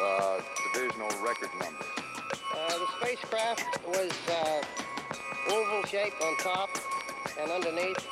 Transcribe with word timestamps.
uh, 0.00 0.40
divisional 0.72 1.08
record 1.24 1.50
number? 1.60 1.84
Uh, 2.54 2.78
the 2.78 2.86
spacecraft 3.00 3.86
was 3.86 4.12
uh, 4.30 4.62
oval 5.50 5.82
shaped 5.84 6.20
on 6.22 6.36
top 6.38 6.68
and 7.40 7.50
underneath 7.50 8.06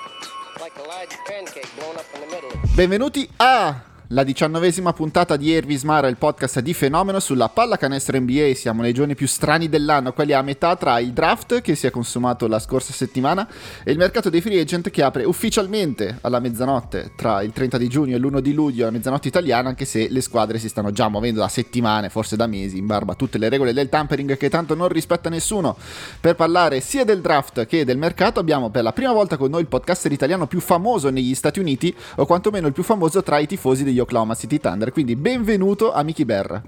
like 0.60 0.76
a 0.78 0.82
large 0.82 1.10
pancake 1.26 1.68
blown 1.78 1.96
up 1.96 2.06
in 2.14 2.20
the 2.20 2.26
middle. 2.26 2.50
Benvenuti 2.76 3.28
a 3.40 3.74
la 4.10 4.22
diciannovesima 4.22 4.92
puntata 4.92 5.36
di 5.36 5.52
Ervis 5.52 5.82
Mara, 5.82 6.06
il 6.06 6.16
podcast 6.16 6.60
di 6.60 6.74
Fenomeno 6.74 7.18
sulla 7.18 7.48
pallacanestro 7.48 8.16
NBA. 8.20 8.54
Siamo 8.54 8.82
nei 8.82 8.92
giorni 8.92 9.16
più 9.16 9.26
strani 9.26 9.68
dell'anno, 9.68 10.12
quelli 10.12 10.32
a 10.32 10.42
metà 10.42 10.76
tra 10.76 11.00
il 11.00 11.12
draft 11.12 11.60
che 11.60 11.74
si 11.74 11.88
è 11.88 11.90
consumato 11.90 12.46
la 12.46 12.60
scorsa 12.60 12.92
settimana 12.92 13.48
e 13.82 13.90
il 13.90 13.98
mercato 13.98 14.30
dei 14.30 14.40
free 14.40 14.60
agent 14.60 14.90
che 14.90 15.02
apre 15.02 15.24
ufficialmente 15.24 16.18
alla 16.20 16.38
mezzanotte 16.38 17.12
tra 17.16 17.42
il 17.42 17.50
30 17.50 17.78
di 17.78 17.88
giugno 17.88 18.14
e 18.14 18.18
l'1 18.18 18.38
di 18.38 18.52
luglio 18.52 18.86
a 18.86 18.92
mezzanotte 18.92 19.26
italiana, 19.26 19.70
anche 19.70 19.84
se 19.84 20.06
le 20.08 20.20
squadre 20.20 20.58
si 20.58 20.68
stanno 20.68 20.92
già 20.92 21.08
muovendo 21.08 21.40
da 21.40 21.48
settimane, 21.48 22.08
forse 22.08 22.36
da 22.36 22.46
mesi, 22.46 22.78
in 22.78 22.86
barba 22.86 23.12
a 23.12 23.16
tutte 23.16 23.38
le 23.38 23.48
regole 23.48 23.72
del 23.72 23.88
tampering 23.88 24.36
che 24.36 24.48
tanto 24.48 24.76
non 24.76 24.86
rispetta 24.86 25.28
nessuno. 25.28 25.76
Per 26.20 26.36
parlare 26.36 26.80
sia 26.80 27.04
del 27.04 27.20
draft 27.20 27.66
che 27.66 27.84
del 27.84 27.98
mercato 27.98 28.38
abbiamo 28.38 28.70
per 28.70 28.84
la 28.84 28.92
prima 28.92 29.12
volta 29.12 29.36
con 29.36 29.50
noi 29.50 29.62
il 29.62 29.66
podcaster 29.66 30.12
italiano 30.12 30.46
più 30.46 30.60
famoso 30.60 31.10
negli 31.10 31.34
Stati 31.34 31.58
Uniti, 31.58 31.92
o 32.16 32.24
quantomeno 32.24 32.68
il 32.68 32.72
più 32.72 32.84
famoso 32.84 33.24
tra 33.24 33.38
i 33.38 33.48
tifosi 33.48 33.82
degli 33.82 33.94
Oklahoma 33.98 34.34
City 34.34 34.58
Thunder. 34.58 34.92
Quindi 34.92 35.16
benvenuto 35.16 35.92
a 35.92 36.02
Mickey 36.02 36.24
Berra. 36.24 36.62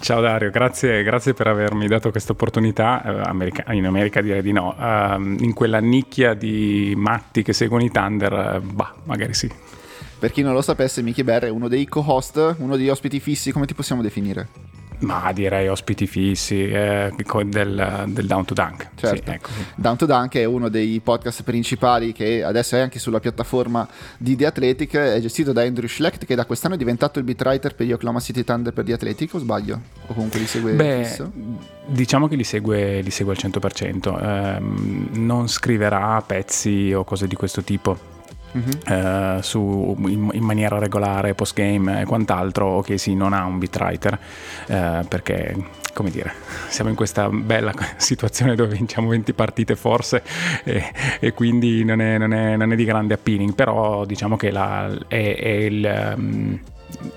Ciao 0.00 0.20
Dario, 0.20 0.50
grazie, 0.50 1.02
grazie 1.02 1.34
per 1.34 1.46
avermi 1.46 1.86
dato 1.86 2.10
questa 2.10 2.32
opportunità. 2.32 3.02
Eh, 3.02 3.28
America, 3.28 3.72
in 3.72 3.86
America 3.86 4.20
direi 4.20 4.42
di 4.42 4.52
no. 4.52 4.74
Uh, 4.76 5.20
in 5.42 5.52
quella 5.54 5.78
nicchia 5.78 6.34
di 6.34 6.92
matti 6.96 7.42
che 7.42 7.52
seguono 7.52 7.84
i 7.84 7.90
Thunder, 7.90 8.60
uh, 8.62 8.66
bah, 8.66 8.94
magari 9.04 9.34
sì. 9.34 9.50
Per 10.18 10.30
chi 10.30 10.42
non 10.42 10.54
lo 10.54 10.62
sapesse, 10.62 11.02
Mickey 11.02 11.24
Berra 11.24 11.46
è 11.46 11.50
uno 11.50 11.68
dei 11.68 11.86
co-host, 11.86 12.56
uno 12.58 12.76
degli 12.76 12.88
ospiti 12.88 13.18
fissi, 13.18 13.50
come 13.50 13.66
ti 13.66 13.74
possiamo 13.74 14.02
definire? 14.02 14.48
Ma 15.02 15.32
direi 15.32 15.68
ospiti 15.68 16.06
fissi 16.06 16.68
eh, 16.68 17.12
del, 17.46 18.04
del, 18.06 18.26
Down 18.26 18.44
to 18.44 18.54
Dunk. 18.54 18.88
Certo. 18.94 19.30
Sì, 19.30 19.36
ecco. 19.36 19.48
Down 19.74 19.96
to 19.96 20.06
Dunk 20.06 20.36
è 20.36 20.44
uno 20.44 20.68
dei 20.68 21.00
podcast 21.00 21.42
principali 21.42 22.12
che 22.12 22.42
adesso 22.44 22.76
è 22.76 22.80
anche 22.80 22.98
sulla 22.98 23.20
piattaforma 23.20 23.86
di 24.16 24.36
The 24.36 24.46
Athletic, 24.46 24.94
è 24.94 25.20
gestito 25.20 25.52
da 25.52 25.62
Andrew 25.62 25.88
Schlecht 25.88 26.24
che 26.24 26.34
da 26.34 26.44
quest'anno 26.44 26.74
è 26.74 26.78
diventato 26.78 27.18
il 27.18 27.24
beat 27.24 27.40
writer 27.42 27.74
per 27.74 27.86
gli 27.86 27.92
Oklahoma 27.92 28.20
City 28.20 28.44
Thunder 28.44 28.72
per 28.72 28.84
The 28.84 28.92
Athletic 28.92 29.34
o 29.34 29.38
sbaglio? 29.38 29.80
O 30.06 30.14
comunque 30.14 30.38
li 30.38 30.46
segue 30.46 30.72
Beh, 30.72 31.04
fisso? 31.04 31.32
Diciamo 31.86 32.28
che 32.28 32.36
li 32.36 32.44
segue, 32.44 33.00
li 33.00 33.10
segue 33.10 33.32
al 33.32 33.38
100%, 33.40 34.22
eh, 34.22 35.18
non 35.18 35.48
scriverà 35.48 36.22
pezzi 36.24 36.92
o 36.94 37.02
cose 37.02 37.26
di 37.26 37.34
questo 37.34 37.62
tipo 37.62 38.11
Uh, 38.52 39.40
su, 39.40 39.96
in, 40.08 40.28
in, 40.32 40.42
maniera 40.42 40.78
regolare 40.78 41.32
post 41.32 41.54
game 41.54 42.02
e 42.02 42.04
quant'altro 42.04 42.66
ok 42.66 43.00
sì 43.00 43.14
non 43.14 43.32
ha 43.32 43.46
un 43.46 43.58
beat 43.58 43.76
writer 43.76 44.18
uh, 44.68 45.06
perché 45.08 45.56
come 45.94 46.10
dire 46.10 46.34
siamo 46.68 46.90
in 46.90 46.96
questa 46.96 47.30
bella 47.30 47.72
situazione 47.96 48.54
dove 48.54 48.74
vinciamo 48.74 49.08
20 49.08 49.32
partite 49.32 49.74
forse 49.74 50.22
e, 50.64 50.84
e 51.18 51.32
quindi 51.32 51.82
non 51.82 52.02
è, 52.02 52.18
non, 52.18 52.34
è, 52.34 52.56
non 52.56 52.72
è, 52.72 52.76
di 52.76 52.84
grande 52.84 53.14
appealing 53.14 53.54
però 53.54 54.04
diciamo 54.04 54.36
che 54.36 54.50
la, 54.50 54.90
è, 55.08 55.36
è 55.38 55.48
il 55.48 56.14
um, 56.16 56.60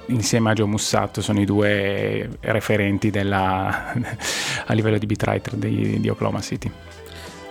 insieme 0.08 0.52
a 0.52 0.53
Joe 0.53 0.67
Mussato 0.67 1.22
sono 1.22 1.42
i 1.42 1.45
due 1.45 2.30
referenti 2.42 3.09
della, 3.09 3.92
a 4.66 4.73
livello 4.73 4.97
di 4.97 5.05
beat 5.05 5.23
writer 5.23 5.55
di, 5.55 5.99
di 5.99 6.09
Oklahoma 6.09 6.42
City 6.42 6.72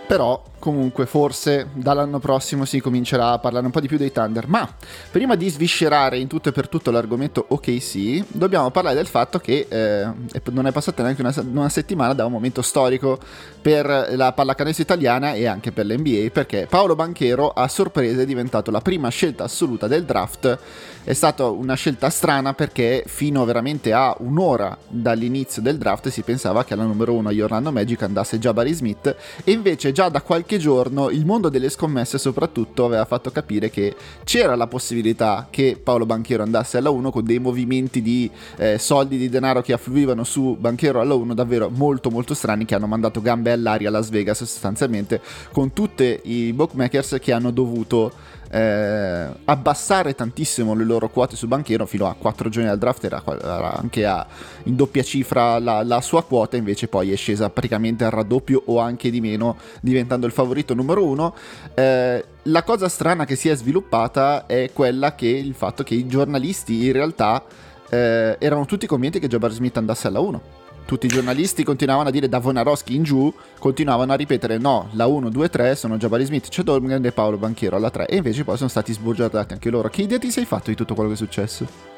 però 0.06 0.42
comunque 0.64 1.04
forse 1.04 1.68
dall'anno 1.74 2.18
prossimo 2.18 2.64
si 2.64 2.80
comincerà 2.80 3.32
a 3.32 3.38
parlare 3.38 3.66
un 3.66 3.70
po' 3.70 3.80
di 3.80 3.86
più 3.86 3.98
dei 3.98 4.10
Thunder. 4.10 4.48
Ma 4.48 4.66
prima 5.10 5.34
di 5.34 5.50
sviscerare 5.50 6.18
in 6.18 6.26
tutto 6.26 6.48
e 6.48 6.52
per 6.52 6.68
tutto 6.68 6.90
l'argomento 6.90 7.44
OKC, 7.48 8.24
dobbiamo 8.28 8.70
parlare 8.70 8.96
del 8.96 9.06
fatto 9.06 9.38
che 9.38 9.66
eh, 9.68 10.06
non 10.52 10.66
è 10.66 10.72
passata 10.72 11.02
neanche 11.02 11.20
una, 11.20 11.34
una, 11.52 11.68
settimana 11.68 12.14
da 12.14 12.24
un 12.24 12.32
momento 12.32 12.62
storico 12.62 13.18
per 13.60 14.14
la 14.16 14.32
pallacanestro 14.32 14.82
italiana 14.82 15.34
e 15.34 15.46
anche 15.46 15.70
per 15.70 15.84
l'NBA, 15.84 16.30
perché 16.32 16.66
Paolo 16.68 16.94
Banchero 16.94 17.50
a 17.50 17.68
sorpresa 17.68 18.22
è 18.22 18.26
diventato 18.26 18.70
la 18.70 18.80
prima 18.80 19.10
scelta 19.10 19.44
assoluta 19.44 19.86
del 19.86 20.04
draft. 20.04 20.58
È 21.04 21.12
stata 21.12 21.46
una 21.48 21.74
scelta 21.74 22.08
strana 22.08 22.54
perché 22.54 23.04
fino 23.06 23.44
veramente 23.44 23.92
a 23.92 24.16
un'ora 24.20 24.74
dall'inizio 24.88 25.60
del 25.60 25.76
draft 25.76 26.08
si 26.08 26.22
pensava 26.22 26.64
che 26.64 26.72
alla 26.72 26.84
numero 26.84 27.12
uno 27.12 27.28
agli 27.28 27.42
Orlando 27.42 27.70
Magic 27.70 28.00
andasse 28.00 28.38
Jabari 28.38 28.72
Smith 28.72 29.14
e 29.44 29.52
invece 29.52 29.92
già 29.94 30.08
da 30.08 30.22
qualche 30.22 30.58
giorno 30.58 31.08
il 31.08 31.24
mondo 31.24 31.48
delle 31.48 31.70
scommesse 31.70 32.18
soprattutto 32.18 32.84
aveva 32.84 33.04
fatto 33.04 33.30
capire 33.30 33.70
che 33.70 33.94
c'era 34.24 34.56
la 34.56 34.66
possibilità 34.66 35.46
che 35.48 35.78
Paolo 35.80 36.04
Banchero 36.04 36.42
andasse 36.42 36.78
alla 36.78 36.90
1 36.90 37.12
con 37.12 37.24
dei 37.24 37.38
movimenti 37.38 38.02
di 38.02 38.28
eh, 38.56 38.76
soldi 38.76 39.16
di 39.16 39.28
denaro 39.28 39.62
che 39.62 39.72
affluivano 39.72 40.24
su 40.24 40.56
Banchero 40.58 41.00
alla 41.00 41.14
1 41.14 41.32
davvero 41.32 41.70
molto 41.70 42.10
molto 42.10 42.34
strani 42.34 42.64
che 42.64 42.74
hanno 42.74 42.88
mandato 42.88 43.22
gambe 43.22 43.52
all'aria 43.52 43.88
a 43.88 43.92
Las 43.92 44.10
Vegas 44.10 44.38
sostanzialmente 44.38 45.20
con 45.52 45.72
tutti 45.72 46.18
i 46.24 46.52
bookmakers 46.52 47.18
che 47.20 47.32
hanno 47.32 47.52
dovuto 47.52 48.32
eh, 48.54 49.28
abbassare 49.46 50.14
tantissimo 50.14 50.74
le 50.74 50.84
loro 50.84 51.08
quote 51.08 51.34
su 51.34 51.48
Banchero 51.48 51.86
fino 51.86 52.06
a 52.06 52.14
4 52.16 52.48
giorni 52.48 52.68
dal 52.68 52.78
draft 52.78 53.02
era, 53.02 53.20
era 53.26 53.76
anche 53.76 54.06
a, 54.06 54.24
in 54.64 54.76
doppia 54.76 55.02
cifra 55.02 55.58
la, 55.58 55.82
la, 55.82 56.00
sua 56.00 56.22
quota 56.22 56.56
invece 56.56 56.86
poi 56.86 57.10
è 57.10 57.16
scesa 57.16 57.50
praticamente 57.50 58.04
al 58.04 58.12
raddoppio 58.12 58.62
o 58.66 58.78
anche 58.78 59.10
di 59.10 59.20
meno 59.20 59.56
diventando 59.80 60.26
il 60.26 60.32
favorito 60.32 60.72
numero 60.72 61.04
1 61.04 61.34
eh, 61.74 62.24
la 62.42 62.62
cosa 62.62 62.88
strana 62.88 63.24
che 63.24 63.34
si 63.34 63.48
è 63.48 63.56
sviluppata 63.56 64.46
è 64.46 64.70
quella 64.72 65.16
che 65.16 65.26
il 65.26 65.54
fatto 65.54 65.82
che 65.82 65.94
i 65.94 66.06
giornalisti 66.06 66.86
in 66.86 66.92
realtà 66.92 67.42
eh, 67.90 68.36
erano 68.38 68.66
tutti 68.66 68.86
convinti 68.86 69.18
che 69.18 69.26
Jabbar 69.26 69.50
Smith 69.50 69.76
andasse 69.78 70.06
alla 70.06 70.20
1 70.20 70.53
tutti 70.84 71.06
i 71.06 71.08
giornalisti 71.08 71.64
continuavano 71.64 72.08
a 72.08 72.12
dire 72.12 72.28
da 72.28 72.38
Vonaroschi 72.38 72.94
in 72.94 73.02
giù, 73.02 73.32
continuavano 73.58 74.12
a 74.12 74.16
ripetere 74.16 74.58
no, 74.58 74.88
la 74.92 75.06
1, 75.06 75.30
2, 75.30 75.48
3 75.48 75.74
sono 75.76 75.96
Jabari 75.96 76.24
Smith, 76.24 76.48
c'è 76.48 76.62
e 76.64 77.12
Paolo 77.12 77.36
Banchiero 77.36 77.76
alla 77.76 77.90
3 77.90 78.06
e 78.06 78.16
invece 78.16 78.44
poi 78.44 78.56
sono 78.56 78.68
stati 78.68 78.92
sbugiardati 78.92 79.52
anche 79.52 79.70
loro. 79.70 79.88
Che 79.88 80.02
idea 80.02 80.18
ti 80.18 80.30
sei 80.30 80.44
fatto 80.44 80.70
di 80.70 80.76
tutto 80.76 80.94
quello 80.94 81.10
che 81.10 81.14
è 81.14 81.18
successo? 81.18 81.93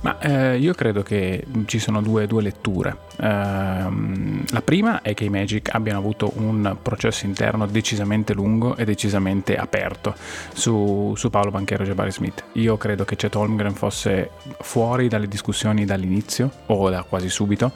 Ma 0.00 0.18
eh, 0.20 0.58
io 0.58 0.74
credo 0.74 1.02
che 1.02 1.44
ci 1.66 1.78
sono 1.78 2.00
due, 2.00 2.26
due 2.26 2.42
letture. 2.42 2.96
Uh, 3.16 3.24
la 3.24 4.62
prima 4.62 5.02
è 5.02 5.12
che 5.12 5.24
i 5.24 5.28
Magic 5.28 5.74
abbiano 5.74 5.98
avuto 5.98 6.32
un 6.36 6.76
processo 6.80 7.26
interno 7.26 7.66
decisamente 7.66 8.32
lungo 8.32 8.76
e 8.76 8.84
decisamente 8.84 9.56
aperto 9.56 10.14
su, 10.52 11.14
su 11.16 11.30
Paolo 11.30 11.50
Banchero 11.50 11.82
e 11.82 11.86
Jabari 11.86 12.12
Smith. 12.12 12.44
Io 12.52 12.76
credo 12.76 13.04
che 13.04 13.16
Chet 13.16 13.34
Holmgren 13.34 13.74
fosse 13.74 14.30
fuori 14.60 15.08
dalle 15.08 15.26
discussioni 15.26 15.84
dall'inizio 15.84 16.50
o 16.66 16.88
da 16.90 17.02
quasi 17.02 17.28
subito. 17.28 17.72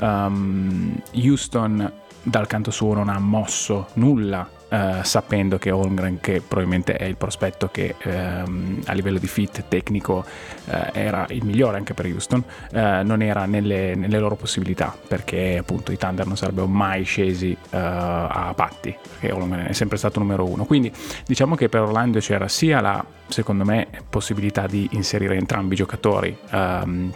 Um, 0.00 1.00
Houston 1.12 1.92
dal 2.22 2.46
canto 2.46 2.70
suo 2.70 2.94
non 2.94 3.08
ha 3.08 3.18
mosso 3.18 3.88
nulla 3.94 4.58
Uh, 4.70 5.02
sapendo 5.02 5.58
che 5.58 5.72
Holmgren, 5.72 6.20
che 6.20 6.40
probabilmente 6.40 6.94
è 6.94 7.04
il 7.04 7.16
prospetto 7.16 7.68
che 7.72 7.96
um, 8.04 8.80
a 8.86 8.92
livello 8.92 9.18
di 9.18 9.26
fit 9.26 9.64
tecnico 9.66 10.24
uh, 10.66 10.72
era 10.92 11.26
il 11.30 11.44
migliore 11.44 11.76
anche 11.76 11.92
per 11.92 12.06
Houston, 12.06 12.44
uh, 12.72 12.78
non 13.04 13.20
era 13.20 13.46
nelle, 13.46 13.96
nelle, 13.96 14.18
loro 14.20 14.36
possibilità 14.36 14.96
perché 15.08 15.58
appunto 15.58 15.90
i 15.90 15.96
Thunder 15.96 16.24
non 16.24 16.36
sarebbero 16.36 16.68
mai 16.68 17.02
scesi 17.02 17.56
a 17.70 18.52
patti, 18.54 18.96
perché 19.18 19.34
Holmgren 19.34 19.66
è 19.66 19.72
sempre 19.72 19.96
stato 19.96 20.20
numero 20.20 20.46
uno. 20.48 20.64
Quindi 20.64 20.92
diciamo 21.26 21.56
che 21.56 21.68
per 21.68 21.80
Orlando 21.80 22.20
c'era 22.20 22.46
sia 22.46 22.80
la, 22.80 23.04
secondo 23.28 23.64
me, 23.64 23.88
possibilità 24.08 24.66
di 24.66 24.88
inserire 24.92 25.36
entrambi 25.36 25.74
i 25.74 25.76
giocatori. 25.76 26.36
Um, 26.52 27.12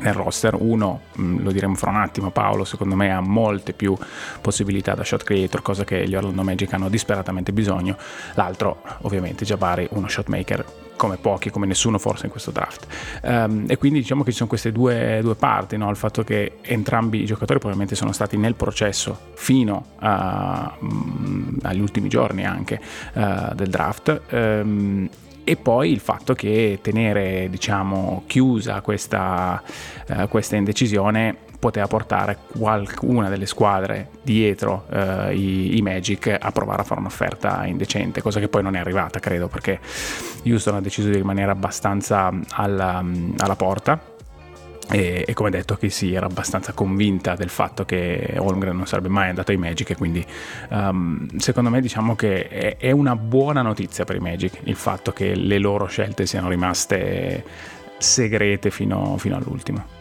nel 0.00 0.14
roster. 0.14 0.56
Uno, 0.58 1.00
mm, 1.18 1.38
lo 1.42 1.52
diremo 1.52 1.74
fra 1.74 1.90
un 1.90 1.96
attimo, 1.96 2.30
Paolo 2.30 2.64
secondo 2.64 2.96
me 2.96 3.12
ha 3.12 3.20
molte 3.20 3.72
più 3.72 3.96
possibilità 4.40 4.94
da 4.94 5.04
shot 5.04 5.22
creator, 5.22 5.62
cosa 5.62 5.84
che 5.84 6.06
gli 6.08 6.14
Orlando 6.14 6.42
Magic 6.42 6.72
hanno 6.72 6.88
disperatamente 6.88 7.52
bisogno. 7.52 7.96
L'altro, 8.34 8.82
ovviamente, 9.02 9.44
Jabari, 9.44 9.88
uno 9.92 10.08
shot 10.08 10.28
maker 10.28 10.64
come 11.00 11.16
pochi, 11.16 11.48
come 11.48 11.64
nessuno 11.64 11.96
forse 11.96 12.26
in 12.26 12.30
questo 12.30 12.50
draft. 12.50 12.86
Um, 13.22 13.64
e 13.68 13.78
quindi 13.78 14.00
diciamo 14.00 14.22
che 14.22 14.32
ci 14.32 14.36
sono 14.36 14.50
queste 14.50 14.70
due, 14.70 15.20
due 15.22 15.34
parti, 15.34 15.78
no? 15.78 15.88
il 15.88 15.96
fatto 15.96 16.22
che 16.22 16.58
entrambi 16.60 17.22
i 17.22 17.24
giocatori 17.24 17.58
probabilmente 17.58 17.94
sono 17.94 18.12
stati 18.12 18.36
nel 18.36 18.54
processo 18.54 19.18
fino 19.32 19.92
a, 20.00 20.76
um, 20.78 21.56
agli 21.62 21.80
ultimi 21.80 22.10
giorni 22.10 22.44
anche 22.44 22.78
uh, 23.14 23.54
del 23.54 23.70
draft. 23.70 24.20
Um, 24.30 25.08
e 25.50 25.56
poi 25.56 25.90
il 25.90 25.98
fatto 25.98 26.32
che 26.32 26.78
tenere 26.80 27.48
diciamo 27.50 28.22
chiusa 28.28 28.80
questa, 28.82 29.60
uh, 30.06 30.28
questa 30.28 30.54
indecisione 30.54 31.34
poteva 31.58 31.88
portare 31.88 32.38
qualcuna 32.56 33.28
delle 33.28 33.46
squadre 33.46 34.10
dietro 34.22 34.86
uh, 34.88 35.32
i, 35.32 35.76
i, 35.76 35.82
Magic 35.82 36.36
a 36.40 36.52
provare 36.52 36.82
a 36.82 36.84
fare 36.84 37.00
un'offerta 37.00 37.66
indecente, 37.66 38.22
cosa 38.22 38.38
che 38.38 38.46
poi 38.46 38.62
non 38.62 38.76
è 38.76 38.78
arrivata, 38.78 39.18
credo, 39.18 39.48
perché 39.48 39.80
Houston 40.44 40.76
ha 40.76 40.80
deciso 40.80 41.08
di 41.08 41.16
rimanere 41.16 41.50
abbastanza 41.50 42.32
alla, 42.50 43.04
alla 43.36 43.56
porta 43.56 44.09
e, 44.90 45.24
e, 45.26 45.34
come 45.34 45.50
detto 45.50 45.76
che 45.76 45.88
sì, 45.88 46.12
era 46.12 46.26
abbastanza 46.26 46.72
convinta 46.72 47.34
del 47.34 47.48
fatto 47.48 47.84
che 47.84 48.34
Holmgren 48.36 48.76
non 48.76 48.86
sarebbe 48.86 49.08
mai 49.08 49.28
andato 49.28 49.52
ai 49.52 49.56
Magic 49.56 49.90
e 49.90 49.96
quindi 49.96 50.24
um, 50.70 51.26
secondo 51.38 51.70
me 51.70 51.80
diciamo 51.80 52.16
che 52.16 52.48
è, 52.48 52.76
è, 52.76 52.90
una 52.90 53.14
buona 53.14 53.62
notizia 53.62 54.04
per 54.04 54.16
i 54.16 54.20
Magic 54.20 54.58
il 54.64 54.76
fatto 54.76 55.12
che 55.12 55.34
le 55.34 55.58
loro 55.58 55.86
scelte 55.86 56.26
siano 56.26 56.48
rimaste 56.48 57.44
segrete 57.98 58.70
fino, 58.70 59.16
fino 59.18 59.36
all'ultimo. 59.36 59.98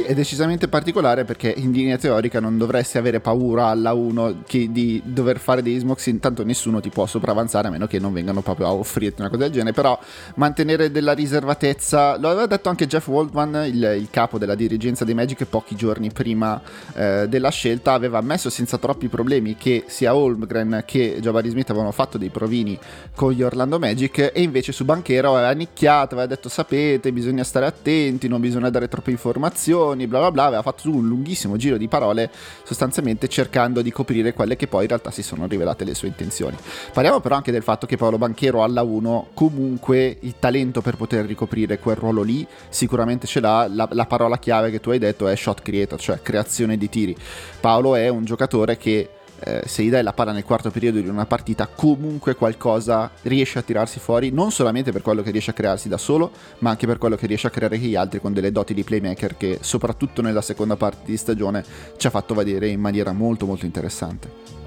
Sì, 0.00 0.06
è 0.06 0.14
decisamente 0.14 0.66
particolare 0.66 1.24
perché 1.24 1.52
in 1.54 1.72
linea 1.72 1.98
teorica 1.98 2.40
non 2.40 2.56
dovresti 2.56 2.96
avere 2.96 3.20
paura 3.20 3.66
alla 3.66 3.92
1 3.92 4.44
di 4.48 5.02
dover 5.04 5.38
fare 5.38 5.62
dei 5.62 5.78
smokes, 5.78 6.06
intanto 6.06 6.42
nessuno 6.42 6.80
ti 6.80 6.88
può 6.88 7.04
sopravanzare 7.04 7.68
a 7.68 7.70
meno 7.70 7.86
che 7.86 7.98
non 7.98 8.14
vengano 8.14 8.40
proprio 8.40 8.66
a 8.66 8.72
offrirti 8.72 9.20
una 9.20 9.28
cosa 9.28 9.42
del 9.42 9.52
genere, 9.52 9.72
però 9.74 9.98
mantenere 10.36 10.90
della 10.90 11.12
riservatezza, 11.12 12.16
lo 12.16 12.28
aveva 12.28 12.46
detto 12.46 12.70
anche 12.70 12.86
Jeff 12.86 13.08
Waldman, 13.08 13.66
il, 13.66 13.96
il 13.98 14.08
capo 14.10 14.38
della 14.38 14.54
dirigenza 14.54 15.04
dei 15.04 15.12
Magic, 15.12 15.44
pochi 15.44 15.74
giorni 15.76 16.10
prima 16.10 16.60
eh, 16.94 17.26
della 17.28 17.50
scelta, 17.50 17.92
aveva 17.92 18.18
ammesso 18.18 18.48
senza 18.48 18.78
troppi 18.78 19.08
problemi 19.08 19.56
che 19.56 19.84
sia 19.86 20.14
Holmgren 20.14 20.82
che 20.86 21.18
Jabari 21.20 21.50
Smith 21.50 21.68
avevano 21.68 21.92
fatto 21.92 22.16
dei 22.16 22.30
provini 22.30 22.78
con 23.14 23.32
gli 23.32 23.42
Orlando 23.42 23.78
Magic 23.78 24.30
e 24.32 24.40
invece 24.40 24.72
su 24.72 24.86
Banchero 24.86 25.34
aveva 25.34 25.52
nicchiato, 25.52 26.14
aveva 26.14 26.26
detto 26.26 26.48
sapete 26.48 27.12
bisogna 27.12 27.44
stare 27.44 27.66
attenti, 27.66 28.28
non 28.28 28.40
bisogna 28.40 28.70
dare 28.70 28.88
troppe 28.88 29.10
informazioni, 29.10 29.88
bla 29.94 30.18
bla 30.18 30.30
bla, 30.30 30.44
aveva 30.44 30.62
fatto 30.62 30.90
un 30.90 31.06
lunghissimo 31.06 31.56
giro 31.56 31.76
di 31.76 31.88
parole 31.88 32.30
sostanzialmente 32.64 33.28
cercando 33.28 33.82
di 33.82 33.90
coprire 33.90 34.32
quelle 34.32 34.56
che 34.56 34.66
poi 34.66 34.82
in 34.82 34.88
realtà 34.88 35.10
si 35.10 35.22
sono 35.22 35.46
rivelate 35.46 35.84
le 35.84 35.94
sue 35.94 36.08
intenzioni. 36.08 36.56
Parliamo 36.92 37.20
però 37.20 37.36
anche 37.36 37.52
del 37.52 37.62
fatto 37.62 37.86
che 37.86 37.96
Paolo 37.96 38.18
Banchero 38.18 38.62
alla 38.62 38.82
1 38.82 39.28
comunque 39.34 40.16
il 40.20 40.34
talento 40.38 40.80
per 40.80 40.96
poter 40.96 41.24
ricoprire 41.24 41.78
quel 41.78 41.96
ruolo 41.96 42.22
lì 42.22 42.46
sicuramente 42.68 43.26
ce 43.26 43.40
l'ha, 43.40 43.68
la, 43.68 43.88
la 43.90 44.06
parola 44.06 44.38
chiave 44.38 44.70
che 44.70 44.80
tu 44.80 44.90
hai 44.90 44.98
detto 44.98 45.28
è 45.28 45.36
shot 45.36 45.62
creator, 45.62 46.00
cioè 46.00 46.22
creazione 46.22 46.76
di 46.76 46.88
tiri. 46.88 47.16
Paolo 47.60 47.94
è 47.94 48.08
un 48.08 48.24
giocatore 48.24 48.76
che 48.76 49.08
eh, 49.40 49.62
se 49.66 49.82
gli 49.82 49.90
dai 49.90 50.02
la 50.02 50.12
palla 50.12 50.32
nel 50.32 50.44
quarto 50.44 50.70
periodo 50.70 51.00
di 51.00 51.08
una 51.08 51.26
partita, 51.26 51.66
comunque 51.66 52.34
qualcosa 52.34 53.10
riesce 53.22 53.58
a 53.58 53.62
tirarsi 53.62 53.98
fuori, 53.98 54.30
non 54.30 54.50
solamente 54.50 54.92
per 54.92 55.02
quello 55.02 55.22
che 55.22 55.30
riesce 55.30 55.50
a 55.50 55.54
crearsi 55.54 55.88
da 55.88 55.98
solo, 55.98 56.30
ma 56.58 56.70
anche 56.70 56.86
per 56.86 56.98
quello 56.98 57.16
che 57.16 57.26
riesce 57.26 57.46
a 57.46 57.50
creare 57.50 57.78
gli 57.78 57.94
altri 57.94 58.20
con 58.20 58.32
delle 58.32 58.52
doti 58.52 58.74
di 58.74 58.84
playmaker 58.84 59.36
che 59.36 59.58
soprattutto 59.60 60.22
nella 60.22 60.42
seconda 60.42 60.76
parte 60.76 61.02
di 61.04 61.16
stagione 61.16 61.64
ci 61.96 62.06
ha 62.06 62.10
fatto 62.10 62.34
vedere 62.34 62.68
in 62.68 62.80
maniera 62.80 63.12
molto 63.12 63.46
molto 63.46 63.64
interessante. 63.64 64.58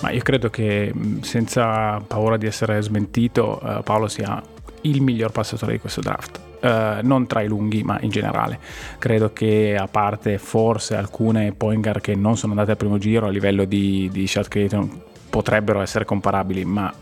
Ma 0.00 0.10
io 0.10 0.22
credo 0.22 0.50
che 0.50 0.92
senza 1.20 2.00
paura 2.06 2.36
di 2.36 2.46
essere 2.46 2.80
smentito, 2.80 3.60
eh, 3.60 3.82
Paolo 3.82 4.08
sia 4.08 4.42
il 4.82 5.00
miglior 5.00 5.30
passatore 5.30 5.72
di 5.72 5.78
questo 5.78 6.00
draft. 6.00 6.51
Uh, 6.62 7.04
non 7.04 7.26
tra 7.26 7.40
i 7.40 7.48
lunghi, 7.48 7.82
ma 7.82 7.98
in 8.02 8.10
generale. 8.10 8.56
Credo 8.98 9.32
che 9.32 9.76
a 9.76 9.88
parte 9.88 10.38
forse 10.38 10.94
alcune 10.94 11.50
point 11.50 11.82
guard 11.82 12.00
che 12.00 12.14
non 12.14 12.36
sono 12.36 12.52
andate 12.52 12.70
al 12.70 12.76
primo 12.76 12.98
giro 12.98 13.26
a 13.26 13.30
livello 13.30 13.64
di, 13.64 14.08
di 14.12 14.28
shot 14.28 14.46
creator 14.46 14.86
potrebbero 15.28 15.80
essere 15.80 16.04
comparabili, 16.04 16.64
ma 16.64 16.94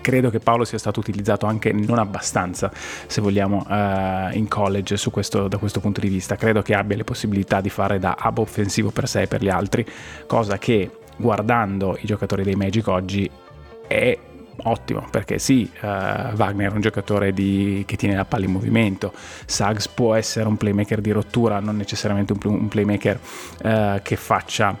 credo 0.00 0.30
che 0.30 0.40
Paolo 0.40 0.64
sia 0.64 0.78
stato 0.78 0.98
utilizzato 0.98 1.46
anche 1.46 1.72
non 1.72 1.98
abbastanza, 1.98 2.72
se 2.74 3.20
vogliamo, 3.20 3.64
uh, 3.68 4.36
in 4.36 4.46
college 4.48 4.96
questo, 5.10 5.46
da 5.46 5.58
questo 5.58 5.78
punto 5.78 6.00
di 6.00 6.08
vista. 6.08 6.34
Credo 6.34 6.62
che 6.62 6.74
abbia 6.74 6.96
le 6.96 7.04
possibilità 7.04 7.60
di 7.60 7.70
fare 7.70 8.00
da 8.00 8.16
hub 8.20 8.38
offensivo 8.38 8.90
per 8.90 9.06
sé 9.06 9.22
e 9.22 9.26
per 9.28 9.40
gli 9.40 9.48
altri, 9.48 9.86
cosa 10.26 10.58
che 10.58 10.90
guardando 11.16 11.96
i 12.00 12.06
giocatori 12.06 12.42
dei 12.42 12.56
Magic 12.56 12.88
oggi 12.88 13.30
è 13.86 14.18
ottimo 14.64 15.06
perché 15.10 15.38
sì, 15.38 15.70
uh, 15.80 15.86
Wagner 15.86 16.70
è 16.70 16.74
un 16.74 16.80
giocatore 16.80 17.32
di, 17.32 17.84
che 17.86 17.96
tiene 17.96 18.16
la 18.16 18.24
palla 18.24 18.44
in 18.44 18.52
movimento, 18.52 19.12
Suggs 19.44 19.88
può 19.88 20.14
essere 20.14 20.48
un 20.48 20.56
playmaker 20.56 21.00
di 21.00 21.10
rottura, 21.10 21.60
non 21.60 21.76
necessariamente 21.76 22.32
un, 22.32 22.38
un 22.42 22.68
playmaker 22.68 23.18
uh, 23.62 24.02
che 24.02 24.16
faccia... 24.16 24.76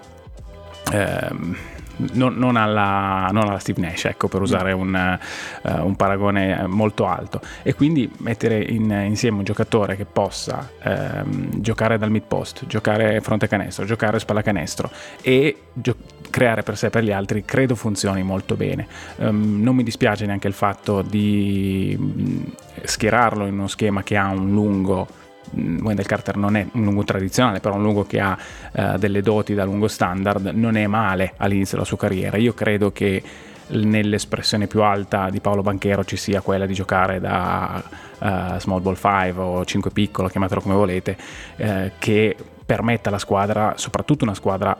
Uh, 0.92 1.74
non, 2.12 2.34
non, 2.34 2.56
alla, 2.56 3.28
non, 3.32 3.48
alla, 3.48 3.58
Steve 3.58 3.80
Nash, 3.80 4.06
ecco, 4.06 4.28
per 4.28 4.42
usare 4.42 4.72
un, 4.72 5.18
uh, 5.62 5.84
un 5.84 5.96
paragone 5.96 6.66
molto 6.66 7.06
alto. 7.06 7.40
E 7.62 7.74
quindi 7.74 8.10
mettere 8.18 8.62
in, 8.62 8.90
insieme 9.06 9.38
un 9.38 9.44
giocatore 9.44 9.96
che 9.96 10.04
possa 10.04 10.70
um, 10.84 11.60
giocare 11.60 11.98
dal 11.98 12.10
mid 12.10 12.24
post, 12.26 12.66
giocare 12.66 13.20
fronte 13.20 13.48
canestro, 13.48 13.84
giocare 13.84 14.18
spalla 14.18 14.42
canestro 14.42 14.90
e 15.22 15.56
gio- 15.72 15.96
creare 16.36 16.62
per 16.62 16.76
sé 16.76 16.88
e 16.88 16.90
per 16.90 17.02
gli 17.02 17.12
altri, 17.12 17.46
credo 17.46 17.74
funzioni 17.74 18.22
molto 18.22 18.56
bene. 18.56 18.86
Um, 19.16 19.62
non 19.62 19.74
mi 19.74 19.82
dispiace 19.82 20.26
neanche 20.26 20.48
il 20.48 20.52
fatto 20.52 21.00
di 21.00 21.96
mm, 21.98 22.42
schierarlo 22.84 23.46
in 23.46 23.54
uno 23.54 23.68
schema 23.68 24.02
che 24.02 24.18
ha 24.18 24.28
un 24.28 24.50
lungo 24.50 25.08
Mm, 25.56 25.78
Wendell 25.84 26.04
Carter 26.04 26.36
non 26.36 26.56
è 26.56 26.66
un 26.72 26.84
lungo 26.84 27.04
tradizionale, 27.04 27.60
però 27.60 27.76
un 27.76 27.82
lungo 27.82 28.04
che 28.04 28.20
ha 28.20 28.36
uh, 28.72 28.98
delle 28.98 29.22
doti 29.22 29.54
da 29.54 29.64
lungo 29.64 29.88
standard, 29.88 30.46
non 30.46 30.76
è 30.76 30.86
male 30.86 31.34
all'inizio 31.36 31.76
della 31.76 31.86
sua 31.86 31.96
carriera. 31.96 32.36
Io 32.36 32.52
credo 32.52 32.90
che 32.90 33.22
nell'espressione 33.68 34.66
più 34.66 34.82
alta 34.82 35.30
di 35.30 35.40
Paolo 35.40 35.62
Banchero 35.62 36.04
ci 36.04 36.16
sia 36.16 36.40
quella 36.40 36.66
di 36.66 36.74
giocare 36.74 37.20
da 37.20 37.82
uh, 38.18 38.58
small 38.58 38.82
ball 38.82 38.96
5 38.96 39.42
o 39.42 39.64
5 39.64 39.90
piccolo, 39.90 40.28
chiamatelo 40.28 40.60
come 40.60 40.74
volete, 40.74 41.16
uh, 41.56 41.90
che 41.98 42.36
permetta 42.66 43.08
alla 43.08 43.18
squadra, 43.18 43.74
soprattutto 43.76 44.24
una 44.24 44.34
squadra 44.34 44.76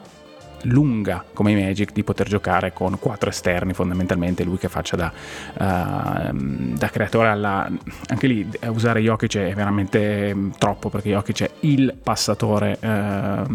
lunga 0.66 1.24
come 1.32 1.52
i 1.52 1.54
Magic 1.54 1.92
di 1.92 2.02
poter 2.02 2.28
giocare 2.28 2.72
con 2.72 2.98
quattro 2.98 3.30
esterni 3.30 3.72
fondamentalmente 3.72 4.44
lui 4.44 4.58
che 4.58 4.68
faccia 4.68 4.96
da, 4.96 5.12
uh, 5.12 6.32
da 6.32 6.88
creatore 6.88 7.28
alla 7.28 7.70
anche 8.08 8.26
lì 8.26 8.48
eh, 8.58 8.68
usare 8.68 9.00
Jokic 9.00 9.36
è 9.36 9.54
veramente 9.54 10.34
mm, 10.34 10.50
troppo 10.58 10.88
perché 10.88 11.10
Jokic 11.10 11.42
è 11.42 11.50
il 11.60 11.94
passatore 12.00 12.78
uh, 12.80 13.46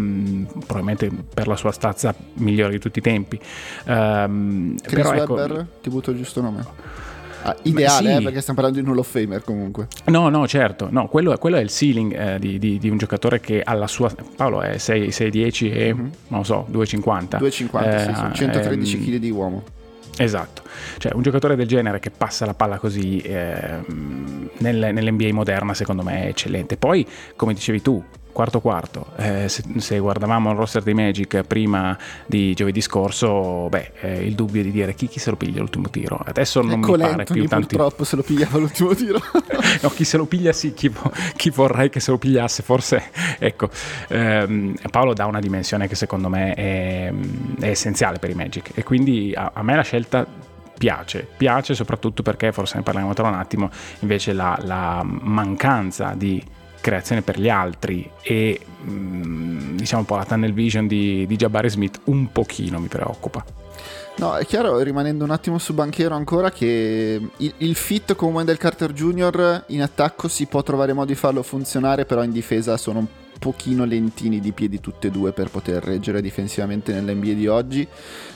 probabilmente 0.65 1.09
per 1.33 1.47
la 1.47 1.55
sua 1.55 1.71
stazza 1.71 2.13
migliore 2.35 2.71
di 2.73 2.79
tutti 2.79 2.99
i 2.99 3.01
tempi. 3.01 3.39
Uh, 3.85 4.75
Chris 4.81 5.07
però, 5.07 5.11
Webber 5.11 5.51
ecco, 5.51 5.67
ti 5.81 5.89
butto 5.89 6.11
il 6.11 6.17
giusto 6.17 6.41
nome 6.41 7.09
Ah, 7.43 7.55
ideale, 7.63 8.09
sì. 8.09 8.17
eh, 8.17 8.21
perché 8.21 8.41
stiamo 8.41 8.59
parlando 8.59 8.79
di 8.81 8.85
un 8.85 8.93
Hall 8.93 8.99
of 8.99 9.09
Famer 9.09 9.43
comunque. 9.43 9.87
No, 10.05 10.29
no, 10.29 10.47
certo. 10.47 10.87
No, 10.91 11.07
quello, 11.07 11.35
quello, 11.37 11.57
è 11.57 11.61
il 11.61 11.69
ceiling 11.69 12.13
eh, 12.13 12.39
di, 12.39 12.59
di, 12.59 12.77
di, 12.77 12.89
un 12.89 12.97
giocatore 12.97 13.39
che 13.39 13.61
alla 13.63 13.87
sua... 13.87 14.13
Paolo 14.35 14.61
è 14.61 14.75
6-10 14.75 15.73
e, 15.73 15.93
mm-hmm. 15.93 16.07
non 16.27 16.45
so, 16.45 16.67
2,50. 16.71 17.39
2,50, 17.39 17.39
eh, 17.39 17.99
sì, 17.99 18.13
sì, 18.13 18.33
113 18.33 18.99
kg 18.99 19.13
ehm, 19.13 19.17
di 19.17 19.29
uomo. 19.31 19.63
Esatto, 20.17 20.63
cioè 20.97 21.13
un 21.13 21.21
giocatore 21.21 21.55
del 21.55 21.67
genere 21.67 21.99
che 21.99 22.11
passa 22.11 22.45
la 22.45 22.53
palla 22.53 22.77
così 22.77 23.19
eh, 23.19 23.79
nel, 24.57 24.89
nell'NBA 24.93 25.33
moderna 25.33 25.73
secondo 25.73 26.03
me 26.03 26.23
è 26.23 26.27
eccellente. 26.27 26.77
Poi, 26.77 27.07
come 27.35 27.53
dicevi 27.53 27.81
tu, 27.81 28.03
quarto 28.31 28.59
quarto. 28.59 29.07
Eh, 29.17 29.49
se, 29.49 29.63
se, 29.77 29.99
guardavamo 29.99 30.51
il 30.51 30.57
roster 30.57 30.83
dei 30.83 30.93
Magic 30.93 31.43
prima 31.43 31.97
di 32.25 32.53
giovedì 32.53 32.81
scorso, 32.81 33.67
beh, 33.69 33.91
eh, 34.01 34.25
il 34.25 34.35
dubbio 34.35 34.63
di 34.63 34.71
dire 34.71 34.93
chi, 34.93 35.07
chi, 35.07 35.19
se 35.19 35.29
lo 35.29 35.35
piglia 35.35 35.59
l'ultimo 35.59 35.89
tiro. 35.89 36.21
Adesso 36.23 36.61
non 36.61 36.79
ecco 36.79 36.91
mi 36.91 36.97
pare 36.99 37.23
più 37.23 37.47
tanti. 37.47 37.75
Purtroppo 37.75 38.03
se 38.03 38.15
lo 38.15 38.23
pigliava 38.23 38.57
l'ultimo 38.57 38.93
tiro. 38.93 39.19
no, 39.81 39.89
chi 39.89 40.03
se 40.03 40.17
lo 40.17 40.25
piglia 40.25 40.51
sì, 40.51 40.73
chi, 40.73 40.91
chi, 41.35 41.49
vorrei 41.49 41.89
che 41.89 41.99
se 41.99 42.11
lo 42.11 42.17
pigliasse, 42.17 42.63
forse. 42.63 43.03
ecco, 43.39 43.69
ehm, 44.09 44.75
Paolo 44.89 45.13
dà 45.13 45.25
una 45.25 45.39
dimensione 45.39 45.87
che 45.87 45.95
secondo 45.95 46.29
me 46.29 46.53
è, 46.53 47.13
è 47.59 47.67
essenziale 47.67 48.19
per 48.19 48.29
i 48.29 48.33
Magic 48.33 48.71
e 48.73 48.83
quindi 48.83 49.33
a, 49.35 49.51
a 49.53 49.63
me 49.63 49.75
la 49.75 49.83
scelta 49.83 50.25
piace, 50.81 51.27
piace 51.37 51.75
soprattutto 51.75 52.23
perché, 52.23 52.51
forse 52.51 52.77
ne 52.77 52.81
parliamo 52.81 53.13
tra 53.13 53.27
un 53.27 53.35
attimo, 53.35 53.69
invece 53.99 54.33
la, 54.33 54.57
la 54.63 55.03
mancanza 55.03 56.13
di 56.15 56.43
creazione 56.81 57.21
per 57.21 57.39
gli 57.39 57.49
altri 57.49 58.09
e 58.21 58.59
mm, 58.83 59.77
diciamo 59.77 60.01
un 60.01 60.07
po' 60.07 60.15
la 60.15 60.25
tunnel 60.25 60.53
vision 60.53 60.87
di, 60.87 61.25
di 61.27 61.35
Jabari 61.35 61.69
Smith 61.69 62.01
un 62.05 62.31
pochino 62.31 62.79
mi 62.79 62.87
preoccupa. 62.87 63.45
No, 64.17 64.35
è 64.35 64.45
chiaro, 64.45 64.79
rimanendo 64.81 65.23
un 65.23 65.31
attimo 65.31 65.57
su 65.57 65.73
Banchero 65.73 66.13
ancora, 66.15 66.51
che 66.51 67.19
il, 67.37 67.53
il, 67.57 67.75
fit 67.75 68.13
con 68.15 68.33
Wendell 68.33 68.57
Carter 68.57 68.91
Jr. 68.91 69.63
in 69.67 69.81
attacco 69.81 70.27
si 70.27 70.45
può 70.47 70.61
trovare 70.61 70.93
modo 70.93 71.07
di 71.07 71.15
farlo 71.15 71.41
funzionare, 71.41 72.05
però 72.05 72.21
in 72.23 72.31
difesa 72.31 72.75
sono 72.77 72.99
un 72.99 73.07
pochino 73.41 73.85
lentini 73.85 74.39
di 74.39 74.51
piedi 74.51 74.79
tutte 74.79 75.07
e 75.07 75.09
due 75.09 75.31
per 75.31 75.49
poter 75.49 75.83
reggere 75.83 76.21
difensivamente 76.21 76.93
nell'NBA 76.93 77.33
di 77.33 77.47
oggi. 77.47 77.87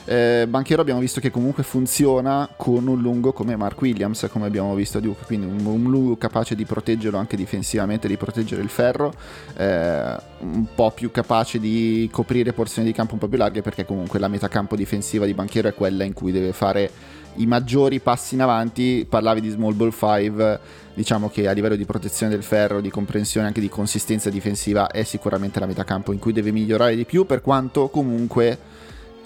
Eh, 0.04 0.46
Banchero 0.48 0.82
abbiamo 0.82 0.98
visto 0.98 1.20
che 1.20 1.30
comunque 1.30 1.62
funziona 1.62 2.48
con 2.56 2.88
un 2.88 3.00
lungo 3.00 3.32
come 3.32 3.54
Mark 3.54 3.80
Williams, 3.80 4.26
come 4.28 4.46
abbiamo 4.46 4.74
visto 4.74 4.98
a 4.98 5.00
Duke, 5.00 5.24
quindi 5.24 5.46
un, 5.46 5.64
un 5.64 5.88
lungo 5.92 6.16
capace 6.16 6.56
di 6.56 6.64
proteggerlo 6.64 7.18
anche 7.18 7.36
difensivamente, 7.36 8.08
di 8.08 8.16
proteggere 8.16 8.62
il 8.62 8.68
ferro, 8.68 9.12
eh, 9.56 10.16
un 10.40 10.66
po' 10.74 10.90
più 10.90 11.12
capace 11.12 11.60
di 11.60 12.08
coprire 12.10 12.52
porzioni 12.52 12.88
di 12.88 12.92
campo 12.92 13.12
un 13.14 13.20
po' 13.20 13.28
più 13.28 13.38
larghe 13.38 13.62
perché 13.62 13.84
comunque 13.84 14.18
la 14.18 14.26
metà 14.26 14.48
campo 14.48 14.74
difensiva 14.74 15.24
di 15.24 15.34
Banchero 15.34 15.68
è 15.68 15.74
quella 15.74 16.02
in 16.02 16.14
cui 16.14 16.32
deve 16.32 16.52
fare 16.52 16.90
i 17.36 17.46
maggiori 17.46 18.00
passi 18.00 18.34
in 18.34 18.42
avanti, 18.42 19.06
parlavi 19.08 19.40
di 19.40 19.50
Small 19.50 19.76
Ball 19.76 19.92
5, 19.92 20.60
diciamo 20.96 21.28
che 21.28 21.46
a 21.46 21.52
livello 21.52 21.76
di 21.76 21.84
protezione 21.84 22.32
del 22.32 22.42
ferro, 22.42 22.80
di 22.80 22.88
comprensione 22.88 23.46
anche 23.46 23.60
di 23.60 23.68
consistenza 23.68 24.30
difensiva 24.30 24.86
è 24.88 25.04
sicuramente 25.04 25.60
la 25.60 25.66
metà 25.66 25.84
campo 25.84 26.10
in 26.12 26.18
cui 26.18 26.32
deve 26.32 26.52
migliorare 26.52 26.96
di 26.96 27.04
più, 27.04 27.26
per 27.26 27.42
quanto 27.42 27.88
comunque 27.88 28.58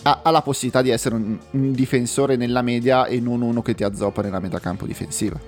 ha, 0.02 0.20
ha 0.24 0.30
la 0.30 0.42
possibilità 0.42 0.82
di 0.82 0.90
essere 0.90 1.14
un, 1.14 1.38
un, 1.52 1.70
difensore 1.70 2.34
nella 2.34 2.62
media 2.62 3.06
e 3.06 3.20
non 3.20 3.40
uno 3.40 3.62
che 3.62 3.76
ti 3.76 3.84
azzoppa 3.84 4.20
nella 4.20 4.40
metà 4.40 4.58
campo 4.58 4.84
difensiva. 4.84 5.38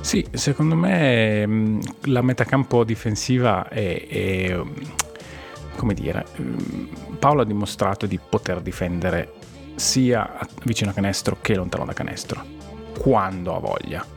Sì, 0.00 0.24
secondo 0.30 0.76
me 0.76 1.44
mm, 1.44 1.80
la 2.04 2.22
metà 2.22 2.44
campo 2.44 2.84
difensiva 2.84 3.68
è, 3.68 4.06
è 4.06 4.60
come 5.74 5.94
dire, 5.94 6.24
mm, 6.40 6.86
Paolo 7.18 7.42
ha 7.42 7.44
dimostrato 7.44 8.06
di 8.06 8.20
poter 8.20 8.60
difendere 8.60 9.32
sia 9.74 10.38
vicino 10.62 10.90
a 10.90 10.94
canestro 10.94 11.38
che 11.40 11.56
lontano 11.56 11.84
da 11.84 11.92
canestro, 11.94 12.44
quando 12.96 13.56
ha 13.56 13.58
voglia. 13.58 14.15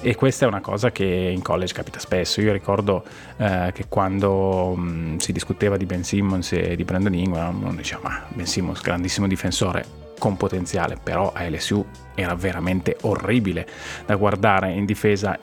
E 0.00 0.14
questa 0.14 0.44
è 0.44 0.48
una 0.48 0.60
cosa 0.60 0.90
che 0.92 1.04
in 1.04 1.42
college 1.42 1.74
capita 1.74 1.98
spesso. 1.98 2.40
Io 2.40 2.52
ricordo 2.52 3.04
eh, 3.36 3.70
che 3.74 3.86
quando 3.88 4.74
mh, 4.74 5.18
si 5.18 5.32
discuteva 5.32 5.76
di 5.76 5.86
Ben 5.86 6.04
Simmons 6.04 6.52
e 6.52 6.76
di 6.76 6.84
Brandon 6.84 7.14
Ingram, 7.14 7.62
uno 7.62 7.74
diceva 7.74 8.08
ma 8.08 8.24
Ben 8.28 8.46
Simmons 8.46 8.80
grandissimo 8.80 9.26
difensore 9.26 10.06
con 10.18 10.36
potenziale, 10.36 10.98
però 11.02 11.32
a 11.32 11.48
LSU 11.48 11.84
era 12.14 12.34
veramente 12.34 12.96
orribile 13.02 13.66
da 14.06 14.16
guardare 14.16 14.72
in 14.72 14.84
difesa 14.84 15.38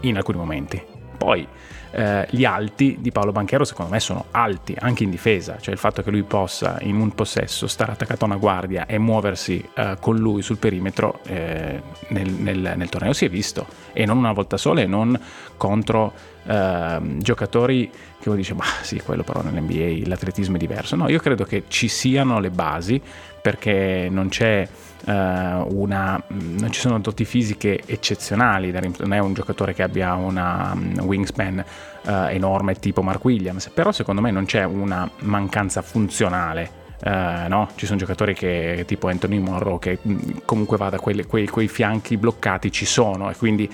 in 0.00 0.16
alcuni 0.16 0.38
momenti. 0.38 0.82
Poi 1.16 1.46
eh, 1.92 2.26
gli 2.30 2.44
alti 2.44 2.98
di 3.00 3.10
Paolo 3.10 3.32
Banchero 3.32 3.64
secondo 3.64 3.92
me 3.92 4.00
sono 4.00 4.26
alti 4.30 4.76
anche 4.78 5.04
in 5.04 5.10
difesa, 5.10 5.58
cioè 5.60 5.72
il 5.74 5.80
fatto 5.80 6.02
che 6.02 6.10
lui 6.10 6.22
possa 6.22 6.78
in 6.82 6.96
un 6.96 7.14
possesso 7.14 7.66
stare 7.66 7.92
attaccato 7.92 8.24
a 8.24 8.28
una 8.28 8.36
guardia 8.36 8.86
e 8.86 8.98
muoversi 8.98 9.64
eh, 9.74 9.96
con 10.00 10.16
lui 10.16 10.42
sul 10.42 10.58
perimetro 10.58 11.20
eh, 11.24 11.82
nel, 12.08 12.30
nel, 12.30 12.74
nel, 12.76 12.88
torneo 12.88 13.12
si 13.12 13.24
è 13.24 13.28
visto. 13.28 13.66
E 13.92 14.06
non 14.06 14.18
una 14.18 14.32
volta 14.32 14.56
sola 14.56 14.80
e 14.80 14.86
non 14.86 15.18
contro 15.56 16.12
ehm, 16.44 17.20
giocatori 17.20 17.90
che 18.20 18.28
uno 18.28 18.36
dice 18.36 18.54
ma 18.54 18.64
sì 18.82 19.00
quello 19.00 19.22
però 19.22 19.42
nell'NBA 19.42 20.08
l'atletismo 20.08 20.56
è 20.56 20.58
diverso, 20.58 20.94
no 20.94 21.08
io 21.08 21.18
credo 21.18 21.44
che 21.44 21.64
ci 21.68 21.88
siano 21.88 22.38
le 22.38 22.50
basi 22.50 23.00
perché 23.40 24.08
non 24.10 24.28
c'è 24.28 24.68
una 25.06 26.22
non 26.28 26.70
ci 26.70 26.80
sono 26.80 26.98
doti 26.98 27.24
fisiche 27.24 27.80
eccezionali 27.86 28.70
non 28.98 29.12
è 29.12 29.18
un 29.18 29.32
giocatore 29.32 29.72
che 29.72 29.82
abbia 29.82 30.14
una 30.14 30.72
um, 30.74 31.00
wingspan 31.00 31.64
uh, 32.04 32.10
enorme 32.28 32.74
tipo 32.74 33.02
Mark 33.02 33.24
Williams 33.24 33.70
però 33.70 33.92
secondo 33.92 34.20
me 34.20 34.30
non 34.30 34.44
c'è 34.44 34.64
una 34.64 35.10
mancanza 35.20 35.82
funzionale 35.82 36.78
Uh, 37.02 37.48
no? 37.48 37.70
Ci 37.76 37.86
sono 37.86 37.98
giocatori 37.98 38.34
che, 38.34 38.84
tipo 38.86 39.08
Anthony 39.08 39.38
Morrow 39.38 39.78
che 39.78 40.00
mm, 40.06 40.18
comunque 40.44 40.76
va 40.76 40.90
da 40.90 40.98
quei, 40.98 41.24
quei, 41.24 41.48
quei 41.48 41.66
fianchi 41.66 42.18
bloccati 42.18 42.70
ci 42.70 42.84
sono 42.84 43.30
e 43.30 43.36
quindi 43.36 43.66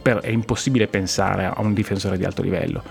per, 0.00 0.20
è 0.20 0.30
impossibile 0.30 0.86
pensare 0.86 1.44
a 1.44 1.56
un 1.58 1.74
difensore 1.74 2.16
di 2.16 2.24
alto 2.24 2.40
livello. 2.40 2.82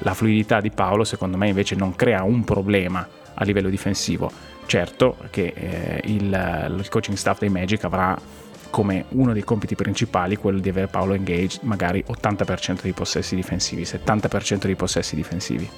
La 0.00 0.12
fluidità 0.12 0.60
di 0.60 0.70
Paolo 0.70 1.02
secondo 1.02 1.38
me 1.38 1.48
invece 1.48 1.76
non 1.76 1.96
crea 1.96 2.24
un 2.24 2.44
problema 2.44 3.08
a 3.32 3.44
livello 3.44 3.70
difensivo 3.70 4.30
Certo 4.68 5.16
che 5.30 5.54
eh, 5.56 6.02
il, 6.04 6.76
il 6.78 6.88
coaching 6.90 7.16
staff 7.16 7.38
dei 7.38 7.48
Magic 7.48 7.84
avrà 7.84 8.20
come 8.68 9.06
uno 9.12 9.32
dei 9.32 9.42
compiti 9.42 9.74
principali 9.74 10.36
quello 10.36 10.58
di 10.58 10.68
avere 10.68 10.88
Paolo 10.88 11.14
engaged 11.14 11.60
magari 11.62 12.04
80% 12.06 12.82
dei 12.82 12.92
possessi 12.92 13.34
difensivi, 13.34 13.84
70% 13.84 14.66
dei 14.66 14.76
possessi 14.76 15.16
difensivi. 15.16 15.70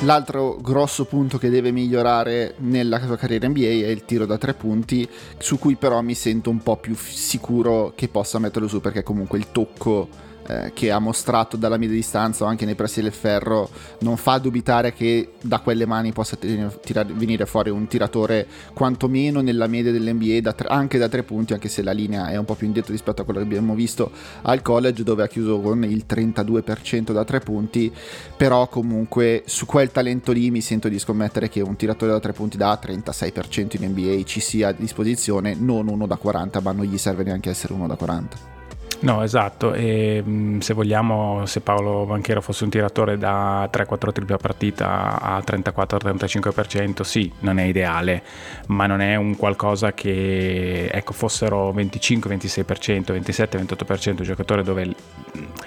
L'altro 0.00 0.58
grosso 0.60 1.06
punto 1.06 1.38
che 1.38 1.48
deve 1.48 1.70
migliorare 1.70 2.56
nella 2.58 3.00
sua 3.00 3.16
carriera 3.16 3.48
NBA 3.48 3.60
è 3.60 3.88
il 3.88 4.04
tiro 4.04 4.26
da 4.26 4.36
tre 4.36 4.52
punti, 4.52 5.08
su 5.38 5.58
cui 5.58 5.76
però 5.76 6.02
mi 6.02 6.14
sento 6.14 6.50
un 6.50 6.62
po' 6.62 6.76
più 6.76 6.94
sicuro 6.94 7.94
che 7.96 8.08
possa 8.08 8.38
metterlo 8.38 8.68
su 8.68 8.82
perché 8.82 9.02
comunque 9.02 9.38
il 9.38 9.50
tocco 9.50 10.25
eh, 10.48 10.72
che 10.74 10.90
ha 10.90 10.98
mostrato 10.98 11.56
dalla 11.56 11.76
media 11.76 11.94
distanza 11.94 12.44
o 12.44 12.46
anche 12.46 12.64
nei 12.64 12.74
pressi 12.74 13.02
del 13.02 13.12
ferro 13.12 13.68
non 14.00 14.16
fa 14.16 14.38
dubitare 14.38 14.92
che 14.92 15.32
da 15.40 15.60
quelle 15.60 15.86
mani 15.86 16.12
possa 16.12 16.36
tirare, 16.36 17.12
venire 17.12 17.46
fuori 17.46 17.70
un 17.70 17.86
tiratore 17.86 18.46
quantomeno 18.72 19.40
nella 19.40 19.66
media 19.66 19.92
dell'NBA 19.92 20.40
da 20.40 20.52
tre, 20.52 20.68
anche 20.68 20.98
da 20.98 21.08
tre 21.08 21.22
punti 21.22 21.52
anche 21.52 21.68
se 21.68 21.82
la 21.82 21.92
linea 21.92 22.28
è 22.28 22.36
un 22.36 22.44
po' 22.44 22.54
più 22.54 22.66
indietro 22.66 22.92
rispetto 22.92 23.22
a 23.22 23.24
quello 23.24 23.40
che 23.40 23.46
abbiamo 23.46 23.74
visto 23.74 24.10
al 24.42 24.62
college 24.62 25.02
dove 25.02 25.22
ha 25.22 25.28
chiuso 25.28 25.60
con 25.60 25.84
il 25.84 26.04
32% 26.08 27.12
da 27.12 27.24
tre 27.24 27.40
punti. 27.40 27.92
Però 28.36 28.68
comunque 28.68 29.42
su 29.46 29.66
quel 29.66 29.90
talento 29.90 30.32
lì 30.32 30.50
mi 30.50 30.60
sento 30.60 30.88
di 30.88 30.98
scommettere 30.98 31.48
che 31.48 31.60
un 31.60 31.76
tiratore 31.76 32.12
da 32.12 32.20
tre 32.20 32.32
punti 32.32 32.56
da 32.56 32.78
36% 32.80 33.76
in 33.80 33.90
NBA 33.90 34.22
ci 34.24 34.40
sia 34.40 34.68
a 34.68 34.72
disposizione 34.72 35.54
non 35.54 35.88
uno 35.88 36.06
da 36.06 36.16
40 36.16 36.60
ma 36.60 36.72
non 36.72 36.84
gli 36.84 36.98
serve 36.98 37.24
neanche 37.24 37.50
essere 37.50 37.72
uno 37.72 37.86
da 37.86 37.96
40 37.96 38.55
No, 38.98 39.22
esatto, 39.22 39.74
e 39.74 40.24
se 40.58 40.72
vogliamo, 40.72 41.44
se 41.44 41.60
Paolo 41.60 42.06
Banchero 42.06 42.40
fosse 42.40 42.64
un 42.64 42.70
tiratore 42.70 43.18
da 43.18 43.68
3-4 43.70 44.12
triple 44.12 44.34
a 44.34 44.38
partita 44.38 45.20
a 45.20 45.38
34-35%, 45.38 47.02
sì, 47.02 47.30
non 47.40 47.58
è 47.58 47.64
ideale, 47.64 48.22
ma 48.68 48.86
non 48.86 49.02
è 49.02 49.14
un 49.16 49.36
qualcosa 49.36 49.92
che, 49.92 50.88
ecco, 50.90 51.12
fossero 51.12 51.72
25-26%, 51.72 53.12
27-28% 53.12 54.22
giocatore 54.22 54.62
dove, 54.62 54.94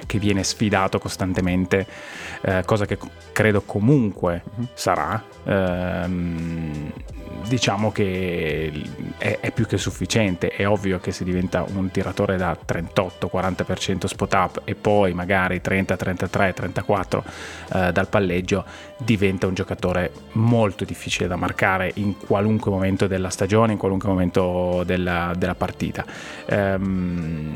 che 0.06 0.20
viene 0.20 0.44
sfidato 0.44 1.00
costantemente, 1.00 1.86
eh, 2.42 2.64
cosa 2.66 2.86
che 2.86 2.98
credo 3.32 3.62
comunque 3.62 4.44
uh-huh. 4.56 4.68
sarà. 4.74 5.24
Ehm, 5.46 6.92
diciamo 7.48 7.92
che 7.92 8.72
è, 9.18 9.38
è, 9.40 9.52
più 9.52 9.66
che 9.66 9.78
sufficiente. 9.78 10.50
È 10.50 10.68
ovvio 10.68 11.00
che 11.00 11.12
se 11.12 11.24
diventa 11.24 11.66
un 11.68 11.90
tiratore 11.92 12.38
da 12.38 12.58
38-40% 12.66 14.06
spot 14.06 14.34
up 14.34 14.62
e 14.66 14.76
poi 14.76 15.14
magari 15.14 15.62
30, 15.62 15.96
33, 15.96 16.54
34 16.54 17.24
eh, 17.74 17.92
dal 17.92 18.08
palleggio, 18.08 18.66
diventa 18.98 19.48
un 19.48 19.54
giocatore 19.54 20.12
molto 20.34 20.86
difficile 20.86 21.28
da 21.28 21.36
marcare 21.36 21.92
in 21.96 22.18
qualunque 22.18 22.72
momento 22.72 23.08
della 23.08 23.30
stagione, 23.30 23.74
in 23.74 23.78
qualunque 23.78 24.10
momento 24.10 24.84
della, 24.86 25.34
della 25.36 25.56
partita. 25.56 26.06
Um, 26.50 27.54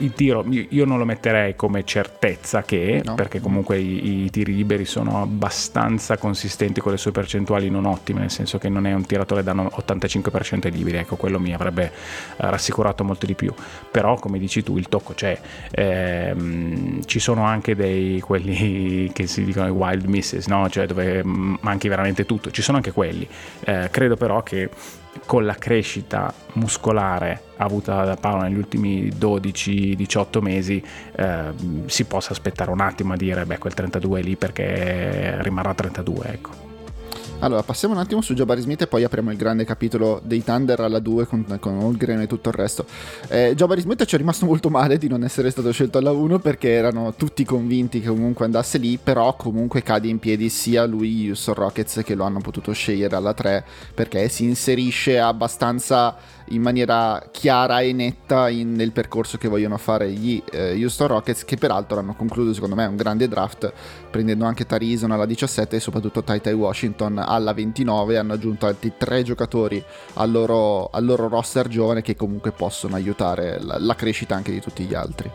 il 0.00 0.12
tiro 0.12 0.44
io 0.48 0.84
non 0.84 0.98
lo 0.98 1.04
metterei 1.04 1.54
come 1.56 1.84
certezza 1.84 2.62
che 2.62 3.02
no. 3.04 3.14
perché 3.14 3.40
comunque 3.40 3.78
i, 3.78 4.24
i, 4.24 4.30
tiri 4.30 4.54
liberi 4.54 4.84
sono 4.84 5.22
abbastanza 5.22 6.16
consistenti 6.16 6.80
con 6.80 6.92
le 6.92 6.98
sue 6.98 7.12
percentuali 7.12 7.70
non 7.70 7.86
ottime 7.86 8.20
nel 8.20 8.30
senso 8.30 8.58
che 8.58 8.68
non 8.68 8.86
è 8.86 8.92
un 8.92 9.06
tiratore 9.06 9.42
da 9.42 9.52
85% 9.54 10.66
ai 10.66 10.72
liberi 10.72 10.96
ecco 10.98 11.16
quello 11.16 11.38
mi 11.38 11.54
avrebbe 11.54 11.84
eh, 11.84 11.90
rassicurato 12.36 13.04
molto 13.04 13.26
di 13.26 13.34
più 13.34 13.52
però 13.90 14.14
come 14.16 14.38
dici 14.38 14.62
tu 14.62 14.76
il 14.76 14.88
tocco 14.88 15.12
c'è 15.14 15.38
ehm, 15.70 17.04
ci 17.04 17.18
sono 17.18 17.44
anche 17.44 17.74
dei 17.74 18.20
quelli 18.20 19.10
che 19.14 19.26
si 19.26 19.44
dicono 19.44 19.66
i 19.66 19.70
wild 19.70 20.04
misses 20.06 20.46
no? 20.46 20.68
cioè 20.68 20.86
dove 20.86 21.22
manchi 21.24 21.88
veramente 21.88 22.26
tutto 22.26 22.50
ci 22.50 22.62
sono 22.62 22.78
anche 22.78 22.92
quelli 22.92 23.26
eh, 23.64 23.88
credo 23.90 24.16
però 24.16 24.42
che 24.42 24.68
con 25.26 25.44
la 25.44 25.54
crescita 25.54 26.32
muscolare 26.54 27.42
avuta 27.56 28.04
da 28.04 28.16
Paolo 28.16 28.42
negli 28.42 28.56
ultimi 28.56 29.08
12-18 29.08 30.40
mesi 30.40 30.82
eh, 31.16 31.52
si 31.86 32.04
possa 32.04 32.32
aspettare 32.32 32.70
un 32.70 32.80
attimo 32.80 33.12
a 33.12 33.16
dire 33.16 33.44
beh 33.44 33.58
quel 33.58 33.74
32 33.74 34.20
è 34.20 34.22
lì 34.22 34.36
perché 34.36 35.42
rimarrà 35.42 35.74
32 35.74 36.24
ecco 36.26 36.69
allora, 37.40 37.62
passiamo 37.62 37.94
un 37.94 38.00
attimo 38.00 38.20
su 38.20 38.34
Jabari 38.34 38.60
Smith 38.60 38.82
e 38.82 38.86
poi 38.86 39.02
apriamo 39.02 39.30
il 39.30 39.36
grande 39.38 39.64
capitolo 39.64 40.20
dei 40.22 40.44
Thunder 40.44 40.80
alla 40.80 40.98
2 40.98 41.26
con, 41.26 41.56
con 41.58 41.78
Holgren 41.78 42.20
e 42.20 42.26
tutto 42.26 42.50
il 42.50 42.54
resto. 42.54 42.84
Eh, 43.28 43.54
Jabari 43.56 43.80
Smith 43.80 44.04
ci 44.04 44.14
è 44.14 44.18
rimasto 44.18 44.44
molto 44.46 44.68
male 44.68 44.98
di 44.98 45.08
non 45.08 45.24
essere 45.24 45.50
stato 45.50 45.72
scelto 45.72 45.96
alla 45.96 46.12
1 46.12 46.38
perché 46.38 46.70
erano 46.70 47.14
tutti 47.16 47.44
convinti 47.44 48.00
che 48.00 48.08
comunque 48.08 48.44
andasse 48.44 48.76
lì, 48.76 48.98
però 49.02 49.34
comunque 49.36 49.82
cade 49.82 50.08
in 50.08 50.18
piedi 50.18 50.50
sia 50.50 50.84
lui, 50.84 51.28
Houston 51.28 51.54
Rockets, 51.54 52.02
che 52.04 52.14
lo 52.14 52.24
hanno 52.24 52.40
potuto 52.40 52.72
scegliere 52.72 53.16
alla 53.16 53.32
3 53.32 53.64
perché 53.94 54.28
si 54.28 54.44
inserisce 54.44 55.18
abbastanza 55.18 56.14
in 56.50 56.62
maniera 56.62 57.22
chiara 57.30 57.80
e 57.80 57.92
netta 57.92 58.48
in, 58.48 58.72
nel 58.72 58.92
percorso 58.92 59.38
che 59.38 59.48
vogliono 59.48 59.76
fare 59.76 60.10
gli 60.10 60.42
eh, 60.50 60.72
Houston 60.72 61.08
Rockets 61.08 61.44
che 61.44 61.56
peraltro 61.56 61.98
hanno 61.98 62.14
concluso 62.14 62.52
secondo 62.54 62.74
me 62.74 62.86
un 62.86 62.96
grande 62.96 63.28
draft 63.28 63.72
prendendo 64.10 64.44
anche 64.44 64.66
Tarison 64.66 65.10
alla 65.10 65.26
17 65.26 65.76
e 65.76 65.80
soprattutto 65.80 66.22
Tai 66.22 66.40
Washington 66.52 67.18
alla 67.18 67.52
29 67.52 68.18
hanno 68.18 68.32
aggiunto 68.32 68.66
altri 68.66 68.92
tre 68.96 69.22
giocatori 69.22 69.82
al 70.14 70.30
loro, 70.30 70.90
al 70.90 71.04
loro 71.04 71.28
roster 71.28 71.68
giovane 71.68 72.02
che 72.02 72.16
comunque 72.16 72.52
possono 72.52 72.96
aiutare 72.96 73.60
la, 73.60 73.78
la 73.78 73.94
crescita 73.94 74.34
anche 74.34 74.52
di 74.52 74.60
tutti 74.60 74.84
gli 74.84 74.94
altri. 74.94 75.30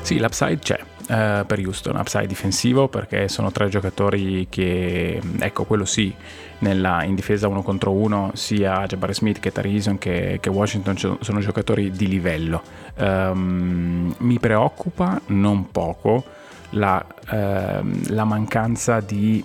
Sì, 0.00 0.18
l'upside 0.18 0.58
c'è 0.58 0.93
uh, 1.08 1.46
per 1.46 1.58
Houston, 1.58 1.96
upside 1.96 2.26
difensivo 2.26 2.88
perché 2.88 3.28
sono 3.28 3.50
tre 3.50 3.68
giocatori 3.68 4.46
che, 4.48 5.20
ecco, 5.38 5.64
quello 5.64 5.84
sì, 5.84 6.14
nella, 6.58 7.02
in 7.04 7.14
difesa 7.14 7.48
uno 7.48 7.62
contro 7.62 7.92
uno, 7.92 8.30
sia 8.34 8.86
Jabari 8.86 9.14
Smith 9.14 9.40
che 9.40 9.52
Tarison 9.52 9.98
che, 9.98 10.38
che 10.40 10.48
Washington 10.50 11.18
sono 11.20 11.40
giocatori 11.40 11.90
di 11.90 12.08
livello. 12.08 12.62
Um, 12.96 14.14
mi 14.18 14.38
preoccupa 14.38 15.20
non 15.26 15.70
poco 15.70 16.24
la, 16.70 17.04
uh, 17.30 17.86
la 18.08 18.24
mancanza 18.24 19.00
di 19.00 19.44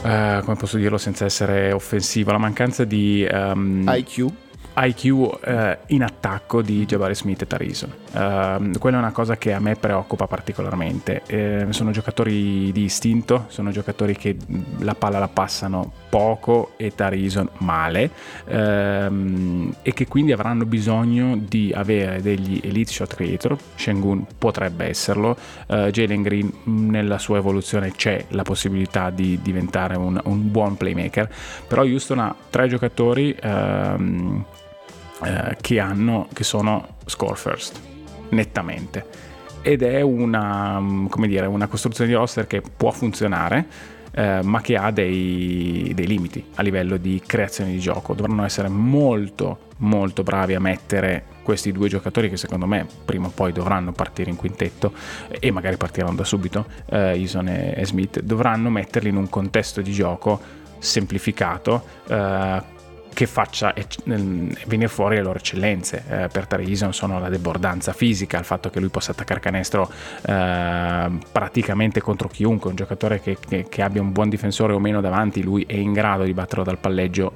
Uh, 0.00 0.44
come 0.44 0.54
posso 0.56 0.76
dirlo 0.76 0.96
senza 0.96 1.24
essere 1.24 1.72
offensivo, 1.72 2.30
la 2.30 2.38
mancanza 2.38 2.84
di 2.84 3.26
um, 3.28 3.82
IQ 3.84 4.30
IQ 4.78 5.38
eh, 5.44 5.78
in 5.88 6.02
attacco 6.02 6.62
di 6.62 6.86
Jabari 6.86 7.14
Smith 7.14 7.42
e 7.42 7.46
Tarison. 7.46 7.92
Uh, 8.10 8.70
quella 8.78 8.96
è 8.96 9.00
una 9.00 9.12
cosa 9.12 9.36
che 9.36 9.52
a 9.52 9.60
me 9.60 9.74
preoccupa 9.74 10.26
particolarmente. 10.26 11.22
Eh, 11.26 11.66
sono 11.70 11.90
giocatori 11.90 12.72
di 12.72 12.84
istinto, 12.84 13.44
sono 13.48 13.70
giocatori 13.70 14.16
che 14.16 14.36
la 14.78 14.94
palla 14.94 15.18
la 15.18 15.28
passano 15.28 15.92
poco 16.08 16.72
e 16.76 16.94
Tarison 16.94 17.48
male 17.58 18.10
ehm, 18.46 19.74
e 19.82 19.92
che 19.92 20.06
quindi 20.06 20.32
avranno 20.32 20.64
bisogno 20.64 21.36
di 21.36 21.72
avere 21.74 22.22
degli 22.22 22.60
elite 22.62 22.92
shot 22.92 23.14
creator. 23.14 23.56
Shengun 23.74 24.26
potrebbe 24.38 24.86
esserlo, 24.86 25.36
uh, 25.66 25.90
Jalen 25.90 26.22
Green 26.22 26.52
nella 26.64 27.18
sua 27.18 27.38
evoluzione 27.38 27.92
c'è 27.92 28.24
la 28.28 28.42
possibilità 28.42 29.10
di 29.10 29.38
diventare 29.42 29.96
un, 29.96 30.18
un 30.24 30.50
buon 30.50 30.76
playmaker, 30.76 31.30
però 31.66 31.82
Houston 31.82 32.18
ha 32.20 32.34
tre 32.50 32.68
giocatori. 32.68 33.36
Um, 33.42 34.44
eh, 35.24 35.56
che 35.60 35.80
hanno, 35.80 36.28
che 36.32 36.44
sono 36.44 36.96
score 37.06 37.34
first, 37.34 37.80
nettamente. 38.30 39.26
Ed 39.62 39.82
è 39.82 40.00
una, 40.00 40.80
dire, 41.26 41.46
una 41.46 41.66
costruzione 41.66 42.08
di 42.08 42.16
roster 42.16 42.46
che 42.46 42.62
può 42.62 42.90
funzionare, 42.90 43.66
eh, 44.12 44.40
ma 44.42 44.60
che 44.60 44.76
ha 44.76 44.90
dei, 44.90 45.92
dei, 45.94 46.06
limiti 46.06 46.44
a 46.54 46.62
livello 46.62 46.96
di 46.96 47.20
creazione 47.24 47.72
di 47.72 47.78
gioco. 47.78 48.14
Dovranno 48.14 48.44
essere 48.44 48.68
molto, 48.68 49.66
molto 49.78 50.22
bravi 50.22 50.54
a 50.54 50.60
mettere 50.60 51.24
questi 51.42 51.72
due 51.72 51.88
giocatori 51.88 52.28
che 52.28 52.36
secondo 52.36 52.66
me 52.66 52.86
prima 53.04 53.28
o 53.28 53.30
poi 53.30 53.52
dovranno 53.52 53.92
partire 53.92 54.30
in 54.30 54.36
quintetto 54.36 54.92
e 55.28 55.50
magari 55.50 55.76
partiranno 55.76 56.14
da 56.14 56.24
subito, 56.24 56.66
eh, 56.90 57.16
Ison 57.16 57.48
e, 57.48 57.74
e 57.76 57.86
Smith, 57.86 58.20
dovranno 58.20 58.70
metterli 58.70 59.08
in 59.08 59.16
un 59.16 59.28
contesto 59.28 59.80
di 59.80 59.92
gioco 59.92 60.40
semplificato 60.78 61.84
eh, 62.08 62.76
che 63.18 63.26
faccia 63.26 63.74
venire 64.04 64.86
fuori 64.86 65.16
le 65.16 65.22
loro 65.22 65.40
eccellenze. 65.40 66.04
Eh, 66.08 66.28
per 66.28 66.46
Tarison 66.46 66.92
sono 66.92 67.18
la 67.18 67.28
debordanza 67.28 67.92
fisica, 67.92 68.38
il 68.38 68.44
fatto 68.44 68.70
che 68.70 68.78
lui 68.78 68.90
possa 68.90 69.10
attaccare 69.10 69.40
canestro 69.40 69.90
eh, 70.24 71.10
praticamente 71.32 72.00
contro 72.00 72.28
chiunque, 72.28 72.70
un 72.70 72.76
giocatore 72.76 73.20
che, 73.20 73.36
che, 73.40 73.66
che, 73.68 73.82
abbia 73.82 74.00
un 74.00 74.12
buon 74.12 74.28
difensore 74.28 74.72
o 74.72 74.78
meno 74.78 75.00
davanti, 75.00 75.42
lui 75.42 75.64
è 75.66 75.74
in 75.74 75.92
grado 75.92 76.22
di 76.22 76.32
batterlo 76.32 76.62
dal 76.62 76.78
palleggio 76.78 77.32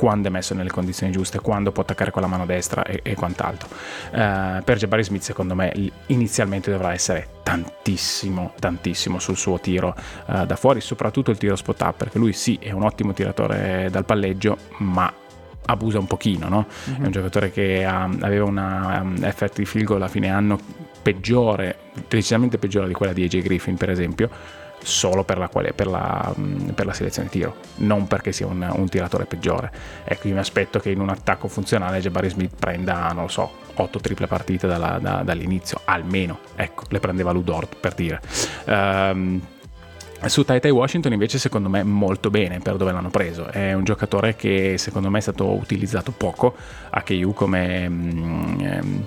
quando 0.00 0.28
è 0.28 0.30
messo 0.30 0.54
nelle 0.54 0.70
condizioni 0.70 1.12
giuste, 1.12 1.40
quando 1.40 1.72
può 1.72 1.82
attaccare 1.82 2.10
con 2.10 2.22
la 2.22 2.28
mano 2.28 2.46
destra 2.46 2.84
e, 2.84 3.00
e 3.02 3.14
quant'altro. 3.14 3.68
Uh, 4.10 4.62
per 4.64 4.78
Jabari 4.78 5.04
Smith, 5.04 5.20
secondo 5.20 5.54
me, 5.54 5.70
inizialmente 6.06 6.70
dovrà 6.70 6.94
essere 6.94 7.28
tantissimo, 7.42 8.54
tantissimo 8.58 9.18
sul 9.18 9.36
suo 9.36 9.60
tiro 9.60 9.94
uh, 10.24 10.46
da 10.46 10.56
fuori, 10.56 10.80
soprattutto 10.80 11.30
il 11.30 11.36
tiro 11.36 11.54
spot 11.54 11.82
up, 11.82 11.96
perché 11.98 12.16
lui 12.16 12.32
sì 12.32 12.58
è 12.58 12.70
un 12.70 12.82
ottimo 12.82 13.12
tiratore 13.12 13.88
dal 13.90 14.06
palleggio, 14.06 14.56
ma 14.78 15.12
abusa 15.66 15.98
un 15.98 16.06
pochino, 16.06 16.48
no? 16.48 16.66
mm-hmm. 16.66 17.02
È 17.02 17.04
un 17.04 17.12
giocatore 17.12 17.50
che 17.50 17.84
ha, 17.84 18.04
aveva 18.04 18.46
una 18.46 19.00
um, 19.02 19.22
effect 19.22 19.58
di 19.58 19.66
field 19.66 19.86
goal 19.86 20.00
a 20.00 20.08
fine 20.08 20.30
anno 20.30 20.58
peggiore, 21.02 21.76
decisamente 22.08 22.56
peggiore 22.56 22.88
di 22.88 22.94
quella 22.94 23.12
di 23.12 23.22
AJ 23.22 23.42
Griffin, 23.42 23.76
per 23.76 23.90
esempio 23.90 24.30
solo 24.82 25.24
per 25.24 25.38
la, 25.38 25.48
per, 25.48 25.86
la, 25.86 26.34
per 26.74 26.86
la, 26.86 26.92
selezione 26.92 27.28
tiro, 27.28 27.56
non 27.76 28.06
perché 28.06 28.32
sia 28.32 28.46
un, 28.46 28.68
un, 28.74 28.88
tiratore 28.88 29.26
peggiore. 29.26 29.70
Ecco, 30.04 30.28
io 30.28 30.34
mi 30.34 30.40
aspetto 30.40 30.78
che 30.78 30.90
in 30.90 31.00
un 31.00 31.08
attacco 31.08 31.48
funzionale 31.48 32.00
Jabari 32.00 32.28
Smith 32.28 32.54
prenda, 32.58 33.08
non 33.12 33.24
lo 33.24 33.28
so, 33.28 33.52
8 33.74 34.00
triple 34.00 34.26
partite 34.26 34.66
dalla, 34.66 34.98
da, 35.00 35.22
dall'inizio, 35.22 35.80
almeno. 35.84 36.40
Ecco, 36.56 36.84
le 36.88 37.00
prendeva 37.00 37.32
Ludort 37.32 37.76
per 37.78 37.94
dire. 37.94 38.20
Um, 38.66 39.40
su 40.26 40.44
Tai 40.44 40.60
Tai 40.60 40.70
Washington 40.70 41.12
invece 41.12 41.38
secondo 41.38 41.70
me 41.70 41.82
molto 41.82 42.28
bene 42.28 42.58
per 42.58 42.76
dove 42.76 42.92
l'hanno 42.92 43.08
preso, 43.08 43.46
è 43.46 43.72
un 43.72 43.84
giocatore 43.84 44.36
che 44.36 44.76
secondo 44.76 45.08
me 45.08 45.18
è 45.18 45.22
stato 45.22 45.50
utilizzato 45.50 46.12
poco 46.12 46.54
a 46.90 47.02
KU 47.02 47.32
come, 47.32 47.88
mm, 47.88 49.00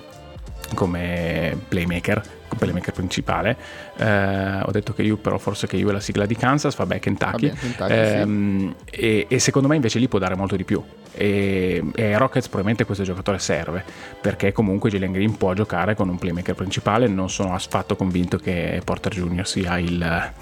come 0.74 1.58
playmaker 1.68 2.42
playmaker 2.54 2.92
principale. 2.92 3.56
Eh, 3.96 4.60
ho 4.62 4.70
detto 4.70 4.92
che 4.94 5.02
io, 5.02 5.16
però, 5.16 5.38
forse 5.38 5.66
che 5.66 5.76
io 5.76 5.90
è 5.90 5.92
la 5.92 6.00
sigla 6.00 6.26
di 6.26 6.36
Kansas, 6.36 6.74
vabbè, 6.76 6.98
Kentucky. 6.98 7.48
Vabbè, 7.48 7.58
Kentucky 7.60 7.92
eh, 7.92 8.22
sì. 8.24 8.74
e, 8.90 9.26
e, 9.28 9.38
secondo 9.38 9.68
me 9.68 9.76
invece 9.76 9.98
lì 9.98 10.08
può 10.08 10.18
dare 10.18 10.34
molto 10.34 10.56
di 10.56 10.64
più. 10.64 10.82
E, 11.16 11.82
e 11.94 12.18
Rockets 12.18 12.46
probabilmente 12.46 12.84
questo 12.84 13.04
giocatore 13.04 13.38
serve 13.38 13.84
perché 14.20 14.50
comunque 14.50 14.90
Jalen 14.90 15.12
Green 15.12 15.36
può 15.36 15.52
giocare 15.52 15.94
con 15.94 16.08
un 16.08 16.18
playmaker 16.18 16.54
principale. 16.54 17.06
Non 17.06 17.30
sono 17.30 17.54
affatto 17.54 17.96
convinto 17.96 18.38
che 18.38 18.80
Porter 18.84 19.12
Jr. 19.12 19.46
sia 19.46 19.78
il, 19.78 20.32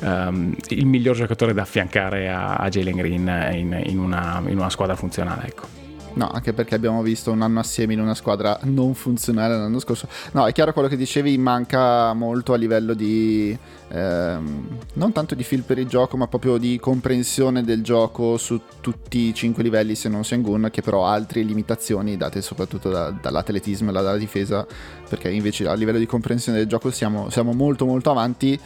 um, 0.00 0.54
il 0.68 0.86
miglior 0.86 1.16
giocatore 1.16 1.54
da 1.54 1.62
affiancare 1.62 2.28
a, 2.28 2.56
a 2.56 2.68
Jalen 2.68 2.96
Green 2.96 3.48
in, 3.52 3.82
in, 3.86 3.98
una, 3.98 4.42
in 4.46 4.58
una 4.58 4.70
squadra 4.70 4.96
funzionale. 4.96 5.46
Ecco. 5.46 5.89
No, 6.20 6.28
anche 6.28 6.52
perché 6.52 6.74
abbiamo 6.74 7.00
visto 7.00 7.32
un 7.32 7.40
anno 7.40 7.60
assieme 7.60 7.94
in 7.94 8.00
una 8.00 8.14
squadra 8.14 8.58
non 8.64 8.92
funzionale 8.94 9.56
l'anno 9.56 9.78
scorso. 9.78 10.06
No, 10.32 10.46
è 10.46 10.52
chiaro 10.52 10.74
quello 10.74 10.86
che 10.86 10.98
dicevi, 10.98 11.38
manca 11.38 12.12
molto 12.12 12.52
a 12.52 12.56
livello 12.56 12.92
di... 12.92 13.58
Ehm, 13.88 14.68
non 14.92 15.12
tanto 15.12 15.34
di 15.34 15.42
feel 15.44 15.62
per 15.62 15.78
il 15.78 15.86
gioco, 15.86 16.18
ma 16.18 16.26
proprio 16.26 16.58
di 16.58 16.78
comprensione 16.78 17.64
del 17.64 17.82
gioco 17.82 18.36
su 18.36 18.60
tutti 18.82 19.28
i 19.28 19.34
cinque 19.34 19.62
livelli, 19.62 19.94
se 19.94 20.10
non 20.10 20.22
Sengun, 20.22 20.68
che 20.70 20.82
però 20.82 21.06
ha 21.06 21.12
altre 21.12 21.40
limitazioni 21.40 22.18
date 22.18 22.42
soprattutto 22.42 22.90
da, 22.90 23.08
dall'atletismo 23.08 23.88
e 23.88 23.92
dalla 23.94 24.18
difesa, 24.18 24.66
perché 25.08 25.30
invece 25.30 25.66
a 25.68 25.72
livello 25.72 25.98
di 25.98 26.04
comprensione 26.04 26.58
del 26.58 26.66
gioco 26.66 26.90
siamo, 26.90 27.30
siamo 27.30 27.54
molto 27.54 27.86
molto 27.86 28.10
avanti. 28.10 28.60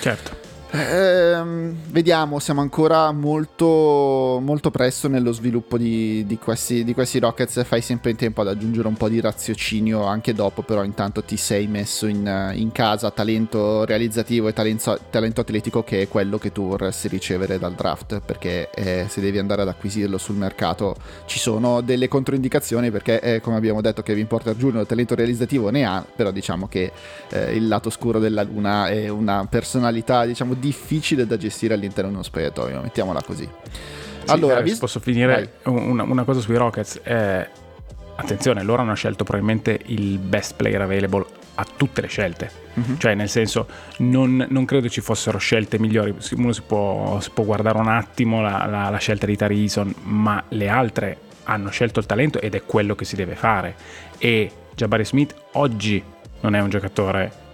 Certo. 0.00 0.49
Eh, 0.72 1.42
vediamo, 1.88 2.38
siamo 2.38 2.60
ancora 2.60 3.10
molto, 3.10 4.38
molto 4.40 4.70
presto 4.70 5.08
nello 5.08 5.32
sviluppo 5.32 5.76
di, 5.76 6.24
di, 6.26 6.38
questi, 6.38 6.84
di, 6.84 6.94
questi, 6.94 7.18
Rockets. 7.18 7.64
Fai 7.64 7.80
sempre 7.80 8.10
in 8.10 8.16
tempo 8.16 8.42
ad 8.42 8.48
aggiungere 8.48 8.86
un 8.86 8.94
po' 8.94 9.08
di 9.08 9.20
raziocinio 9.20 10.04
anche 10.04 10.32
dopo, 10.32 10.62
però 10.62 10.84
intanto 10.84 11.24
ti 11.24 11.36
sei 11.36 11.66
messo 11.66 12.06
in, 12.06 12.52
in 12.54 12.70
casa 12.70 13.10
talento 13.10 13.84
realizzativo 13.84 14.46
e 14.46 14.52
talento, 14.52 14.96
talento, 15.10 15.40
atletico 15.40 15.82
che 15.82 16.02
è 16.02 16.08
quello 16.08 16.38
che 16.38 16.52
tu 16.52 16.68
vorresti 16.68 17.08
ricevere 17.08 17.58
dal 17.58 17.74
draft. 17.74 18.20
Perché 18.20 18.70
eh, 18.70 19.06
se 19.08 19.20
devi 19.20 19.38
andare 19.38 19.62
ad 19.62 19.68
acquisirlo 19.68 20.18
sul 20.18 20.36
mercato 20.36 20.94
ci 21.26 21.40
sono 21.40 21.80
delle 21.80 22.06
controindicazioni 22.06 22.92
perché 22.92 23.20
eh, 23.20 23.40
come 23.40 23.56
abbiamo 23.56 23.80
detto 23.80 24.02
Kevin 24.02 24.28
Porter 24.28 24.54
Jr. 24.54 24.86
talento 24.86 25.16
realizzativo 25.16 25.70
ne 25.70 25.84
ha, 25.84 26.04
però 26.14 26.30
diciamo 26.30 26.68
che 26.68 26.92
eh, 27.30 27.56
il 27.56 27.66
lato 27.66 27.90
scuro 27.90 28.20
della 28.20 28.42
luna 28.42 28.88
è 28.88 29.08
una 29.08 29.46
personalità 29.50 30.24
diciamo 30.24 30.54
difficile 30.60 31.26
da 31.26 31.36
gestire 31.36 31.74
all'interno 31.74 32.10
di 32.10 32.14
uno 32.14 32.22
spogliatoio, 32.22 32.80
mettiamola 32.82 33.22
così. 33.22 33.48
Sì, 34.24 34.30
allora, 34.30 34.60
eh, 34.60 34.62
vis- 34.62 34.78
posso 34.78 35.00
finire 35.00 35.54
una, 35.64 36.04
una, 36.04 36.24
cosa 36.24 36.40
sui 36.40 36.56
Rockets? 36.56 37.00
Eh, 37.02 37.48
attenzione, 38.14 38.62
loro 38.62 38.82
hanno 38.82 38.94
scelto 38.94 39.24
probabilmente 39.24 39.80
il 39.86 40.18
best 40.18 40.54
player 40.54 40.82
available 40.82 41.24
a 41.54 41.66
tutte 41.76 42.00
le 42.00 42.06
scelte. 42.06 42.50
Uh-huh. 42.74 42.96
Cioè, 42.96 43.14
nel 43.14 43.28
senso, 43.28 43.66
non, 43.98 44.46
non, 44.48 44.64
credo 44.64 44.88
ci 44.88 45.00
fossero 45.00 45.38
scelte 45.38 45.78
migliori. 45.78 46.14
Uno 46.36 46.52
si 46.52 46.62
può, 46.62 47.18
si 47.20 47.30
può 47.30 47.44
guardare 47.44 47.78
un 47.78 47.88
attimo 47.88 48.40
la, 48.40 48.66
la, 48.66 48.88
la 48.88 48.98
scelta 48.98 49.26
di 49.26 49.36
Tarison, 49.36 49.92
ma 50.02 50.42
le 50.48 50.68
altre 50.68 51.18
hanno 51.44 51.70
scelto 51.70 51.98
il 51.98 52.06
talento 52.06 52.40
ed 52.40 52.54
è 52.54 52.62
quello 52.64 52.94
che 52.94 53.04
si 53.04 53.16
deve 53.16 53.34
fare. 53.34 53.74
E 54.18 54.50
Jabari 54.74 55.04
Smith 55.04 55.34
oggi 55.52 56.02
non 56.40 56.54
è 56.54 56.60
un 56.60 56.70
giocatore 56.70 57.48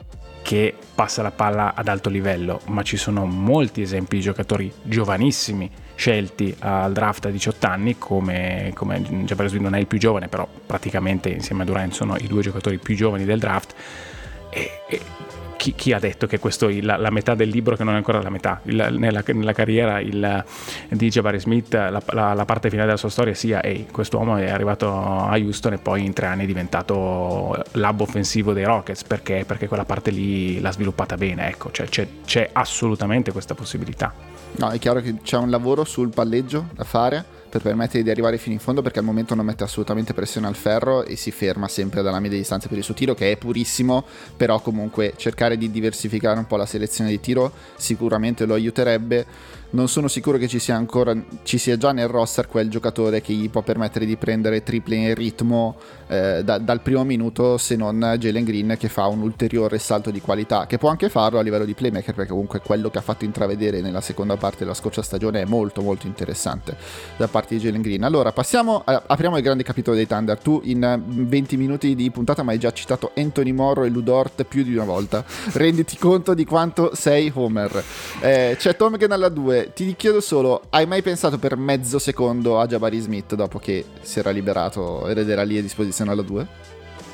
che 0.46 0.76
passa 0.94 1.22
la 1.22 1.32
palla 1.32 1.74
ad 1.74 1.88
alto 1.88 2.08
livello, 2.08 2.60
ma 2.66 2.84
ci 2.84 2.96
sono 2.96 3.26
molti 3.26 3.82
esempi 3.82 4.14
di 4.14 4.22
giocatori 4.22 4.72
giovanissimi 4.84 5.68
scelti 5.96 6.54
al 6.60 6.92
draft 6.92 7.26
a 7.26 7.30
18 7.30 7.66
anni, 7.66 7.98
come, 7.98 8.70
come 8.72 9.02
Jabari 9.24 9.48
Smith 9.48 9.62
non 9.62 9.74
è 9.74 9.80
il 9.80 9.88
più 9.88 9.98
giovane, 9.98 10.28
però 10.28 10.46
praticamente 10.64 11.30
insieme 11.30 11.62
a 11.62 11.64
Durant 11.64 11.92
sono 11.92 12.14
i 12.14 12.28
due 12.28 12.42
giocatori 12.42 12.78
più 12.78 12.94
giovani 12.94 13.24
del 13.24 13.40
draft. 13.40 13.74
E, 14.50 14.82
e 14.88 15.00
chi, 15.56 15.74
chi, 15.74 15.92
ha 15.92 15.98
detto 15.98 16.26
che 16.26 16.38
questo 16.38 16.68
la, 16.80 16.96
la, 16.96 17.10
metà 17.10 17.34
del 17.34 17.48
libro 17.48 17.76
che 17.76 17.84
non 17.84 17.94
è 17.94 17.96
ancora 17.96 18.22
la 18.22 18.30
metà? 18.30 18.60
Il, 18.64 18.94
nella, 18.98 19.22
nella, 19.26 19.52
carriera 19.52 20.00
il, 20.00 20.44
di 20.88 21.08
Jabari 21.08 21.40
Smith, 21.40 21.72
la, 21.74 22.02
la, 22.06 22.34
la, 22.34 22.44
parte 22.44 22.68
finale 22.68 22.86
della 22.86 22.98
sua 22.98 23.10
storia 23.10 23.34
sia, 23.34 23.62
ehi, 23.62 23.86
quest'uomo 23.90 24.36
è 24.36 24.50
arrivato 24.50 24.88
a 24.88 25.36
Houston 25.36 25.74
e 25.74 25.78
poi 25.78 26.04
in 26.04 26.12
tre 26.12 26.26
anni 26.26 26.44
è 26.44 26.46
diventato 26.46 27.62
l'hub 27.72 28.00
offensivo 28.00 28.52
dei 28.52 28.64
Rockets, 28.64 29.04
perché? 29.04 29.44
Perché 29.46 29.68
quella 29.68 29.84
parte 29.84 30.10
lì 30.10 30.60
l'ha 30.60 30.72
sviluppata 30.72 31.16
bene, 31.16 31.48
ecco, 31.48 31.70
cioè, 31.70 31.86
c'è, 31.86 32.06
c'è 32.24 32.50
assolutamente 32.52 33.32
questa 33.32 33.54
possibilità. 33.54 34.12
No, 34.58 34.70
è 34.70 34.78
chiaro 34.78 35.00
che 35.00 35.16
c'è 35.22 35.36
un 35.36 35.50
lavoro 35.50 35.84
sul 35.84 36.10
palleggio 36.10 36.68
da 36.74 36.84
fare 36.84 37.35
per 37.56 37.62
permettere 37.62 38.02
di 38.02 38.10
arrivare 38.10 38.38
fino 38.38 38.54
in 38.54 38.60
fondo 38.60 38.82
perché 38.82 38.98
al 38.98 39.04
momento 39.04 39.34
non 39.34 39.46
mette 39.46 39.64
assolutamente 39.64 40.12
pressione 40.12 40.46
al 40.46 40.54
ferro 40.54 41.04
e 41.04 41.16
si 41.16 41.30
ferma 41.30 41.68
sempre 41.68 42.02
dalla 42.02 42.20
media 42.20 42.36
distanza 42.36 42.68
per 42.68 42.78
il 42.78 42.84
suo 42.84 42.94
tiro 42.94 43.14
che 43.14 43.32
è 43.32 43.36
purissimo, 43.36 44.04
però 44.36 44.60
comunque 44.60 45.14
cercare 45.16 45.56
di 45.56 45.70
diversificare 45.70 46.38
un 46.38 46.46
po' 46.46 46.56
la 46.56 46.66
selezione 46.66 47.10
di 47.10 47.20
tiro 47.20 47.52
sicuramente 47.76 48.44
lo 48.44 48.54
aiuterebbe 48.54 49.26
non 49.76 49.88
sono 49.88 50.08
sicuro 50.08 50.38
che 50.38 50.48
ci 50.48 50.58
sia 50.58 50.74
ancora 50.74 51.14
ci 51.42 51.58
sia 51.58 51.76
già 51.76 51.92
nel 51.92 52.08
roster 52.08 52.48
quel 52.48 52.70
giocatore 52.70 53.20
che 53.20 53.34
gli 53.34 53.50
può 53.50 53.60
permettere 53.60 54.06
di 54.06 54.16
prendere 54.16 54.62
triple 54.62 54.96
in 54.96 55.14
ritmo 55.14 55.76
eh, 56.08 56.42
da, 56.42 56.58
dal 56.58 56.80
primo 56.80 57.04
minuto 57.04 57.58
se 57.58 57.76
non 57.76 58.16
Jalen 58.18 58.44
Green 58.44 58.76
che 58.78 58.88
fa 58.88 59.06
un 59.06 59.20
ulteriore 59.20 59.78
salto 59.78 60.10
di 60.10 60.20
qualità 60.20 60.66
che 60.66 60.78
può 60.78 60.88
anche 60.88 61.10
farlo 61.10 61.38
a 61.38 61.42
livello 61.42 61.66
di 61.66 61.74
playmaker 61.74 62.14
perché 62.14 62.30
comunque 62.30 62.60
quello 62.60 62.88
che 62.90 62.98
ha 62.98 63.02
fatto 63.02 63.24
intravedere 63.24 63.82
nella 63.82 64.00
seconda 64.00 64.36
parte 64.36 64.58
della 64.60 64.74
scorsa 64.74 65.02
stagione 65.02 65.42
è 65.42 65.44
molto 65.44 65.82
molto 65.82 66.06
interessante 66.06 66.76
da 67.16 67.28
parte 67.28 67.56
di 67.56 67.60
Jalen 67.60 67.82
Green. 67.82 68.02
Allora 68.02 68.32
passiamo 68.32 68.82
apriamo 68.84 69.36
il 69.36 69.42
grande 69.42 69.62
capitolo 69.62 69.96
dei 69.96 70.06
Thunder. 70.06 70.38
Tu 70.38 70.60
in 70.64 71.02
mm, 71.06 71.24
20 71.26 71.56
minuti 71.56 71.94
di 71.94 72.10
puntata 72.10 72.42
mi 72.42 72.50
hai 72.50 72.58
già 72.58 72.72
citato 72.72 73.12
Anthony 73.16 73.52
Morrow 73.52 73.84
e 73.84 73.88
Ludort 73.88 74.44
più 74.44 74.62
di 74.62 74.72
una 74.74 74.84
volta. 74.84 75.24
Renditi 75.52 75.96
conto 75.98 76.32
di 76.32 76.44
quanto 76.44 76.94
sei 76.94 77.30
Homer. 77.34 77.82
Eh, 78.20 78.56
c'è 78.58 78.74
Tom 78.76 78.96
che 78.96 79.06
Ganalla 79.06 79.28
2 79.28 79.65
ti 79.74 79.94
chiedo 79.96 80.20
solo, 80.20 80.62
hai 80.70 80.86
mai 80.86 81.02
pensato 81.02 81.38
per 81.38 81.56
mezzo 81.56 81.98
secondo 81.98 82.60
a 82.60 82.66
Jabari 82.66 82.98
Smith 82.98 83.34
dopo 83.34 83.58
che 83.58 83.84
si 84.00 84.18
era 84.18 84.30
liberato 84.30 85.08
ed 85.08 85.28
era 85.28 85.42
lì 85.42 85.58
a 85.58 85.62
disposizione 85.62 86.10
alla 86.10 86.22
2? 86.22 86.46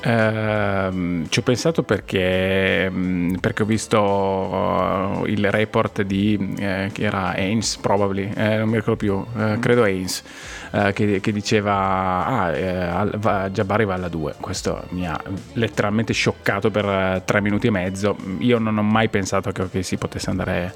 Uh, 0.05 0.09
ehm, 0.09 1.29
ci 1.29 1.39
ho 1.39 1.43
pensato 1.43 1.85
perché, 1.85 2.91
mm, 2.91 3.35
perché 3.37 3.63
ho 3.63 3.67
visto 3.67 4.01
uh, 4.01 5.25
il 5.27 5.49
report 5.51 6.03
di 6.03 6.57
eh, 6.59 6.91
che 6.93 7.05
era 7.05 7.35
Ains, 7.35 7.77
probably, 7.77 8.33
eh, 8.35 8.57
non 8.57 8.69
mi 8.69 8.77
ricordo 8.77 8.97
più, 8.97 9.15
uh, 9.15 9.59
credo 9.61 9.85
Ains, 9.85 10.25
eh, 10.73 10.93
che, 10.93 11.21
che, 11.21 11.33
diceva 11.33 12.27
ah, 12.27 12.51
eh, 12.51 13.11
va, 13.19 13.51
Jabari 13.51 13.85
va 13.85 13.95
alla 13.95 14.09
2. 14.09 14.37
Questo 14.41 14.85
mi 14.91 15.07
ha 15.07 15.21
letteralmente 15.53 16.13
scioccato 16.13 16.71
per 16.71 16.85
eh, 16.85 17.23
tre 17.25 17.41
minuti 17.41 17.67
e 17.67 17.71
mezzo. 17.71 18.17
Io 18.39 18.59
non 18.59 18.79
ho 18.79 18.83
mai 18.83 19.09
pensato 19.09 19.53
che, 19.53 19.69
che 19.69 19.83
si 19.83 19.97
potesse 19.97 20.31
andare 20.31 20.75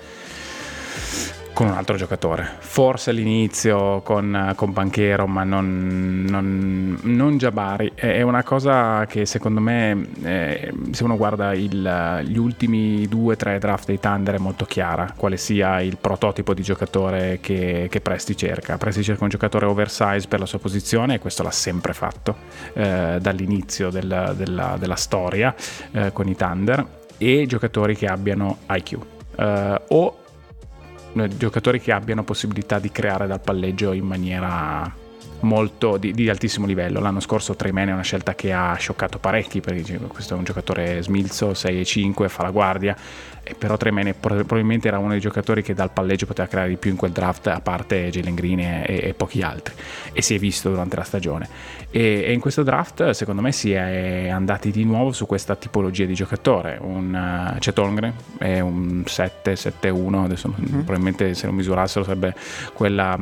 con 1.56 1.68
un 1.68 1.72
altro 1.72 1.96
giocatore. 1.96 2.46
Forse 2.58 3.08
all'inizio 3.08 4.02
con, 4.02 4.52
con 4.56 4.74
Banchero, 4.74 5.26
ma 5.26 5.42
non, 5.42 6.26
non, 6.28 6.98
non 7.00 7.38
Jabari. 7.38 7.92
È 7.94 8.20
una 8.20 8.42
cosa 8.42 9.06
che 9.06 9.24
secondo 9.24 9.60
me, 9.60 10.06
eh, 10.22 10.70
se 10.90 11.02
uno 11.02 11.16
guarda 11.16 11.54
il, 11.54 12.24
gli 12.26 12.36
ultimi 12.36 13.08
due 13.08 13.32
o 13.32 13.36
tre 13.38 13.58
draft 13.58 13.86
dei 13.86 13.98
Thunder, 13.98 14.34
è 14.34 14.38
molto 14.38 14.66
chiara 14.66 15.14
quale 15.16 15.38
sia 15.38 15.80
il 15.80 15.96
prototipo 15.98 16.52
di 16.52 16.60
giocatore 16.60 17.38
che, 17.40 17.86
che 17.90 18.00
Presti 18.02 18.36
cerca. 18.36 18.76
Presti 18.76 19.02
cerca 19.02 19.24
un 19.24 19.30
giocatore 19.30 19.64
oversize 19.64 20.28
per 20.28 20.40
la 20.40 20.46
sua 20.46 20.58
posizione 20.58 21.14
e 21.14 21.18
questo 21.18 21.42
l'ha 21.42 21.50
sempre 21.50 21.94
fatto 21.94 22.36
eh, 22.74 23.16
dall'inizio 23.18 23.88
del, 23.88 24.34
della, 24.36 24.76
della, 24.78 24.96
storia 24.96 25.54
eh, 25.92 26.12
con 26.12 26.28
i 26.28 26.36
Thunder 26.36 26.86
e 27.16 27.46
giocatori 27.46 27.96
che 27.96 28.08
abbiano 28.08 28.58
IQ. 28.68 28.98
Eh, 29.38 29.80
o 29.88 30.18
giocatori 31.36 31.80
che 31.80 31.92
abbiano 31.92 32.24
possibilità 32.24 32.78
di 32.78 32.90
creare 32.90 33.26
dal 33.26 33.40
palleggio 33.40 33.92
in 33.92 34.04
maniera 34.04 35.04
molto 35.40 35.96
di, 35.96 36.12
di, 36.12 36.28
altissimo 36.28 36.66
livello. 36.66 37.00
L'anno 37.00 37.20
scorso 37.20 37.54
Treyman 37.54 37.88
è 37.88 37.92
una 37.92 38.02
scelta 38.02 38.34
che 38.34 38.52
ha 38.52 38.74
scioccato 38.74 39.18
parecchi 39.18 39.60
perché 39.60 39.98
questo 40.08 40.34
è 40.34 40.36
un 40.36 40.44
giocatore 40.44 41.02
smilzo, 41.02 41.54
6 41.54 41.80
e 41.80 41.84
5, 41.84 42.28
fa 42.28 42.42
la 42.42 42.50
guardia, 42.50 42.96
e 43.48 43.54
però 43.54 43.76
Treyman 43.76 44.12
probabilmente 44.18 44.88
era 44.88 44.98
uno 44.98 45.10
dei 45.10 45.20
giocatori 45.20 45.62
che 45.62 45.72
dal 45.72 45.92
palleggio 45.92 46.26
poteva 46.26 46.48
creare 46.48 46.68
di 46.70 46.76
più 46.76 46.90
in 46.90 46.96
quel 46.96 47.12
draft, 47.12 47.46
a 47.46 47.60
parte 47.60 48.10
Jalen 48.10 48.34
Green 48.34 48.58
e, 48.58 48.84
e, 48.86 49.14
pochi 49.14 49.40
altri, 49.40 49.72
e 50.12 50.20
si 50.20 50.34
è 50.34 50.38
visto 50.38 50.68
durante 50.68 50.96
la 50.96 51.04
stagione. 51.04 51.48
E, 51.90 52.24
e, 52.26 52.32
in 52.32 52.40
questo 52.40 52.64
draft 52.64 53.10
secondo 53.10 53.42
me 53.42 53.52
si 53.52 53.70
è 53.70 54.28
andati 54.28 54.72
di 54.72 54.82
nuovo 54.82 55.12
su 55.12 55.26
questa 55.26 55.54
tipologia 55.54 56.06
di 56.06 56.14
giocatore. 56.14 56.76
Un 56.80 57.54
uh, 57.54 57.58
Chet 57.60 57.78
Holmgren 57.78 58.12
è 58.38 58.58
un 58.58 59.04
7-7-1, 59.06 60.24
adesso 60.24 60.48
mm-hmm. 60.48 60.80
probabilmente 60.80 61.34
se 61.34 61.46
lo 61.46 61.52
misurassero 61.52 62.04
sarebbe 62.04 62.34
quella 62.72 63.16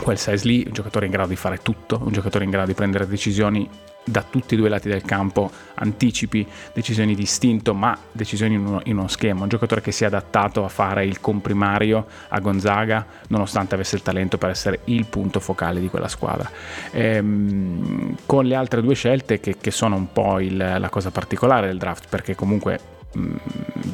quel 0.00 0.18
size 0.18 0.46
lì, 0.46 0.64
un 0.66 0.72
giocatore 0.72 1.06
in 1.06 1.12
grado 1.12 1.28
di 1.28 1.36
fare 1.36 1.58
tutto, 1.58 2.00
un 2.04 2.12
giocatore 2.12 2.44
in 2.44 2.50
grado 2.50 2.66
di 2.66 2.74
prendere 2.74 3.06
decisioni 3.06 3.68
da 4.08 4.22
tutti 4.22 4.54
e 4.54 4.56
due 4.56 4.68
i 4.68 4.70
lati 4.70 4.88
del 4.88 5.02
campo, 5.02 5.50
anticipi, 5.74 6.46
decisioni 6.72 7.14
di 7.14 7.22
istinto, 7.22 7.74
ma 7.74 7.96
decisioni 8.12 8.54
in 8.54 8.64
uno, 8.64 8.80
in 8.84 8.96
uno, 8.96 9.08
schema. 9.08 9.42
Un 9.42 9.48
giocatore 9.48 9.80
che 9.80 9.90
si 9.90 10.04
è 10.04 10.06
adattato 10.06 10.64
a 10.64 10.68
fare 10.68 11.04
il 11.04 11.20
comprimario 11.20 12.06
a 12.28 12.38
Gonzaga, 12.38 13.04
nonostante 13.28 13.74
avesse 13.74 13.96
il 13.96 14.02
talento 14.02 14.38
per 14.38 14.50
essere 14.50 14.80
il 14.84 15.06
punto 15.06 15.40
focale 15.40 15.80
di 15.80 15.88
quella 15.88 16.08
squadra. 16.08 16.48
Ehm, 16.92 18.16
con 18.26 18.44
le 18.46 18.54
altre 18.54 18.80
due 18.80 18.94
scelte, 18.94 19.40
che, 19.40 19.56
che 19.60 19.70
sono 19.72 19.96
un 19.96 20.12
po' 20.12 20.38
il, 20.38 20.56
la 20.56 20.88
cosa 20.88 21.10
particolare 21.10 21.66
del 21.66 21.78
draft, 21.78 22.06
perché 22.08 22.34
comunque 22.36 22.94
Mm, 23.16 23.36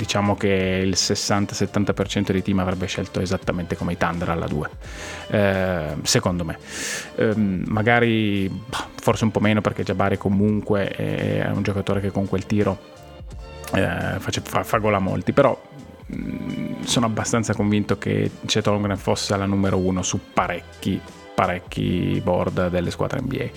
diciamo 0.03 0.35
che 0.35 0.49
il 0.85 0.95
60-70% 0.97 2.33
dei 2.33 2.43
team 2.43 2.59
avrebbe 2.59 2.87
scelto 2.87 3.21
esattamente 3.21 3.77
come 3.77 3.93
i 3.93 3.97
Thunder 3.97 4.31
alla 4.31 4.49
2 4.49 4.71
eh, 5.29 5.95
secondo 6.03 6.45
me 6.45 6.59
eh, 7.15 7.33
magari 7.37 8.51
forse 9.01 9.23
un 9.23 9.31
po' 9.31 9.39
meno 9.39 9.61
perché 9.61 9.85
Jabari 9.85 10.19
comunque 10.19 10.89
è 10.89 11.49
un 11.53 11.63
giocatore 11.63 12.01
che 12.01 12.11
con 12.11 12.27
quel 12.27 12.47
tiro 12.47 12.77
eh, 13.75 14.17
fa, 14.19 14.65
fa 14.65 14.79
gol 14.79 14.95
a 14.95 14.99
molti 14.99 15.33
però 15.33 15.57
mm, 16.13 16.83
sono 16.83 17.07
abbastanza 17.07 17.55
convinto 17.55 17.97
che 17.97 18.29
Chet 18.45 18.67
Holmgren 18.67 18.97
fosse 18.97 19.37
la 19.37 19.47
numero 19.47 19.79
1 19.79 20.03
su 20.03 20.19
parecchi 20.35 21.01
parecchi 21.35 22.21
board 22.23 22.69
delle 22.69 22.91
squadre 22.91 23.21
NBA. 23.21 23.51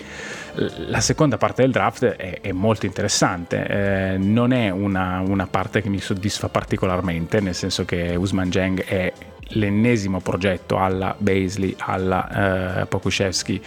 La 0.88 1.02
seconda 1.02 1.38
parte 1.38 1.64
del 1.64 1.72
draft 1.72 2.06
è, 2.06 2.40
è 2.42 2.52
molto 2.52 2.86
interessante, 2.86 3.68
eh, 3.68 4.18
non 4.18 4.54
è 4.54 4.70
una, 4.70 5.20
una, 5.20 5.48
parte 5.48 5.82
che 5.82 5.90
mi 5.90 6.00
soddisfa 6.00 6.48
particolarmente, 6.48 7.42
nel 7.42 7.56
senso 7.56 7.84
che 7.84 8.16
Usman 8.16 8.50
Jeng 8.50 8.84
è 8.84 9.12
l'ennesimo 9.50 10.22
progetto 10.22 10.78
alla 10.78 11.14
Baisley, 11.18 11.76
alla 11.78 12.82
eh, 12.82 12.86
Pokushevsky 12.86 13.62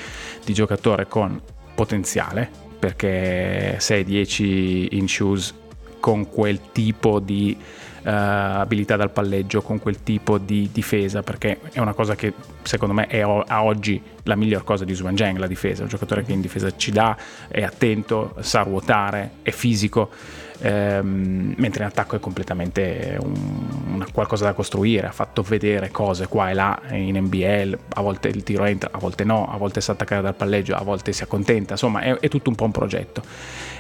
di 0.45 0.55
giocatore 0.55 1.07
con 1.07 1.41
potenziale, 1.75 2.51
perché 2.79 3.77
6-10 3.79 4.89
in 4.93 5.09
shoes 5.09 5.55
con 6.01 6.29
quel 6.29 6.73
tipo 6.73 7.19
di 7.21 7.57
abilità 8.03 8.97
dal 8.97 9.11
palleggio, 9.11 9.63
con 9.63 9.79
quel 9.79 10.03
tipo 10.03 10.39
di 10.39 10.71
difesa, 10.73 11.23
perché 11.23 11.61
è 11.73 11.81
una 11.81 11.93
cosa 11.93 12.15
che 12.15 12.33
secondo 12.63 12.95
me 12.95 13.07
è 13.07 13.21
a 13.21 13.63
oggi 13.65 14.01
la 14.25 14.37
miglior 14.37 14.63
cosa 14.65 14.85
di 14.85 14.95
Zhuang 14.95 15.17
Zhang, 15.17 15.39
la 15.39 15.47
difesa, 15.47 15.83
un 15.83 15.89
giocatore 15.89 16.23
che 16.23 16.33
in 16.33 16.41
difesa 16.41 16.75
ci 16.77 16.91
dà, 16.91 17.17
è 17.49 17.63
attento, 17.63 18.35
sa 18.41 18.63
ruotare, 18.63 19.31
è 19.43 19.51
fisico. 19.51 20.11
Ehm, 20.61 21.55
mentre 21.57 21.85
in 21.85 21.89
attacco 21.89 22.17
è 22.17 22.19
completamente 22.19 23.17
un, 23.21 24.05
qualcosa 24.13 24.45
da 24.45 24.53
costruire, 24.53 25.07
ha 25.07 25.13
fatto 25.13 25.43
vedere 25.43 25.91
cose 25.91 26.27
qua 26.27 26.51
e 26.51 26.55
là 26.55 26.81
in 26.91 27.17
NBL, 27.17 27.79
a 27.91 28.01
volte 28.03 28.29
il 28.29 28.43
tiro 28.43 28.65
entra, 28.65 28.91
a 28.93 28.99
volte 28.99 29.25
no, 29.25 29.49
a 29.51 29.57
volte 29.57 29.81
sa 29.81 29.93
attaccare 29.93 30.21
dal 30.21 30.35
palleggio, 30.35 30.75
a 30.75 30.83
volte 30.83 31.13
si 31.13 31.23
accontenta, 31.23 31.73
insomma 31.73 32.01
è, 32.01 32.15
è 32.19 32.29
tutto 32.29 32.51
un 32.51 32.57
po' 32.57 32.65
un 32.65 32.73
progetto. 32.73 33.23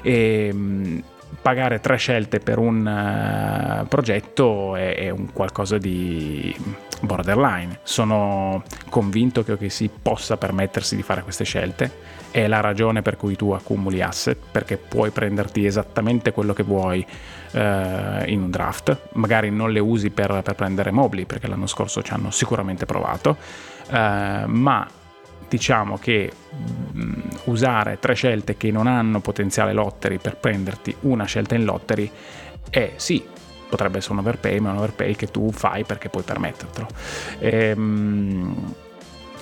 E, 0.03 0.49
ehm, 0.51 1.03
pagare 1.41 1.81
tre 1.81 1.97
scelte 1.97 2.41
per 2.41 2.59
un 2.59 2.85
uh, 2.85 3.87
progetto 3.87 4.77
è, 4.77 4.97
è, 4.97 5.11
un 5.11 5.33
qualcosa 5.33 5.79
di 5.79 6.55
borderline. 7.01 7.81
Sono 7.83 8.63
convinto 8.89 9.43
che 9.45 9.53
OKC 9.53 9.89
possa 10.03 10.37
permettersi 10.37 10.97
di 10.97 11.03
fare 11.03 11.23
queste 11.23 11.45
scelte. 11.45 12.17
È 12.31 12.47
la 12.47 12.61
ragione 12.61 13.03
per 13.03 13.17
cui 13.17 13.37
tu 13.37 13.51
accumuli 13.53 14.03
asset, 14.03 14.39
perché 14.51 14.77
puoi 14.77 15.11
prenderti 15.11 15.65
esattamente 15.65 16.33
quello 16.33 16.53
che 16.53 16.63
vuoi 16.63 17.05
uh, 17.53 17.59
in 18.27 18.43
un 18.43 18.51
draft. 18.51 19.09
Magari 19.13 19.51
non 19.51 19.73
le 19.73 19.81
usi 19.81 20.11
per, 20.11 20.41
per 20.43 20.55
prendere 20.55 20.91
mobili, 20.91 21.25
perché 21.25 21.47
l'anno 21.47 21.67
scorso 21.67 22.03
ci 22.03 22.13
hanno 22.13 22.31
sicuramente 22.31 22.85
provato, 22.85 23.37
uh, 23.89 23.95
ma 24.47 24.87
diciamo 25.49 25.99
che 25.99 26.31
mh, 26.93 27.01
mm, 27.01 27.21
usare 27.45 27.99
tre 27.99 28.15
scelte 28.15 28.57
che 28.57 28.71
non 28.71 28.87
hanno 28.87 29.21
potenziale 29.21 29.73
lottery 29.73 30.19
per 30.19 30.37
prenderti 30.37 30.95
una 31.01 31.25
scelta 31.25 31.55
in 31.55 31.65
lottery 31.65 32.11
è 32.71 32.93
sì, 32.97 33.25
potrebbe 33.69 33.99
essere 33.99 34.15
un 34.15 34.21
overpay, 34.21 34.59
ma 34.59 34.71
è 34.71 34.73
un 34.73 34.79
overpay 34.79 35.15
che 35.15 35.31
tu 35.31 35.51
fai 35.53 35.85
perché 35.85 36.09
puoi 36.09 36.23
permettertelo. 36.23 36.87
E, 37.39 37.57
ehm, 37.69 38.75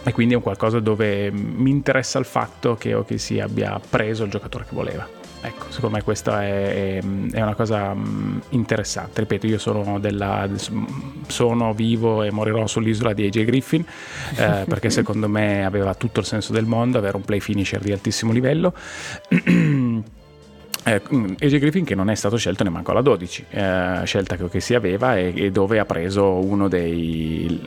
e 0.05 0.12
quindi 0.12 0.35
è 0.35 0.37
un 0.37 0.42
qualcosa 0.42 0.79
dove 0.79 1.33
mi 1.33 1.71
interessa 1.71 2.21
il 2.21 2.25
fatto 2.25 2.77
che 2.77 2.95
OKC 2.95 3.38
abbia 3.40 3.81
preso 3.90 4.23
il 4.23 4.31
giocatore 4.31 4.64
che 4.64 4.75
voleva. 4.75 5.26
Ecco, 5.40 5.66
secondo 5.70 5.96
me 5.96 6.03
questa 6.03 6.42
è, 6.42 6.99
è, 6.99 7.40
una 7.40 7.55
cosa 7.55 7.94
mm, 7.94 8.38
interessante. 8.51 9.20
Ripeto, 9.20 9.46
io 9.46 9.59
sono, 9.59 9.99
della, 9.99 10.49
sono, 11.27 11.72
vivo 11.72 12.22
e 12.22 12.31
morirò 12.31 12.66
sull'isola 12.66 13.12
di 13.12 13.27
AJ 13.27 13.44
Griffin 13.44 13.85
eh, 14.37 14.64
perché 14.68 14.90
secondo 14.90 15.29
me 15.29 15.64
aveva 15.64 15.94
tutto 15.94 16.20
il 16.20 16.27
senso 16.27 16.53
del 16.53 16.64
mondo 16.64 16.99
avere 16.99 17.16
un 17.16 17.22
play 17.22 17.40
finisher 17.40 17.81
di 17.81 17.92
altissimo 17.92 18.33
livello. 18.33 18.75
Eh, 20.87 21.03
mm, 21.12 21.35
AJ 21.40 21.59
Griffin 21.59 21.85
che 21.85 21.96
non 21.96 22.11
è 22.11 22.14
stato 22.14 22.37
scelto 22.37 22.62
nemmeno 22.62 22.85
alla 22.87 23.01
12, 23.01 23.46
eh, 23.51 24.01
scelta 24.05 24.37
che, 24.37 24.49
che 24.49 24.61
si 24.61 24.72
aveva 24.72 25.18
e, 25.18 25.33
e, 25.35 25.51
dove 25.51 25.81
ha 25.81 25.85
preso 25.85 26.35
uno 26.35 26.68
dei 26.68 27.61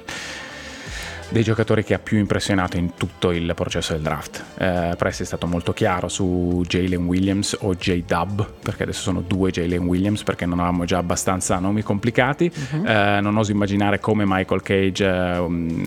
dei 1.30 1.44
giocatori 1.44 1.84
che 1.84 1.94
ha 1.94 2.00
più 2.00 2.18
impressionato 2.18 2.78
in 2.78 2.96
tutto 2.96 3.32
il 3.32 3.52
processo 3.56 3.94
del 3.94 4.02
draft. 4.02 4.44
Eh, 4.58 4.96
Presti 4.98 5.24
è 5.24 5.26
stato 5.26 5.46
molto 5.46 5.74
chiaro 5.74 6.08
su 6.08 6.64
Jalen 6.68 7.06
Williams 7.06 7.56
o 7.60 7.76
J-Dub, 7.76 8.48
perché 8.64 8.84
adesso 8.84 9.02
sono 9.02 9.22
due 9.22 9.52
Jalen 9.52 9.86
Williams 9.86 10.24
perché 10.24 10.46
non 10.46 10.60
avevamo 10.60 10.86
già 10.86 10.98
abbastanza 10.98 11.60
nomi 11.60 11.84
complicati. 11.84 12.52
Uh-huh. 12.72 12.86
Eh, 12.86 13.20
non 13.22 13.38
oso 13.38 13.52
immaginare 13.52 14.00
come 14.00 14.24
Michael 14.26 14.62
Cage 14.64 15.06
eh, 15.06 15.10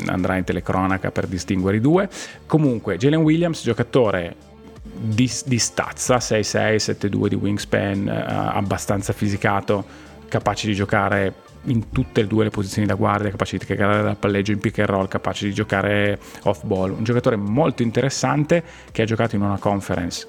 andrà 0.06 0.36
in 0.36 0.44
telecronaca 0.44 1.10
per 1.10 1.26
distinguere 1.26 1.78
i 1.78 1.80
due. 1.80 2.08
Comunque, 2.46 2.96
Jalen 2.96 3.20
Williams, 3.20 3.62
giocatore 3.62 4.36
di, 4.82 5.30
di 5.44 5.58
stazza, 5.58 6.16
6'6, 6.18 6.76
7'2 6.76 7.26
di 7.26 7.34
wingspan, 7.34 8.08
eh, 8.08 8.24
abbastanza 8.26 9.12
fisicato, 9.12 9.84
capace 10.28 10.68
di 10.68 10.74
giocare 10.74 11.34
in 11.64 11.90
tutte 11.90 12.22
e 12.22 12.26
due 12.26 12.44
le 12.44 12.50
posizioni 12.50 12.86
da 12.86 12.94
guardia, 12.94 13.30
capace 13.30 13.58
di 13.58 13.64
creare 13.64 14.02
dal 14.02 14.16
palleggio 14.16 14.52
in 14.52 14.58
pick 14.58 14.78
and 14.80 14.88
roll, 14.88 15.08
capace 15.08 15.46
di 15.46 15.54
giocare 15.54 16.18
off 16.44 16.64
ball. 16.64 16.90
Un 16.92 17.04
giocatore 17.04 17.36
molto 17.36 17.82
interessante 17.82 18.62
che 18.90 19.02
ha 19.02 19.04
giocato 19.04 19.36
in 19.36 19.42
una 19.42 19.58
conference 19.58 20.26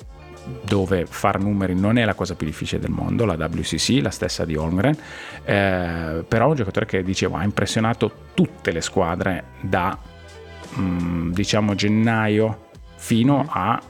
dove 0.63 1.05
far 1.05 1.39
numeri 1.39 1.73
non 1.73 1.97
è 1.97 2.03
la 2.03 2.15
cosa 2.15 2.35
più 2.35 2.45
difficile 2.45 2.81
del 2.81 2.91
mondo, 2.91 3.25
la 3.25 3.35
WCC, 3.35 4.01
la 4.01 4.09
stessa 4.09 4.43
di 4.43 4.55
Holmgren, 4.55 4.95
eh, 5.45 6.23
però 6.27 6.49
un 6.49 6.55
giocatore 6.55 6.85
che 6.85 7.03
dicevo 7.03 7.37
ha 7.37 7.43
impressionato 7.43 8.11
tutte 8.33 8.71
le 8.71 8.81
squadre 8.81 9.45
da 9.61 9.97
mh, 10.75 10.81
mm, 10.81 11.31
diciamo 11.31 11.75
gennaio 11.75 12.69
fino 12.95 13.45
a 13.49 13.81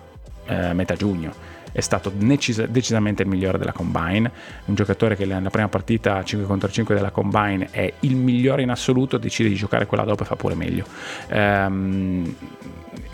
eh, 0.46 0.74
metà 0.74 0.96
giugno 0.96 1.53
è 1.74 1.82
stato 1.82 2.12
necis- 2.16 2.66
decisamente 2.68 3.24
il 3.24 3.28
migliore 3.28 3.58
della 3.58 3.74
Combine, 3.74 4.32
un 4.66 4.76
giocatore 4.76 5.16
che 5.18 5.26
nella 5.26 5.50
prima 5.50 5.68
partita 5.68 6.24
5 6.24 6.48
contro 6.48 6.70
5 6.70 6.96
della 6.96 7.12
Combine 7.12 7.68
è 7.72 7.92
il 8.02 8.16
migliore 8.16 8.62
in 8.62 8.70
assoluto, 8.70 9.18
decide 9.18 9.50
di 9.50 9.56
giocare 9.56 9.86
quella 9.88 10.04
dopo 10.04 10.24
e 10.24 10.26
fa 10.26 10.36
pure 10.36 10.56
meglio. 10.56 10.86
Um, 11.32 12.36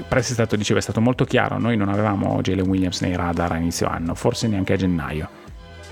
Press 0.08 0.30
è 0.30 0.34
stato, 0.34 0.56
diceva, 0.56 0.80
è 0.80 0.82
stato 0.82 1.02
molto 1.02 1.24
chiaro, 1.24 1.58
noi 1.58 1.78
non 1.78 1.90
avevamo 1.90 2.42
Jalen 2.42 2.68
Williams 2.68 3.02
nei 3.02 3.16
radar 3.16 3.54
a 3.54 3.58
inizio 3.58 3.88
anno, 3.88 4.14
forse 4.14 4.48
neanche 4.48 4.74
a 4.74 4.76
gennaio. 4.76 5.30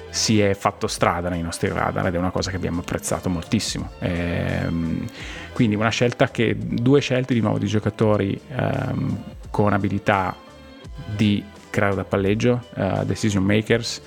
Si 0.10 0.40
è 0.40 0.54
fatto 0.54 0.88
strada 0.88 1.30
nei 1.30 1.42
nostri 1.42 1.70
radar 1.70 2.08
ed 2.08 2.16
è 2.16 2.18
una 2.18 2.32
cosa 2.32 2.50
che 2.50 2.58
abbiamo 2.58 2.80
apprezzato 2.82 3.30
moltissimo. 3.30 3.92
Ehm, 4.00 5.06
quindi 5.54 5.76
una 5.76 5.90
scelta 5.90 6.30
che, 6.30 6.56
due 6.58 7.00
scelte 7.00 7.34
di 7.34 7.40
nuovo 7.40 7.60
di 7.60 7.68
giocatori 7.68 8.40
ehm, 8.50 9.24
con 9.52 9.74
abilità 9.74 10.36
di 11.16 11.44
creare 11.78 11.94
da 11.94 12.04
palleggio, 12.04 12.64
uh, 12.76 13.06
decision 13.06 13.44
makers, 13.44 14.02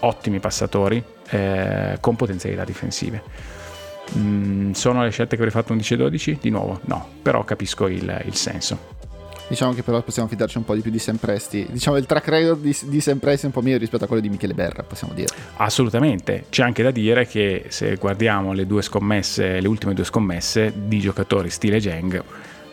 ottimi 0.00 0.40
passatori, 0.40 1.02
eh, 1.30 1.96
con 1.98 2.16
potenzialità 2.16 2.64
difensive. 2.64 3.22
Mm, 4.18 4.72
sono 4.72 5.02
le 5.02 5.08
scelte 5.08 5.36
che 5.36 5.42
avrei 5.42 5.50
fatto 5.50 5.74
11-12? 5.74 6.38
Di 6.38 6.50
nuovo 6.50 6.80
no, 6.84 7.08
però 7.22 7.42
capisco 7.44 7.88
il, 7.88 8.22
il 8.26 8.34
senso. 8.34 8.92
Diciamo 9.48 9.72
che 9.72 9.82
però 9.82 10.02
possiamo 10.02 10.28
fidarci 10.28 10.58
un 10.58 10.64
po' 10.64 10.74
di 10.74 10.82
più 10.82 10.90
di 10.90 10.98
Sam 10.98 11.16
Presti. 11.16 11.66
Diciamo 11.70 11.96
il 11.96 12.04
track 12.04 12.28
record 12.28 12.60
di, 12.60 12.76
di 12.84 13.00
Sam 13.00 13.18
Presti 13.18 13.44
è 13.44 13.46
un 13.46 13.52
po' 13.52 13.62
meglio 13.62 13.78
rispetto 13.78 14.04
a 14.04 14.06
quello 14.06 14.20
di 14.20 14.28
Michele 14.28 14.52
Berra, 14.52 14.82
possiamo 14.82 15.14
dire. 15.14 15.28
Assolutamente. 15.56 16.44
C'è 16.50 16.62
anche 16.62 16.82
da 16.82 16.90
dire 16.90 17.26
che 17.26 17.66
se 17.68 17.96
guardiamo 17.96 18.52
le 18.52 18.66
due 18.66 18.82
scommesse, 18.82 19.60
le 19.60 19.68
ultime 19.68 19.94
due 19.94 20.04
scommesse 20.04 20.72
di 20.74 20.98
giocatori 20.98 21.48
stile 21.48 21.78
Jeng, 21.78 22.22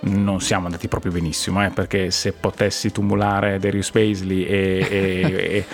non 0.01 0.41
siamo 0.41 0.65
andati 0.65 0.87
proprio 0.87 1.11
benissimo, 1.11 1.63
eh, 1.63 1.69
perché 1.69 2.11
se 2.11 2.33
potessi 2.33 2.91
tumulare 2.91 3.59
Darius 3.59 3.91
Paisley 3.91 4.43
e, 4.43 4.87
e, 4.89 5.65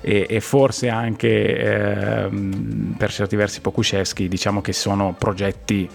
e, 0.00 0.26
e 0.28 0.40
forse 0.40 0.88
anche 0.88 1.28
eh, 1.28 2.28
per 2.96 3.12
certi 3.12 3.36
versi 3.36 3.60
Pokuszewski, 3.60 4.28
diciamo 4.28 4.60
che 4.60 4.72
sono 4.72 5.14
progetti 5.18 5.88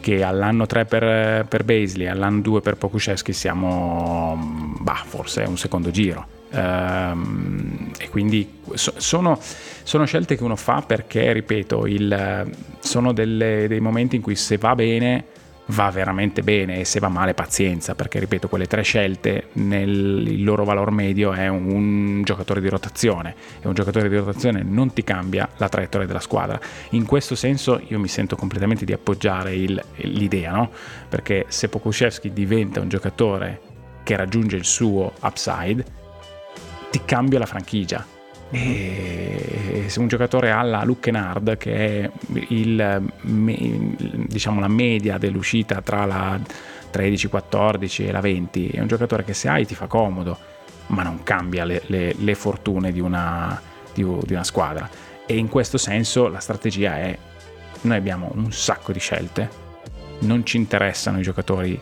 che 0.00 0.22
all'anno 0.22 0.66
3 0.66 0.84
per, 0.84 1.46
per 1.46 1.64
Baisley, 1.64 2.06
all'anno 2.06 2.40
2 2.40 2.60
per 2.60 2.76
Pokuszewski 2.76 3.32
siamo, 3.32 4.76
bah, 4.80 5.02
forse 5.06 5.42
un 5.42 5.56
secondo 5.56 5.90
giro. 5.90 6.40
Um, 6.54 7.90
e 7.98 8.10
quindi 8.10 8.60
so, 8.74 8.92
sono, 8.98 9.38
sono, 9.82 10.04
scelte 10.04 10.36
che 10.36 10.42
uno 10.42 10.56
fa 10.56 10.82
perché, 10.82 11.32
ripeto, 11.32 11.86
il, 11.86 12.50
sono 12.80 13.12
delle, 13.12 13.66
dei 13.68 13.80
momenti 13.80 14.16
in 14.16 14.22
cui 14.22 14.36
se 14.36 14.58
va 14.58 14.74
bene 14.74 15.24
va 15.66 15.90
veramente 15.90 16.42
bene 16.42 16.80
e 16.80 16.84
se 16.84 16.98
va 16.98 17.08
male 17.08 17.34
pazienza 17.34 17.94
perché 17.94 18.18
ripeto 18.18 18.48
quelle 18.48 18.66
tre 18.66 18.82
scelte 18.82 19.48
nel 19.54 19.90
il 20.26 20.44
loro 20.44 20.64
valore 20.64 20.90
medio 20.90 21.32
è 21.32 21.48
un, 21.48 22.22
giocatore 22.24 22.60
di 22.60 22.68
rotazione 22.68 23.34
e 23.60 23.68
un 23.68 23.74
giocatore 23.74 24.08
di 24.08 24.16
rotazione 24.16 24.62
non 24.62 24.92
ti 24.92 25.04
cambia 25.04 25.48
la 25.56 25.68
traiettoria 25.68 26.06
della 26.06 26.20
squadra 26.20 26.58
in 26.90 27.06
questo 27.06 27.34
senso 27.34 27.80
io 27.88 27.98
mi 27.98 28.08
sento 28.08 28.36
completamente 28.36 28.84
di 28.84 28.92
appoggiare 28.92 29.54
il, 29.54 29.82
l'idea 29.96 30.52
no? 30.52 30.70
perché 31.08 31.46
se 31.48 31.68
Pokuszewski 31.68 32.32
diventa 32.32 32.80
un 32.80 32.88
giocatore 32.88 33.60
che 34.02 34.16
raggiunge 34.16 34.56
il 34.56 34.64
suo 34.64 35.12
upside 35.22 35.84
ti 36.90 37.00
cambia 37.04 37.38
la 37.38 37.46
franchigia 37.46 38.04
e 38.54 39.86
se 39.86 39.98
un 39.98 40.08
giocatore 40.08 40.50
ha 40.50 40.60
la 40.60 40.84
Luckenard, 40.84 41.56
che 41.56 41.74
è 41.74 42.10
il, 42.48 43.12
diciamo, 44.26 44.60
la 44.60 44.68
media 44.68 45.16
dell'uscita 45.16 45.80
tra 45.80 46.04
la 46.04 46.38
13-14 46.92 48.08
e 48.08 48.12
la 48.12 48.20
20, 48.20 48.68
è 48.68 48.80
un 48.80 48.88
giocatore 48.88 49.24
che 49.24 49.32
se 49.32 49.48
hai 49.48 49.64
ti 49.64 49.74
fa 49.74 49.86
comodo, 49.86 50.36
ma 50.88 51.02
non 51.02 51.22
cambia 51.22 51.64
le, 51.64 51.82
le, 51.86 52.14
le 52.18 52.34
fortune 52.34 52.92
di 52.92 53.00
una, 53.00 53.58
di, 53.94 54.04
di 54.04 54.32
una 54.34 54.44
squadra. 54.44 54.86
E 55.24 55.34
in 55.34 55.48
questo 55.48 55.78
senso 55.78 56.28
la 56.28 56.40
strategia 56.40 56.98
è: 56.98 57.18
noi 57.82 57.96
abbiamo 57.96 58.32
un 58.34 58.52
sacco 58.52 58.92
di 58.92 58.98
scelte, 58.98 59.48
non 60.20 60.44
ci 60.44 60.58
interessano 60.58 61.18
i 61.18 61.22
giocatori, 61.22 61.80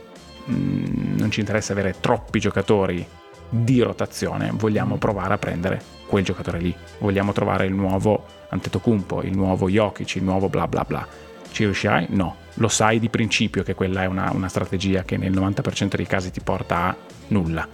mm, 0.48 1.16
non 1.18 1.32
ci 1.32 1.40
interessa 1.40 1.72
avere 1.72 1.96
troppi 1.98 2.38
giocatori 2.38 3.04
di 3.50 3.82
rotazione, 3.82 4.50
vogliamo 4.54 4.96
provare 4.96 5.34
a 5.34 5.38
prendere 5.38 5.82
quel 6.06 6.24
giocatore 6.24 6.58
lì. 6.58 6.74
Vogliamo 6.98 7.32
trovare 7.32 7.66
il 7.66 7.74
nuovo 7.74 8.24
Antetokounmpo, 8.48 9.22
il 9.22 9.36
nuovo 9.36 9.68
Jokic, 9.68 10.16
il 10.16 10.24
nuovo 10.24 10.48
bla 10.48 10.66
bla 10.66 10.84
bla. 10.86 11.06
Ci 11.50 11.64
riuscirai? 11.64 12.06
No. 12.10 12.36
Lo 12.54 12.68
sai 12.68 12.98
di 12.98 13.08
principio 13.08 13.62
che 13.62 13.74
quella 13.74 14.02
è 14.02 14.06
una, 14.06 14.30
una 14.32 14.48
strategia 14.48 15.02
che 15.02 15.16
nel 15.16 15.32
90% 15.32 15.96
dei 15.96 16.06
casi 16.06 16.30
ti 16.30 16.40
porta 16.40 16.76
a 16.76 16.96
nulla. 17.28 17.66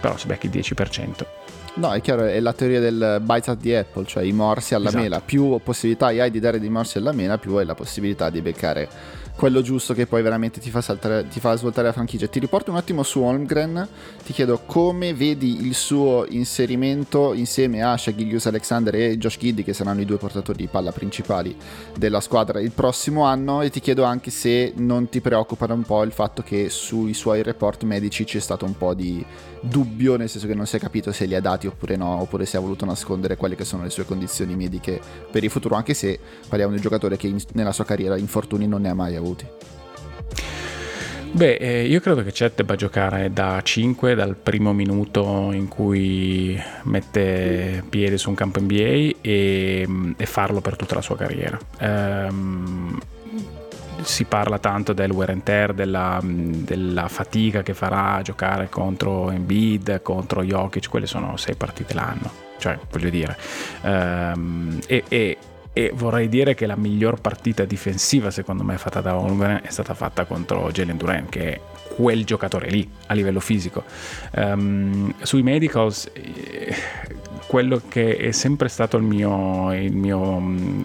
Però 0.00 0.16
se 0.16 0.26
becchi 0.26 0.46
il 0.46 0.52
10%. 0.52 1.26
No, 1.74 1.92
è 1.92 2.00
chiaro, 2.00 2.24
è 2.24 2.40
la 2.40 2.54
teoria 2.54 2.80
del 2.80 3.20
bite 3.22 3.50
at 3.50 3.60
the 3.60 3.78
apple, 3.78 4.06
cioè 4.06 4.22
i 4.22 4.32
morsi 4.32 4.74
alla 4.74 4.88
esatto. 4.88 5.02
mela. 5.02 5.20
Più 5.20 5.60
possibilità 5.62 6.06
hai 6.06 6.30
di 6.30 6.40
dare 6.40 6.58
dei 6.58 6.70
morsi 6.70 6.96
alla 6.98 7.12
mela, 7.12 7.36
più 7.36 7.54
hai 7.56 7.66
la 7.66 7.74
possibilità 7.74 8.30
di 8.30 8.40
beccare 8.40 8.88
quello 9.36 9.60
giusto 9.60 9.92
che 9.92 10.06
poi 10.06 10.22
veramente 10.22 10.60
ti 10.60 10.70
fa, 10.70 10.80
saltare, 10.80 11.28
ti 11.28 11.40
fa 11.40 11.54
svoltare 11.56 11.88
la 11.88 11.92
franchigia. 11.92 12.26
Ti 12.26 12.38
riporto 12.38 12.70
un 12.70 12.78
attimo 12.78 13.02
su 13.02 13.20
Holmgren, 13.20 13.86
ti 14.24 14.32
chiedo 14.32 14.62
come 14.64 15.12
vedi 15.12 15.66
il 15.66 15.74
suo 15.74 16.24
inserimento 16.30 17.34
insieme 17.34 17.82
a 17.82 17.96
Shagilius 17.96 18.46
Alexander 18.46 18.94
e 18.94 19.18
Josh 19.18 19.36
Giddy, 19.38 19.62
che 19.62 19.74
saranno 19.74 20.00
i 20.00 20.06
due 20.06 20.16
portatori 20.16 20.56
di 20.56 20.68
palla 20.68 20.90
principali 20.90 21.54
della 21.96 22.20
squadra 22.20 22.60
il 22.60 22.70
prossimo 22.72 23.24
anno, 23.24 23.60
e 23.60 23.68
ti 23.68 23.80
chiedo 23.80 24.04
anche 24.04 24.30
se 24.30 24.72
non 24.76 25.08
ti 25.10 25.20
preoccupa 25.20 25.70
un 25.72 25.82
po' 25.82 26.02
il 26.02 26.12
fatto 26.12 26.42
che 26.42 26.70
sui 26.70 27.12
suoi 27.12 27.42
report 27.42 27.82
medici 27.82 28.24
c'è 28.24 28.40
stato 28.40 28.64
un 28.64 28.76
po' 28.76 28.94
di 28.94 29.24
dubbio, 29.60 30.16
nel 30.16 30.28
senso 30.28 30.46
che 30.46 30.54
non 30.54 30.66
si 30.66 30.76
è 30.76 30.78
capito 30.78 31.12
se 31.12 31.26
li 31.26 31.34
ha 31.34 31.40
dati 31.40 31.66
oppure 31.66 31.96
no, 31.96 32.20
oppure 32.20 32.46
se 32.46 32.56
ha 32.56 32.60
voluto 32.60 32.84
nascondere 32.84 33.36
quelle 33.36 33.56
che 33.56 33.64
sono 33.64 33.82
le 33.82 33.90
sue 33.90 34.04
condizioni 34.04 34.54
mediche 34.54 35.00
per 35.30 35.44
il 35.44 35.50
futuro, 35.50 35.74
anche 35.74 35.92
se 35.92 36.18
parliamo 36.48 36.70
di 36.70 36.78
un 36.78 36.82
giocatore 36.82 37.16
che 37.16 37.26
in, 37.26 37.38
nella 37.52 37.72
sua 37.72 37.84
carriera 37.84 38.16
infortuni 38.16 38.66
non 38.66 38.82
ne 38.82 38.88
ha 38.88 38.94
mai 38.94 39.16
avuti. 39.26 39.46
Beh, 41.36 41.54
eh, 41.54 41.86
io 41.86 42.00
credo 42.00 42.22
che 42.22 42.32
Chet 42.32 42.54
debba 42.54 42.76
giocare 42.76 43.30
da 43.30 43.60
5 43.62 44.14
dal 44.14 44.36
primo 44.36 44.72
minuto 44.72 45.50
in 45.52 45.68
cui 45.68 46.58
mette 46.84 47.84
piede 47.90 48.16
su 48.16 48.30
un 48.30 48.34
campo 48.34 48.58
NBA 48.58 49.18
e, 49.20 49.86
e 50.16 50.26
farlo 50.26 50.62
per 50.62 50.76
tutta 50.76 50.94
la 50.94 51.02
sua 51.02 51.16
carriera. 51.16 51.58
Um, 51.80 52.98
si 54.00 54.24
parla 54.24 54.58
tanto 54.58 54.94
del 54.94 55.10
wear 55.10 55.30
and 55.30 55.42
tear, 55.42 55.74
della, 55.74 56.20
della, 56.22 57.08
fatica 57.08 57.62
che 57.62 57.74
farà 57.74 58.14
a 58.14 58.22
giocare 58.22 58.70
contro 58.70 59.30
Embiid, 59.30 60.00
contro 60.00 60.42
Jokic, 60.42 60.88
quelle 60.88 61.06
sono 61.06 61.36
sei 61.36 61.54
partite 61.54 61.92
l'anno, 61.92 62.30
cioè 62.56 62.78
voglio 62.90 63.10
dire. 63.10 63.36
Um, 63.82 64.78
e, 64.86 65.04
e, 65.08 65.36
e, 65.76 65.92
vorrei 65.92 66.30
dire 66.30 66.54
che 66.54 66.64
la 66.64 66.74
miglior 66.74 67.20
partita 67.20 67.66
difensiva 67.66 68.30
secondo 68.30 68.62
me 68.62 68.78
fatta 68.78 69.02
da 69.02 69.14
Holmgren 69.14 69.60
è 69.62 69.70
stata 69.70 69.92
fatta 69.92 70.24
contro 70.24 70.70
Jalen 70.70 70.96
Duran, 70.96 71.28
che 71.28 71.52
è 71.52 71.60
quel 71.94 72.24
giocatore 72.24 72.70
lì 72.70 72.88
a 73.08 73.12
livello 73.12 73.40
fisico. 73.40 73.84
Um, 74.36 75.12
sui 75.20 75.42
medicals 75.42 76.10
eh, 76.14 76.74
quello 77.46 77.82
che 77.86 78.16
è 78.16 78.30
sempre 78.30 78.68
stato 78.68 78.96
il 78.96 79.02
mio, 79.02 79.74
il, 79.74 79.94
mio, 79.94 80.40
mm, 80.40 80.82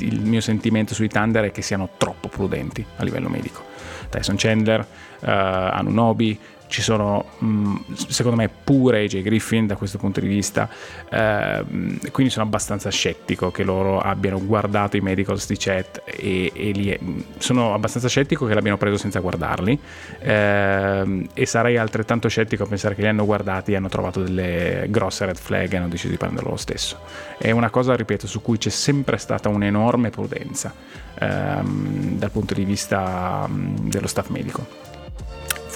il 0.00 0.20
mio, 0.20 0.42
sentimento 0.42 0.92
sui 0.92 1.08
Thunder 1.08 1.44
è 1.44 1.50
che 1.50 1.62
siano 1.62 1.88
troppo 1.96 2.28
prudenti 2.28 2.84
a 2.96 3.04
livello 3.04 3.30
medico. 3.30 3.64
Tyson 4.10 4.36
Chandler, 4.36 4.80
uh, 4.80 5.26
Anunobi, 5.28 6.38
ci 6.68 6.82
sono 6.82 7.24
mm, 7.42 7.76
secondo 8.08 8.36
me 8.36 8.48
pure 8.48 9.04
AJ 9.04 9.22
Griffin 9.22 9.66
da 9.66 9.76
questo 9.76 9.98
punto 9.98 10.20
di 10.20 10.26
vista 10.26 10.68
eh, 11.08 11.64
quindi 12.10 12.32
sono 12.32 12.44
abbastanza 12.44 12.90
scettico 12.90 13.50
che 13.50 13.62
loro 13.62 14.00
abbiano 14.00 14.44
guardato 14.44 14.96
i 14.96 15.00
medicals 15.00 15.46
di 15.46 15.56
chat 15.58 16.02
e, 16.04 16.50
e 16.54 16.70
li, 16.72 17.24
sono 17.38 17.74
abbastanza 17.74 18.08
scettico 18.08 18.46
che 18.46 18.54
l'abbiano 18.54 18.76
preso 18.76 18.96
senza 18.96 19.20
guardarli 19.20 19.78
eh, 20.20 21.28
e 21.32 21.46
sarei 21.46 21.76
altrettanto 21.76 22.28
scettico 22.28 22.64
a 22.64 22.66
pensare 22.66 22.94
che 22.94 23.02
li 23.02 23.08
hanno 23.08 23.24
guardati 23.24 23.72
e 23.72 23.76
hanno 23.76 23.88
trovato 23.88 24.22
delle 24.22 24.86
grosse 24.88 25.26
red 25.26 25.36
flag 25.36 25.72
e 25.72 25.76
hanno 25.76 25.88
deciso 25.88 26.10
di 26.10 26.16
prenderlo 26.16 26.50
lo 26.50 26.56
stesso. 26.56 26.98
È 27.38 27.50
una 27.50 27.70
cosa 27.70 27.94
ripeto 27.94 28.26
su 28.26 28.42
cui 28.42 28.58
c'è 28.58 28.70
sempre 28.70 29.16
stata 29.18 29.48
un'enorme 29.48 30.10
prudenza 30.10 30.72
ehm, 31.18 32.18
dal 32.18 32.30
punto 32.30 32.54
di 32.54 32.64
vista 32.64 33.46
mm, 33.48 33.88
dello 33.88 34.06
staff 34.06 34.28
medico 34.28 34.94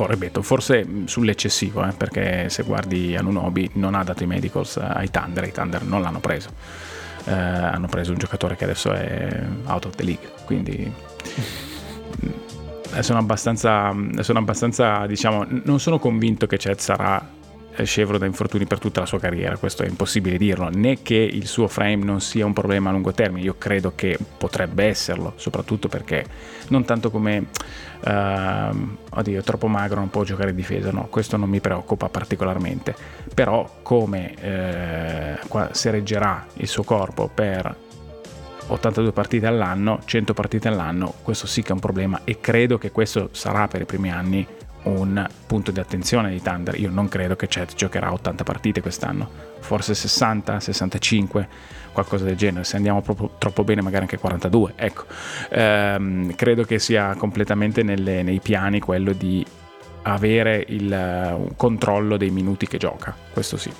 ripeto, 0.07 0.43
forse 0.43 0.87
sull'eccessivo, 1.05 1.87
eh, 1.87 1.93
perché 1.93 2.49
se 2.49 2.63
guardi 2.63 3.17
Anunobi 3.17 3.71
non 3.75 3.95
ha 3.95 4.03
dato 4.05 4.23
i 4.23 4.27
medicals 4.27 4.77
ai 4.77 5.11
Thunder, 5.11 5.45
i 5.45 5.53
Thunder 5.53 5.83
non 5.85 6.03
l'hanno 6.03 6.21
preso. 6.21 6.51
Eh, 7.25 7.33
hanno 7.33 7.87
preso 7.87 8.13
un 8.13 8.19
giocatore 8.19 8.57
che 8.57 8.65
adesso 8.65 8.93
è 8.93 9.43
out 9.67 9.85
of 9.85 9.95
the 9.95 10.03
league, 10.03 10.31
quindi 10.45 10.91
mm, 12.25 12.99
sono 13.01 13.19
abbastanza, 13.19 13.95
sono 14.21 14.39
abbastanza 14.39 15.07
diciamo, 15.07 15.47
non 15.65 15.79
sono 15.81 15.99
convinto 15.99 16.47
che 16.47 16.57
Chet 16.57 16.81
sarà 16.81 17.39
scevro 17.85 18.19
da 18.19 18.27
infortuni 18.27 18.67
per 18.67 18.79
tutta 18.79 19.01
la 19.01 19.07
sua 19.07 19.19
carriera, 19.19 19.57
questo 19.57 19.83
è 19.83 19.89
impossibile 19.89 20.37
dirlo, 20.37 20.69
né 20.73 21.03
che 21.03 21.15
il 21.15 21.47
suo 21.47 21.69
frame 21.69 22.05
non 22.05 22.21
sia 22.21 22.45
un 22.45 22.53
problema 22.53 22.91
a 22.91 22.93
lungo 22.93 23.13
termine, 23.13 23.45
io 23.45 23.57
credo 23.59 23.93
che 23.95 24.19
potrebbe 24.37 24.85
esserlo, 24.85 25.35
soprattutto 25.37 25.89
perché 25.89 26.25
non 26.69 26.85
tanto 26.85 27.11
come 27.11 27.47
uh, 28.05 28.97
oddio, 29.11 29.43
troppo 29.43 29.67
magro 29.67 29.99
non 29.99 30.11
può 30.11 30.23
giocare 30.25 30.51
in 30.51 30.57
difesa, 30.57 30.91
no, 30.91 31.07
questo 31.09 31.37
non 31.37 31.49
mi 31.49 31.61
preoccupa 31.61 32.09
particolarmente, 32.09 32.95
però 33.35 33.79
come 33.83 34.35
eh, 34.41 35.39
se 35.73 35.91
reggerà 35.91 36.47
il 36.55 36.69
suo 36.69 36.83
corpo 36.83 37.31
per 37.33 37.89
82 38.69 39.13
partite 39.13 39.47
all'anno, 39.47 40.01
100 40.05 40.33
partite 40.33 40.69
all'anno, 40.69 41.15
questo 41.23 41.47
sì 41.47 41.63
che 41.63 41.71
è 41.71 41.73
un 41.73 41.81
problema 41.81 42.21
e 42.25 42.39
credo 42.41 42.79
che 42.79 42.91
questo 42.91 43.29
sarà 43.33 43.67
per 43.69 43.81
i 43.81 43.85
primi 43.85 44.11
anni 44.11 44.47
un 44.85 45.27
punto 45.47 45.71
di 45.71 45.81
attenzione 45.81 46.31
di 46.31 46.41
Thunder. 46.41 46.79
Io 46.79 46.91
non 46.91 47.09
credo 47.09 47.37
che 47.37 47.47
Chet 47.47 47.75
giocherà 47.75 48.13
80 48.13 48.45
partite 48.45 48.81
quest'anno, 48.81 49.29
forse 49.61 49.95
60, 49.95 50.61
65, 50.61 51.49
qualcosa 51.93 52.25
del 52.25 52.37
genere. 52.37 52.65
Se 52.65 52.77
andiamo 52.77 53.03
proprio, 53.03 53.33
troppo 53.39 53.65
bene, 53.65 53.83
magari 53.83 54.03
anche 54.03 54.19
42. 54.19 54.73
Ecco, 54.77 55.05
ehm, 55.51 56.35
credo 56.35 56.65
che 56.65 56.79
sia 56.79 57.15
completamente 57.15 57.83
nelle, 57.83 58.23
nei 58.23 58.41
piani 58.41 58.81
quello 58.81 59.13
di 59.13 59.45
avere 60.03 60.65
il 60.69 60.91
uh, 60.91 61.55
controllo 61.57 62.17
dei 62.17 62.31
minuti 62.31 62.67
che 62.67 62.79
gioca. 62.79 63.15
Questo 63.33 63.57
sì. 63.57 63.71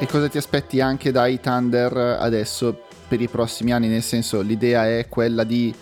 E 0.00 0.06
cosa 0.06 0.28
ti 0.28 0.38
aspetti 0.38 0.80
anche 0.80 1.10
dai 1.10 1.40
Thunder 1.40 1.96
adesso 2.20 2.84
per 3.06 3.20
i 3.20 3.28
prossimi 3.28 3.72
anni? 3.72 3.88
Nel 3.88 4.02
senso, 4.02 4.40
l'idea 4.40 4.86
è 4.86 5.08
quella 5.08 5.44
di 5.44 5.74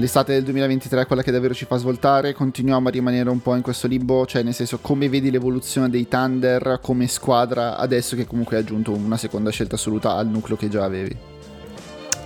l'estate 0.00 0.32
del 0.32 0.44
2023 0.44 1.02
è 1.02 1.06
quella 1.06 1.22
che 1.22 1.30
davvero 1.30 1.52
ci 1.52 1.66
fa 1.66 1.76
svoltare, 1.76 2.32
continuiamo 2.32 2.88
a 2.88 2.90
rimanere 2.90 3.28
un 3.28 3.42
po' 3.42 3.54
in 3.54 3.60
questo 3.60 3.86
limbo, 3.86 4.24
cioè 4.24 4.42
nel 4.42 4.54
senso 4.54 4.78
come 4.78 5.10
vedi 5.10 5.30
l'evoluzione 5.30 5.90
dei 5.90 6.08
Thunder 6.08 6.78
come 6.82 7.06
squadra 7.06 7.76
adesso 7.76 8.16
che 8.16 8.26
comunque 8.26 8.56
hai 8.56 8.62
aggiunto 8.62 8.92
una 8.92 9.18
seconda 9.18 9.50
scelta 9.50 9.74
assoluta 9.74 10.16
al 10.16 10.26
nucleo 10.26 10.56
che 10.56 10.68
già 10.68 10.84
avevi? 10.84 11.14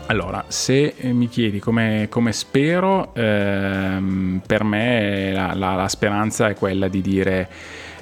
Allora, 0.07 0.45
se 0.49 0.95
mi 1.01 1.29
chiedi 1.29 1.59
come, 1.59 2.07
come 2.11 2.33
spero, 2.33 3.13
ehm, 3.15 4.43
per 4.47 4.63
me 4.63 5.33
la, 5.33 5.55
la, 5.55 5.75
la, 5.75 5.89
speranza 5.89 6.49
è 6.49 6.55
quella 6.55 6.89
di 6.89 7.01
dire 7.01 7.49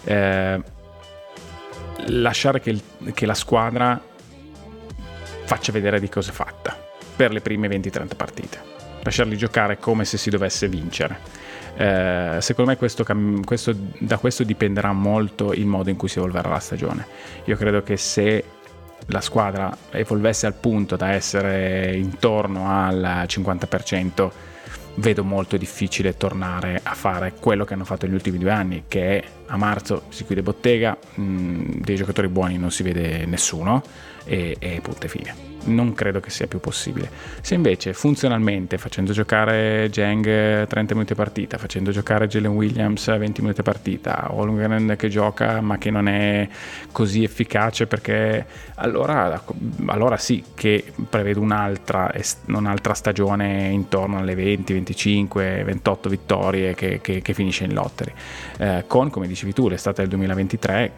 eh, 0.05 0.61
lasciare 2.09 2.61
che, 2.61 2.71
il, 2.71 2.83
che 3.15 3.25
la 3.25 3.35
squadra 3.35 4.03
faccia 5.45 5.73
vedere 5.73 5.99
di 5.99 6.09
cosa 6.11 6.31
è 6.31 6.35
fatta 6.35 6.77
per 7.17 7.33
le 7.33 7.41
prime 7.41 7.69
20-30 7.69 8.17
partite 8.17 8.72
lasciarli 9.03 9.37
giocare 9.37 9.79
come 9.79 10.05
se 10.05 10.17
si 10.17 10.31
dovesse 10.31 10.69
vincere. 10.69 11.19
Eh, 11.77 12.37
secondo 12.41 12.71
me 12.71 12.77
questo, 12.77 13.05
questo, 13.45 13.75
da 13.99 14.19
questo 14.19 14.45
dipenderà 14.45 14.93
molto 14.93 15.53
il 15.53 15.67
modo 15.67 15.91
in 15.91 15.97
cui 15.97 16.09
si 16.09 16.19
evolverà 16.19 16.49
la 16.49 16.59
stagione. 16.59 17.07
Io 17.45 17.57
credo 17.57 17.83
che 17.83 17.97
se 17.97 18.45
la 19.07 19.21
squadra 19.21 19.77
evolvesse 19.91 20.47
al 20.47 20.55
punto 20.55 20.97
da 20.97 21.11
essere 21.11 21.97
intorno 21.97 22.69
al 22.69 23.25
50%, 23.27 24.31
vedo 24.97 25.25
molto 25.25 25.57
difficile 25.57 26.17
tornare 26.19 26.79
a 26.83 26.93
fare 26.93 27.33
quello 27.41 27.65
che 27.65 27.73
hanno 27.73 27.85
fatto 27.85 28.05
negli 28.05 28.15
ultimi 28.15 28.39
due 28.39 28.51
anni, 28.51 28.85
che 28.89 29.25
a 29.47 29.57
marzo 29.57 30.05
si 30.11 30.25
chiude 30.25 30.43
bottega, 30.43 30.97
mh, 31.15 31.23
mm, 31.23 31.65
dei 31.81 31.97
giocatori 31.97 32.29
buoni 32.29 32.59
non 32.59 32.71
si 32.71 32.83
vede 32.83 33.25
nessuno 33.25 33.83
e, 34.25 34.57
e 34.59 34.81
punto 34.83 35.07
e 35.07 35.09
fine 35.09 35.52
non 35.65 35.93
credo 35.95 36.21
che 36.21 36.31
sia 36.31 36.47
più 36.47 36.61
possibile. 36.61 37.11
Se 37.41 37.55
invece 37.55 37.93
funzionalmente, 37.93 38.79
facendo 38.79 39.13
giocare 39.13 39.89
Jeng 39.91 40.67
30 40.67 40.95
minuti 40.95 41.13
a 41.13 41.17
partita, 41.17 41.59
facendo 41.59 41.91
giocare 41.91 42.27
Jalen 42.27 42.53
Williams 42.53 43.17
20 43.17 43.41
minuti 43.43 43.61
a 43.61 43.63
partita, 43.63 44.29
Holmgren 44.31 44.95
che 44.97 45.09
gioca 45.09 45.61
ma 45.61 45.79
che 45.79 45.91
non 45.91 46.09
è 46.09 46.49
così 46.91 47.23
efficace 47.23 47.87
perché 47.87 48.47
allora, 48.77 49.43
allora 49.87 50.17
sì 50.17 50.43
che 50.55 50.93
prevedo 51.09 51.41
un'altra, 51.41 52.13
un'altra, 52.47 52.95
stagione 52.95 53.69
intorno 53.69 54.19
alle 54.19 54.35
20, 54.35 54.73
25, 54.73 55.63
28 55.65 56.09
vittorie 56.09 56.75
che, 56.75 57.01
che, 57.01 57.23
che 57.23 57.35
finisce 57.35 57.65
in 57.65 57.75
lottery. 57.75 58.13
Eh, 58.59 58.85
con, 58.87 59.11
come 59.11 59.27
dicevi 59.27 59.53
tu, 59.53 59.69
l'estate 59.69 60.03
del 60.03 60.11
2023 60.11 60.93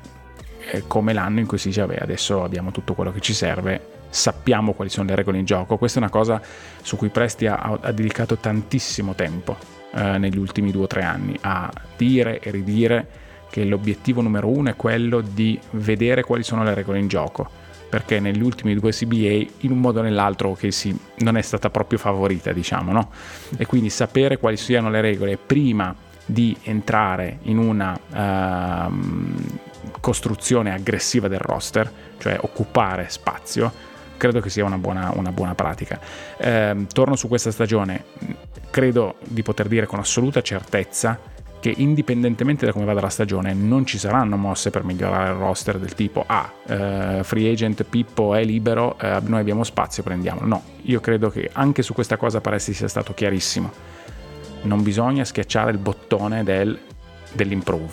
eh, 0.71 0.85
come 0.87 1.13
l'anno 1.13 1.41
in 1.41 1.47
cui 1.47 1.59
si 1.59 1.69
dice 1.69 1.83
vabbè 1.83 1.99
adesso 2.01 2.43
abbiamo 2.43 2.71
tutto 2.71 2.95
quello 2.95 3.13
che 3.13 3.21
ci 3.21 3.35
serve 3.35 4.03
sappiamo 4.15 4.75
quali 4.75 4.91
sono 4.91 5.09
le 5.09 5.17
regole 5.17 5.39
in 5.39 5.45
gioco. 5.45 5.77
Questa 5.77 5.99
è 5.99 6.03
una 6.03 6.11
cosa 6.11 6.41
su 6.81 6.97
cui 6.97 7.09
Presti 7.09 7.47
ha, 7.47 7.79
ha 7.81 7.91
dedicato 7.91 8.37
tantissimo 8.37 9.15
tempo 9.15 9.57
eh, 9.93 10.19
negli 10.19 10.39
ultimi 10.39 10.71
due 10.71 10.85
o 10.85 10.87
tre 10.87 11.03
anni 11.03 11.37
a 11.41 11.71
dire 11.97 12.39
e 12.39 12.51
ridire 12.53 13.09
che 13.51 13.65
l'obiettivo 13.65 14.21
numero 14.21 14.49
uno 14.49 14.71
è 14.71 14.77
quello 14.77 15.21
di 15.21 15.59
vedere 15.73 16.23
quali 16.23 16.45
sono 16.45 16.63
le 16.63 16.75
regole 16.75 17.01
in 17.01 17.09
gioco. 17.09 17.63
Perché 17.89 18.19
negli 18.19 18.43
ultimi 18.43 18.75
due 18.75 18.91
CBA, 18.91 19.53
in 19.61 19.71
un 19.71 19.79
modo 19.79 20.01
o 20.01 20.03
nell'altro, 20.03 20.55
che 20.55 20.73
sì, 20.73 20.97
non 21.19 21.37
è 21.37 21.43
stata 21.43 21.71
proprio 21.71 21.99
favorita, 21.99 22.53
diciamo, 22.53 22.91
no? 22.91 23.11
E 23.57 23.67
quindi 23.67 23.89
sapere 23.89 24.39
quali 24.39 24.57
siano 24.57 24.91
le 24.91 25.01
regole 25.01 25.37
prima 25.37 25.95
di 26.25 26.57
entrare 26.63 27.39
in 27.43 27.59
una 27.59 27.97
uh, 28.89 28.93
costruzione 30.01 30.73
aggressiva 30.73 31.29
del 31.29 31.39
roster, 31.39 31.93
cioè 32.19 32.37
occupare 32.41 33.07
spazio, 33.09 33.73
credo 34.17 34.41
che 34.41 34.51
sia 34.51 34.65
una 34.65 34.79
buona, 34.79 35.13
una 35.15 35.33
buona 35.33 35.55
pratica. 35.55 35.99
Eh, 36.37 36.87
torno 36.93 37.17
su 37.17 37.29
questa 37.29 37.51
stagione, 37.51 38.05
credo 38.71 39.17
di 39.25 39.43
poter 39.43 39.69
dire 39.69 39.87
con 39.87 39.99
assoluta 39.99 40.43
certezza 40.43 41.33
che 41.65 41.73
indipendentemente 41.79 42.67
da 42.67 42.73
come 42.73 42.85
vada 42.85 43.01
la 43.01 43.09
stagione 43.09 43.55
non 43.55 43.87
ci 43.87 43.97
saranno 43.97 44.37
mosse 44.37 44.69
per 44.69 44.85
migliorare 44.85 45.31
il 45.31 45.39
roster 45.39 45.79
del 45.79 45.95
tipo 45.95 46.23
ah, 46.27 46.53
eh, 46.67 47.21
free 47.23 47.51
agent 47.51 47.85
Pippo 47.85 48.35
è 48.35 48.45
libero, 48.45 48.99
eh, 48.99 49.19
noi 49.25 49.41
abbiamo 49.41 49.65
spazio, 49.65 50.03
prendiamolo. 50.03 50.47
No, 50.47 50.63
io 50.83 51.01
credo 51.01 51.31
che 51.31 51.49
anche 51.51 51.81
su 51.81 51.95
questa 51.95 52.19
cosa 52.19 52.43
Paresti 52.43 52.75
sia 52.75 52.87
stato 52.87 53.15
chiarissimo. 53.15 53.73
Non 54.65 54.83
bisogna 54.83 55.25
schiacciare 55.25 55.71
il 55.71 55.79
bottone 55.79 56.45
del, 56.45 56.79
dell'improve. 57.33 57.93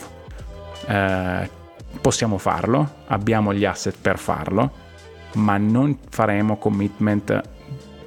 Eh, 0.87 1.49
possiamo 2.01 2.37
farlo, 2.37 2.95
abbiamo 3.07 3.53
gli 3.53 3.63
asset 3.63 3.95
per 4.01 4.17
farlo, 4.17 4.69
ma 5.33 5.57
non 5.57 5.97
faremo 6.09 6.57
commitment 6.57 7.41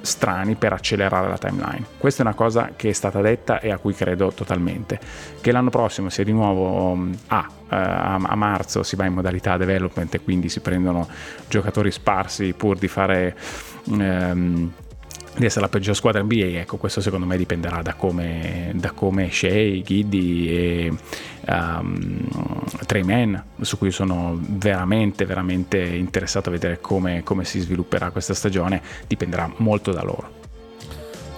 strani 0.05 0.55
per 0.55 0.73
accelerare 0.73 1.29
la 1.29 1.39
timeline. 1.39 1.85
Questa 1.99 2.23
è 2.23 2.27
una 2.27 2.35
cosa 2.35 2.73
che 2.77 2.91
è 2.91 2.93
stata 2.93 3.21
detta 3.21 3.61
e 3.61 3.71
a 3.71 3.79
cui 3.79 3.95
credo 3.95 4.33
totalmente. 4.33 5.01
Che 5.41 5.51
l'anno 5.51 5.71
prossimo 5.71 6.11
sia 6.11 6.25
di 6.25 6.33
nuovo 6.33 6.97
ah, 7.29 7.49
a, 7.69 8.37
marzo 8.37 8.83
si 8.83 8.97
va 8.97 9.07
in 9.07 9.15
modalità 9.15 9.57
development 9.57 10.15
e 10.15 10.21
quindi 10.21 10.49
si 10.49 10.61
prendono 10.61 11.09
giocatori 11.49 11.91
sparsi 11.91 12.53
pur 12.53 12.79
di 12.79 12.89
fare 12.89 13.37
um, 13.87 14.71
di 15.37 15.47
essere 15.47 15.63
la 15.63 15.69
peggior 15.69 15.97
squadra 15.97 16.23
NBA, 16.23 16.61
ecco 16.61 16.77
questo 16.77 17.01
secondo 17.01 17.27
me 17.27 17.37
dipenderà 17.37 17.83
da 17.83 17.95
come, 17.95 18.73
da 18.75 18.93
come 18.93 19.31
Shea, 19.31 19.81
Giddy 19.83 20.49
e 20.49 20.93
um, 21.49 22.29
Trey 22.87 23.03
Man, 23.03 23.43
su 23.61 23.79
cui 23.79 23.91
sono 23.91 24.39
veramente 24.41 25.25
veramente 25.25 25.79
interessato 25.81 26.49
a 26.49 26.53
vedere 26.53 26.81
come, 26.81 27.23
come 27.23 27.45
si 27.45 27.61
svilupperà 27.61 28.11
questa 28.11 28.35
stagione, 28.35 28.81
dipenderà 29.07 29.51
molto 29.57 29.93
da 29.93 30.03
loro. 30.03 30.44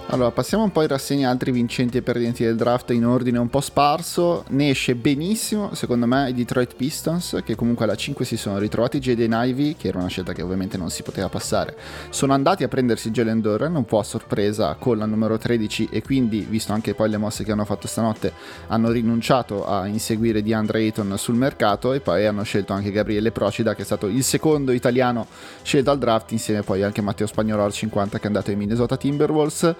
Allora, 0.09 0.31
passiamo 0.31 0.63
un 0.63 0.71
po' 0.71 0.83
in 0.83 0.87
rassegna 0.87 1.29
altri 1.29 1.51
vincenti 1.51 1.97
e 1.97 2.01
perdenti 2.01 2.41
del 2.41 2.55
draft 2.55 2.91
in 2.91 3.05
ordine 3.05 3.39
un 3.39 3.49
po' 3.49 3.59
sparso. 3.59 4.45
Ne 4.51 4.69
esce 4.69 4.95
benissimo, 4.95 5.73
secondo 5.73 6.05
me, 6.05 6.29
i 6.29 6.33
Detroit 6.33 6.75
Pistons, 6.75 7.41
che 7.43 7.55
comunque 7.55 7.83
alla 7.83 7.95
5 7.95 8.23
si 8.23 8.37
sono 8.37 8.57
ritrovati 8.57 8.99
Jaden 8.99 9.37
Ivy, 9.37 9.75
che 9.75 9.89
era 9.89 9.97
una 9.97 10.07
scelta 10.07 10.31
che 10.31 10.41
ovviamente 10.41 10.77
non 10.77 10.89
si 10.91 11.03
poteva 11.03 11.27
passare. 11.27 11.75
Sono 12.09 12.31
andati 12.31 12.63
a 12.63 12.69
prendersi 12.69 13.11
Jalen 13.11 13.41
Doran, 13.41 13.75
un 13.75 13.83
po' 13.83 13.99
a 13.99 14.03
sorpresa 14.03 14.77
con 14.79 14.97
la 14.97 15.05
numero 15.05 15.37
13 15.37 15.89
e 15.91 16.01
quindi, 16.01 16.47
visto 16.49 16.71
anche 16.71 16.93
poi 16.93 17.09
le 17.09 17.17
mosse 17.17 17.43
che 17.43 17.51
hanno 17.51 17.65
fatto 17.65 17.87
stanotte, 17.87 18.31
hanno 18.67 18.91
rinunciato 18.91 19.67
a 19.67 19.87
inseguire 19.87 20.41
DeAndre 20.41 20.79
Ayton 20.79 21.15
sul 21.17 21.35
mercato 21.35 21.91
e 21.91 21.99
poi 21.99 22.25
hanno 22.25 22.43
scelto 22.43 22.71
anche 22.71 22.91
Gabriele 22.91 23.31
Procida, 23.31 23.75
che 23.75 23.81
è 23.81 23.85
stato 23.85 24.07
il 24.07 24.23
secondo 24.23 24.71
italiano 24.71 25.27
scelto 25.63 25.91
al 25.91 25.97
draft, 25.97 26.31
insieme 26.31 26.61
poi 26.61 26.81
anche 26.81 27.01
Matteo 27.01 27.27
Spagnolo 27.27 27.65
al 27.65 27.73
50 27.73 28.17
che 28.19 28.23
è 28.23 28.27
andato 28.27 28.51
ai 28.51 28.55
Minnesota 28.55 28.95
Timberwolves 28.95 29.75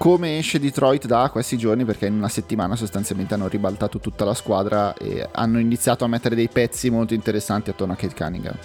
come 0.00 0.38
esce 0.38 0.58
Detroit 0.58 1.04
da 1.04 1.28
questi 1.30 1.58
giorni 1.58 1.84
perché 1.84 2.06
in 2.06 2.14
una 2.14 2.30
settimana 2.30 2.74
sostanzialmente 2.74 3.34
hanno 3.34 3.48
ribaltato 3.48 3.98
tutta 3.98 4.24
la 4.24 4.32
squadra 4.32 4.94
e 4.94 5.28
hanno 5.30 5.58
iniziato 5.58 6.06
a 6.06 6.08
mettere 6.08 6.34
dei 6.34 6.48
pezzi 6.48 6.88
molto 6.88 7.12
interessanti 7.12 7.68
attorno 7.68 7.92
a 7.92 7.96
Kate 7.96 8.14
Cunningham. 8.14 8.56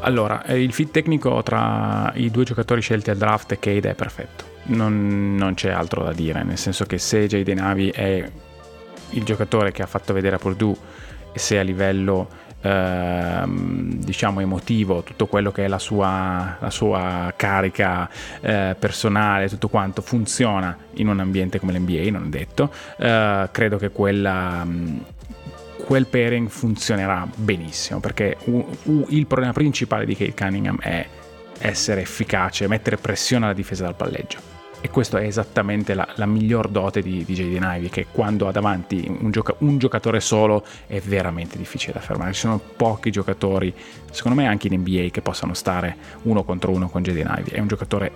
Allora, 0.00 0.44
eh, 0.44 0.62
il 0.62 0.74
fit 0.74 0.90
tecnico 0.90 1.42
tra 1.42 2.12
i 2.16 2.30
due 2.30 2.44
giocatori 2.44 2.82
scelti 2.82 3.08
al 3.08 3.16
draft 3.16 3.52
e 3.52 3.58
Cade 3.58 3.88
è 3.88 3.94
perfetto, 3.94 4.44
non, 4.64 5.34
non 5.34 5.54
c'è 5.54 5.70
altro 5.70 6.04
da 6.04 6.12
dire, 6.12 6.44
nel 6.44 6.58
senso 6.58 6.84
che 6.84 6.98
se 6.98 7.26
Jay 7.26 7.42
Navi 7.54 7.88
è 7.88 8.30
il 9.12 9.22
giocatore 9.24 9.72
che 9.72 9.80
ha 9.80 9.86
fatto 9.86 10.12
vedere 10.12 10.36
a 10.36 10.38
Purdue 10.38 10.76
e 11.32 11.38
se 11.38 11.58
a 11.58 11.62
livello 11.62 12.28
Ehm, 12.62 13.94
diciamo 13.96 14.40
emotivo, 14.40 15.02
tutto 15.02 15.26
quello 15.26 15.50
che 15.50 15.64
è 15.64 15.68
la 15.68 15.78
sua, 15.78 16.56
la 16.60 16.70
sua 16.70 17.32
carica 17.36 18.08
eh, 18.40 18.76
personale, 18.78 19.48
tutto 19.48 19.68
quanto 19.68 20.00
funziona 20.00 20.76
in 20.94 21.08
un 21.08 21.20
ambiente 21.20 21.58
come 21.58 21.72
l'NBA, 21.72 22.10
non 22.10 22.24
è 22.26 22.28
detto. 22.28 22.72
Eh, 22.96 23.48
credo 23.50 23.76
che 23.78 23.90
quella, 23.90 24.66
quel 25.84 26.06
pairing 26.06 26.48
funzionerà 26.48 27.26
benissimo 27.34 28.00
perché 28.00 28.36
u- 28.44 28.66
u- 28.84 29.06
il 29.08 29.26
problema 29.26 29.52
principale 29.52 30.04
di 30.04 30.16
Kate 30.16 30.34
Cunningham 30.34 30.78
è 30.80 31.06
essere 31.58 32.00
efficace, 32.00 32.68
mettere 32.68 32.96
pressione 32.96 33.44
alla 33.44 33.54
difesa 33.54 33.84
dal 33.84 33.94
palleggio 33.94 34.51
e 34.82 34.90
questo 34.90 35.16
è 35.16 35.24
esattamente 35.24 35.94
la, 35.94 36.06
la 36.16 36.26
miglior 36.26 36.68
dote 36.68 37.02
di, 37.02 37.24
di 37.24 37.34
Jaden 37.34 37.62
Ivey 37.62 37.88
che 37.88 38.06
quando 38.10 38.48
ha 38.48 38.52
davanti 38.52 39.06
un, 39.06 39.30
gioca- 39.30 39.54
un, 39.58 39.78
giocatore 39.78 40.18
solo 40.18 40.64
è 40.88 41.00
veramente 41.00 41.56
difficile 41.56 41.92
da 41.92 42.00
fermare 42.00 42.32
ci 42.32 42.40
sono 42.40 42.58
pochi 42.58 43.10
giocatori 43.12 43.72
secondo 44.10 44.40
me 44.40 44.48
anche 44.48 44.66
in 44.66 44.80
NBA 44.80 45.08
che 45.10 45.22
possano 45.22 45.54
stare 45.54 45.96
uno 46.22 46.42
contro 46.42 46.72
uno 46.72 46.88
con 46.88 47.02
Jaden 47.02 47.32
Ivey 47.38 47.52
è 47.52 47.60
un 47.60 47.68
giocatore 47.68 48.10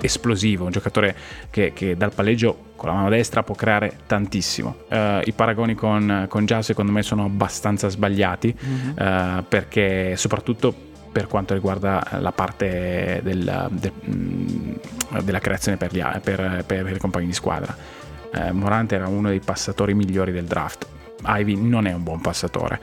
esplosivo, 0.00 0.64
un 0.64 0.72
giocatore 0.72 1.14
che, 1.48 1.72
che, 1.72 1.96
dal 1.96 2.12
palleggio 2.12 2.70
con 2.74 2.88
la 2.88 2.96
mano 2.96 3.08
destra 3.08 3.44
può 3.44 3.54
creare 3.54 3.98
tantissimo. 4.06 4.74
Uh, 4.88 5.20
I 5.22 5.32
paragoni 5.32 5.76
con, 5.76 6.26
con 6.28 6.44
Jazz 6.44 6.66
secondo 6.66 6.90
me 6.90 7.02
sono 7.02 7.26
abbastanza 7.26 7.88
sbagliati 7.88 8.52
mm-hmm. 8.52 8.88
uh, 9.38 9.44
perché 9.46 10.16
soprattutto 10.16 10.90
per 11.12 11.26
quanto 11.26 11.52
riguarda 11.52 12.02
la 12.18 12.32
parte 12.32 13.20
del, 13.22 13.68
del, 13.70 13.92
mm, 14.08 14.72
della 15.22 15.38
creazione 15.38 15.76
per, 15.76 15.92
gli, 15.92 16.02
per, 16.22 16.64
per, 16.66 16.90
i 16.90 16.98
compagni 16.98 17.26
di 17.26 17.34
squadra. 17.34 17.76
Eh, 18.34 18.50
Morante 18.52 18.94
era 18.94 19.06
uno 19.06 19.28
dei 19.28 19.40
passatori 19.40 19.94
migliori 19.94 20.32
del 20.32 20.46
draft. 20.46 20.86
Ivy 21.24 21.54
non 21.56 21.86
è 21.86 21.92
un 21.92 22.02
buon 22.02 22.20
passatore, 22.20 22.80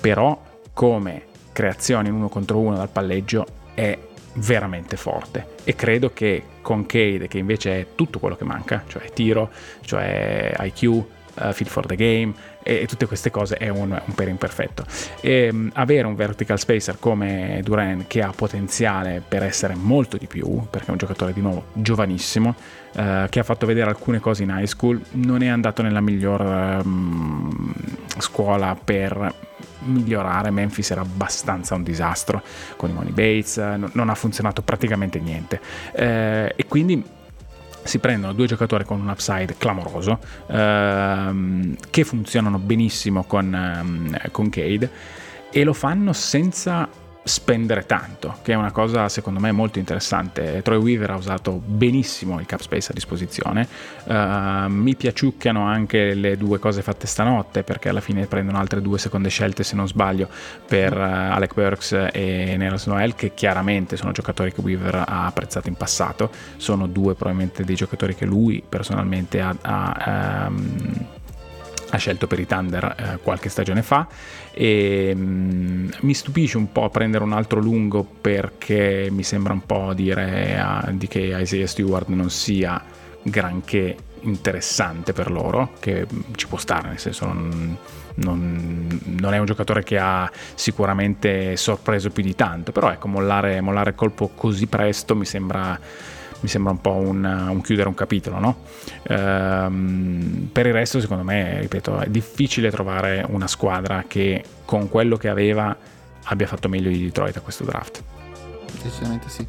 però 0.00 0.42
come 0.72 1.22
creazione 1.52 2.08
in 2.08 2.14
uno 2.14 2.28
contro 2.28 2.58
uno 2.58 2.76
dal 2.76 2.88
palleggio 2.88 3.46
è 3.74 3.96
veramente 4.34 4.96
forte 4.96 5.54
e 5.64 5.74
credo 5.74 6.12
che 6.12 6.42
con 6.60 6.84
Cade 6.84 7.28
che 7.28 7.38
invece 7.38 7.80
è 7.80 7.86
tutto 7.94 8.18
quello 8.18 8.36
che 8.36 8.44
manca, 8.44 8.84
cioè 8.86 9.10
tiro, 9.10 9.50
cioè 9.82 10.54
IQ, 10.58 10.82
uh, 10.82 11.06
eh, 11.38 11.52
feel 11.52 11.68
for 11.68 11.86
the 11.86 11.96
game, 11.96 12.34
e, 12.66 12.82
e 12.82 12.86
tutte 12.86 13.06
queste 13.06 13.30
cose 13.30 13.56
è 13.56 13.68
un, 13.68 13.90
un 13.90 14.14
pairing 14.14 14.38
perfetto. 14.38 14.84
E, 15.20 15.48
um, 15.52 15.70
avere 15.74 16.06
un 16.06 16.16
vertical 16.16 16.58
spacer 16.58 16.98
come 16.98 17.60
Duran 17.62 18.06
che 18.08 18.22
ha 18.22 18.32
potenziale 18.34 19.22
per 19.26 19.44
essere 19.44 19.76
molto 19.76 20.16
di 20.16 20.26
più, 20.26 20.66
perché 20.68 20.88
è 20.88 20.90
un 20.90 20.96
giocatore 20.98 21.32
di 21.32 21.40
nuovo 21.40 21.66
giovanissimo, 21.74 22.54
uh, 22.94 23.28
che 23.28 23.38
ha 23.38 23.44
fatto 23.44 23.66
vedere 23.66 23.88
alcune 23.88 24.18
cose 24.18 24.42
in 24.42 24.52
high 24.56 24.66
school, 24.66 25.00
non 25.12 25.42
è 25.42 25.46
andato 25.46 25.82
nella 25.82 26.00
miglior 26.00 26.40
um, 26.84 27.72
scuola 28.18 28.76
per 28.82 29.34
migliorare. 29.80 30.50
Memphis 30.50 30.90
era 30.90 31.02
abbastanza 31.02 31.74
un 31.74 31.82
disastro 31.84 32.42
con 32.76 32.90
i 32.90 32.92
Money 32.92 33.12
Bates, 33.12 33.56
non 33.92 34.08
ha 34.08 34.14
funzionato 34.14 34.62
praticamente 34.62 35.20
niente. 35.20 35.60
Eh, 35.92 36.52
e 36.56 36.66
quindi 36.66 37.14
si 37.86 37.98
prendono 37.98 38.32
due 38.32 38.46
giocatori 38.46 38.84
con 38.84 39.00
un 39.00 39.08
upside 39.08 39.56
clamoroso 39.56 40.18
ehm, 40.48 41.76
che 41.90 42.04
funzionano 42.04 42.58
benissimo 42.58 43.24
con, 43.24 43.54
ehm, 43.54 44.30
con 44.30 44.50
Cade 44.50 44.90
e 45.50 45.64
lo 45.64 45.72
fanno 45.72 46.12
senza 46.12 46.88
spendere 47.26 47.86
tanto, 47.86 48.36
che 48.42 48.52
è 48.52 48.54
una 48.54 48.70
cosa 48.70 49.08
secondo 49.08 49.40
me 49.40 49.50
molto 49.50 49.80
interessante. 49.80 50.62
Troy 50.62 50.78
Weaver 50.78 51.10
ha 51.10 51.16
usato 51.16 51.60
benissimo 51.64 52.38
il 52.38 52.46
cap 52.46 52.60
space 52.60 52.92
a 52.92 52.94
disposizione. 52.94 53.66
Uh, 54.04 54.68
mi 54.68 54.94
piaciucchiano 54.94 55.64
anche 55.64 56.14
le 56.14 56.36
due 56.36 56.60
cose 56.60 56.82
fatte 56.82 57.08
stanotte, 57.08 57.64
perché 57.64 57.88
alla 57.88 58.00
fine 58.00 58.26
prendono 58.26 58.58
altre 58.58 58.80
due 58.80 58.98
seconde 58.98 59.28
scelte, 59.28 59.64
se 59.64 59.74
non 59.74 59.88
sbaglio, 59.88 60.28
per 60.68 60.96
uh, 60.96 61.00
Alec 61.00 61.54
Burks 61.54 62.10
e 62.12 62.54
Neras 62.56 62.86
Noel, 62.86 63.16
che 63.16 63.34
chiaramente 63.34 63.96
sono 63.96 64.12
giocatori 64.12 64.52
che 64.52 64.60
Weaver 64.60 64.94
ha 64.94 65.26
apprezzato 65.26 65.66
in 65.66 65.74
passato. 65.74 66.30
Sono 66.58 66.86
due 66.86 67.14
probabilmente 67.14 67.64
dei 67.64 67.74
giocatori 67.74 68.14
che 68.14 68.24
lui 68.24 68.62
personalmente 68.66 69.40
ha, 69.40 69.56
ha 69.60 70.46
um, 70.46 71.06
ha 71.90 71.96
scelto 71.96 72.26
per 72.26 72.40
i 72.40 72.46
Thunder 72.46 72.84
eh, 72.84 73.18
qualche 73.22 73.48
stagione 73.48 73.82
fa. 73.82 74.06
E 74.52 75.12
mm, 75.14 75.88
mi 76.00 76.14
stupisce 76.14 76.56
un 76.56 76.72
po' 76.72 76.88
prendere 76.88 77.24
un 77.24 77.32
altro 77.32 77.60
lungo 77.60 78.04
perché 78.04 79.08
mi 79.10 79.22
sembra 79.22 79.52
un 79.52 79.64
po' 79.64 79.92
dire 79.94 80.58
a, 80.58 80.88
di 80.92 81.06
che 81.06 81.20
Isaiah 81.20 81.66
Stewart 81.66 82.08
non 82.08 82.30
sia 82.30 82.82
granché 83.22 83.96
interessante 84.20 85.12
per 85.12 85.30
loro 85.30 85.72
che 85.78 86.06
ci 86.34 86.46
può 86.46 86.58
stare 86.58 86.88
nel 86.88 86.98
senso 86.98 87.26
non, 87.26 87.76
non, 88.14 89.00
non, 89.04 89.34
è 89.34 89.38
un 89.38 89.44
giocatore 89.44 89.84
che 89.84 89.98
ha 89.98 90.30
sicuramente 90.54 91.56
sorpreso 91.56 92.10
più 92.10 92.22
di 92.22 92.34
tanto 92.34 92.72
però 92.72 92.90
ecco 92.90 93.08
mollare, 93.08 93.60
mollare 93.60 93.94
colpo 93.94 94.28
così 94.34 94.66
presto 94.66 95.14
mi 95.14 95.24
sembra 95.24 95.78
mi 96.40 96.48
sembra 96.48 96.72
un 96.72 96.80
po' 96.80 96.92
un, 96.92 97.24
un 97.24 97.60
chiudere 97.60 97.88
un 97.88 97.94
capitolo. 97.94 98.38
No? 98.38 98.56
Ehm, 99.04 100.48
per 100.52 100.66
il 100.66 100.72
resto, 100.72 101.00
secondo 101.00 101.24
me, 101.24 101.60
ripeto, 101.60 102.00
è 102.00 102.08
difficile 102.08 102.70
trovare 102.70 103.24
una 103.28 103.46
squadra 103.46 104.04
che 104.06 104.44
con 104.64 104.88
quello 104.88 105.16
che 105.16 105.28
aveva 105.28 105.76
abbia 106.28 106.46
fatto 106.46 106.68
meglio 106.68 106.90
di 106.90 107.04
Detroit 107.04 107.36
a 107.36 107.40
questo 107.40 107.64
draft. 107.64 108.02
Decisamente 108.82 109.28
sì. 109.28 109.46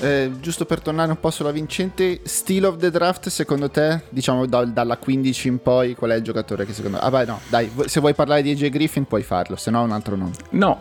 Eh, 0.00 0.32
giusto 0.40 0.64
per 0.64 0.80
tornare 0.80 1.10
un 1.10 1.20
po' 1.20 1.30
sulla 1.30 1.52
vincente, 1.52 2.20
Steel 2.24 2.64
of 2.64 2.76
the 2.76 2.90
Draft, 2.90 3.28
secondo 3.28 3.70
te, 3.70 4.02
diciamo 4.08 4.44
da, 4.46 4.64
dalla 4.64 4.96
15 4.96 5.48
in 5.48 5.62
poi, 5.62 5.94
qual 5.94 6.10
è 6.10 6.16
il 6.16 6.22
giocatore 6.22 6.66
che 6.66 6.72
secondo 6.72 6.98
me... 6.98 7.02
Ah 7.02 7.10
beh 7.10 7.24
no, 7.24 7.40
dai, 7.48 7.70
se 7.86 8.00
vuoi 8.00 8.12
parlare 8.12 8.42
di 8.42 8.50
AJ 8.50 8.70
Griffin 8.70 9.06
puoi 9.06 9.22
farlo, 9.22 9.56
se 9.56 9.70
no 9.70 9.82
un 9.82 9.92
altro 9.92 10.16
nome. 10.16 10.32
No, 10.50 10.80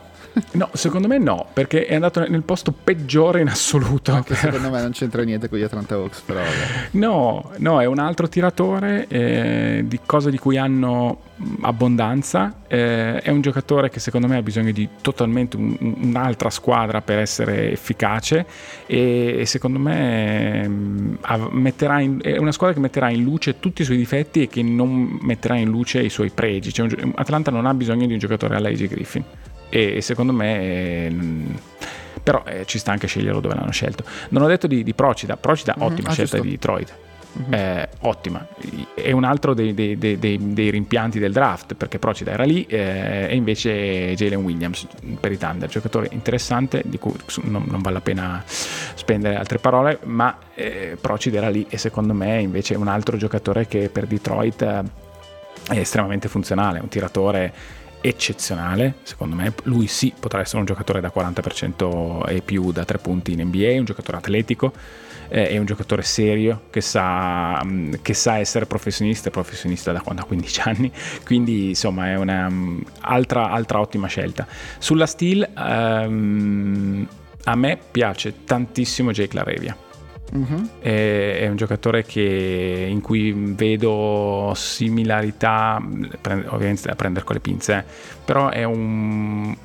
No, 0.54 0.70
secondo 0.74 1.08
me 1.08 1.20
no, 1.20 1.46
perché 1.54 1.86
è 1.86 1.94
andato 1.94 2.28
nel 2.28 2.42
posto 2.42 2.72
peggiore 2.72 3.42
in 3.42 3.48
assoluto. 3.48 4.14
Anche 4.14 4.34
per... 4.34 4.52
secondo 4.52 4.70
me 4.72 4.82
non 4.82 4.92
c'entra 4.92 5.22
niente 5.24 5.48
con 5.48 5.60
gli 5.60 5.64
Atlanta 5.64 5.96
Hawks, 5.96 6.22
però. 6.22 6.42
No, 6.92 7.52
no, 7.58 7.82
è 7.82 7.86
un 7.86 8.00
altro 8.00 8.28
tiratore 8.28 9.06
eh, 9.08 9.84
di 9.86 10.00
cose 10.06 10.32
di 10.32 10.40
cui 10.40 10.58
hanno 10.58 11.22
abbondanza. 11.62 12.62
Eh, 12.68 13.20
è 13.20 13.30
un 13.30 13.42
giocatore 13.42 13.90
che 13.90 14.00
secondo 14.00 14.28
me 14.28 14.38
ha 14.38 14.42
bisogno 14.42 14.72
di 14.72 14.90
totalmente 15.02 15.56
un, 15.56 15.76
un'altra 15.80 16.50
squadra 16.50 17.02
per 17.02 17.20
essere 17.20 17.72
efficace 17.72 18.46
e, 18.88 19.36
e 19.40 19.46
secondo 19.46 19.78
me 19.78 20.62
in, 20.64 22.20
è 22.22 22.38
una 22.38 22.52
squadra 22.52 22.76
che 22.76 22.82
metterà 22.82 23.10
in 23.10 23.22
luce 23.24 23.60
tutti 23.60 23.84
i 23.84 23.86
suoi 23.86 23.98
difetti 23.98 24.42
e 24.44 24.48
che 24.48 24.64
non 24.64 25.20
metterà 25.22 25.58
in 25.58 25.70
luce 25.70 26.00
i 26.00 26.10
suoi 26.10 26.32
pregi. 26.32 26.74
Cioè, 26.74 26.88
Atlanta 27.16 27.52
non 27.52 27.68
ha 27.68 27.74
bisogno 27.76 28.08
di 28.08 28.14
un 28.14 28.20
giocatore 28.20 28.56
alla 28.56 28.70
AJ 28.70 28.88
Griffin 28.88 29.24
e 29.74 30.02
secondo 30.02 30.34
me... 30.34 30.60
Eh, 30.60 31.16
però 32.24 32.44
eh, 32.46 32.66
ci 32.66 32.80
sta 32.80 32.92
anche 32.92 33.08
sceglierlo 33.08 33.42
dove 33.42 33.56
l'hanno 33.56 33.72
scelto. 33.72 34.06
Non 34.30 34.44
ho 34.44 34.48
detto 34.48 34.66
di, 34.66 34.82
di 34.84 34.94
Procida, 34.94 35.36
Procida 35.36 35.76
mm-hmm, 35.78 35.92
ottima 35.92 36.10
ah, 36.10 36.14
scelta 36.14 36.38
giusto. 36.38 36.44
di 36.44 36.50
Detroit. 36.52 36.96
Mm-hmm. 37.36 37.54
Eh, 37.54 37.90
ottima, 38.02 38.48
è 38.94 39.12
un 39.12 39.24
altro 39.24 39.56
dei, 39.56 39.74
dei, 39.74 39.98
dei, 39.98 40.18
dei, 40.20 40.70
rimpianti 40.70 41.18
del 41.18 41.32
draft 41.34 41.74
perché 41.74 41.98
Procida 41.98 42.30
era 42.30 42.44
lì 42.44 42.64
eh, 42.68 43.26
e 43.28 43.36
invece 43.36 44.14
Jalen 44.14 44.44
Williams 44.44 44.86
per 45.20 45.32
i 45.32 45.38
Thunder, 45.40 45.68
giocatore 45.68 46.10
interessante 46.12 46.84
di 46.86 47.00
cui 47.00 47.16
non, 47.42 47.66
non 47.68 47.82
vale 47.82 47.96
la 47.96 48.02
pena 48.02 48.44
spendere 48.46 49.36
altre 49.36 49.58
parole, 49.58 49.98
ma 50.04 50.38
eh, 50.54 50.96
Procida 51.02 51.38
era 51.38 51.50
lì 51.50 51.66
e 51.70 51.80
secondo 51.80 52.14
me 52.14 52.40
invece 52.40 52.76
è 52.76 52.78
un 52.78 52.88
altro 52.88 53.18
giocatore 53.18 53.66
che 53.66 53.90
per 53.90 54.06
Detroit 54.06 54.62
eh, 54.62 54.84
è 55.70 55.80
estremamente 55.80 56.28
funzionale, 56.28 56.80
un 56.82 56.88
tiratore 56.88 57.52
eccezionale, 58.04 58.96
secondo 59.04 59.36
me. 59.36 59.54
Lui 59.64 59.88
sì, 59.88 60.14
potrà 60.20 60.42
essere 60.42 60.60
un 60.60 60.66
giocatore 60.66 61.00
da 61.00 61.12
40% 61.16 62.28
e 62.28 62.42
più 62.42 62.74
da 62.74 62.84
tre 62.84 62.98
punti 62.98 63.32
in 63.32 63.42
NBA, 63.48 63.80
un 63.80 63.86
giocatore 63.86 64.18
atletico, 64.18 64.74
eh, 65.30 65.48
è 65.48 65.58
un 65.58 65.66
giocatore 65.66 66.02
serio 66.02 66.64
che 66.70 66.82
sa, 66.82 67.62
mm, 67.64 67.94
che 68.02 68.14
sa 68.14 68.38
essere 68.40 68.66
professionista, 68.66 69.30
è 69.30 69.32
professionista 69.32 69.94
da 69.94 70.02
quando 70.02 70.22
ha 70.22 70.26
15 70.26 70.62
anni, 70.66 70.92
quindi 71.24 71.70
insomma 71.70 72.10
è 72.10 72.16
un'altra 72.18 73.46
um, 73.46 73.54
altra 73.54 73.80
ottima 73.80 74.08
scelta. 74.08 74.46
Sulla 74.78 75.06
Steel 75.06 75.50
um, 75.56 77.08
a 77.46 77.56
me 77.56 77.80
piace 77.90 78.44
tantissimo 78.44 79.12
Jake 79.12 79.36
Laravia 79.36 79.76
Uh-huh. 80.32 80.70
È, 80.80 81.38
è, 81.42 81.48
un 81.48 81.56
giocatore 81.56 82.04
che, 82.04 82.88
in 82.90 83.02
cui 83.02 83.32
vedo 83.34 84.54
similarità, 84.56 85.80
ovviamente 86.48 86.88
da 86.88 86.96
prendere 86.96 87.24
con 87.24 87.36
le 87.36 87.42
pinze, 87.42 87.86
però 88.26 88.50
è 88.50 88.64
un 88.64 89.56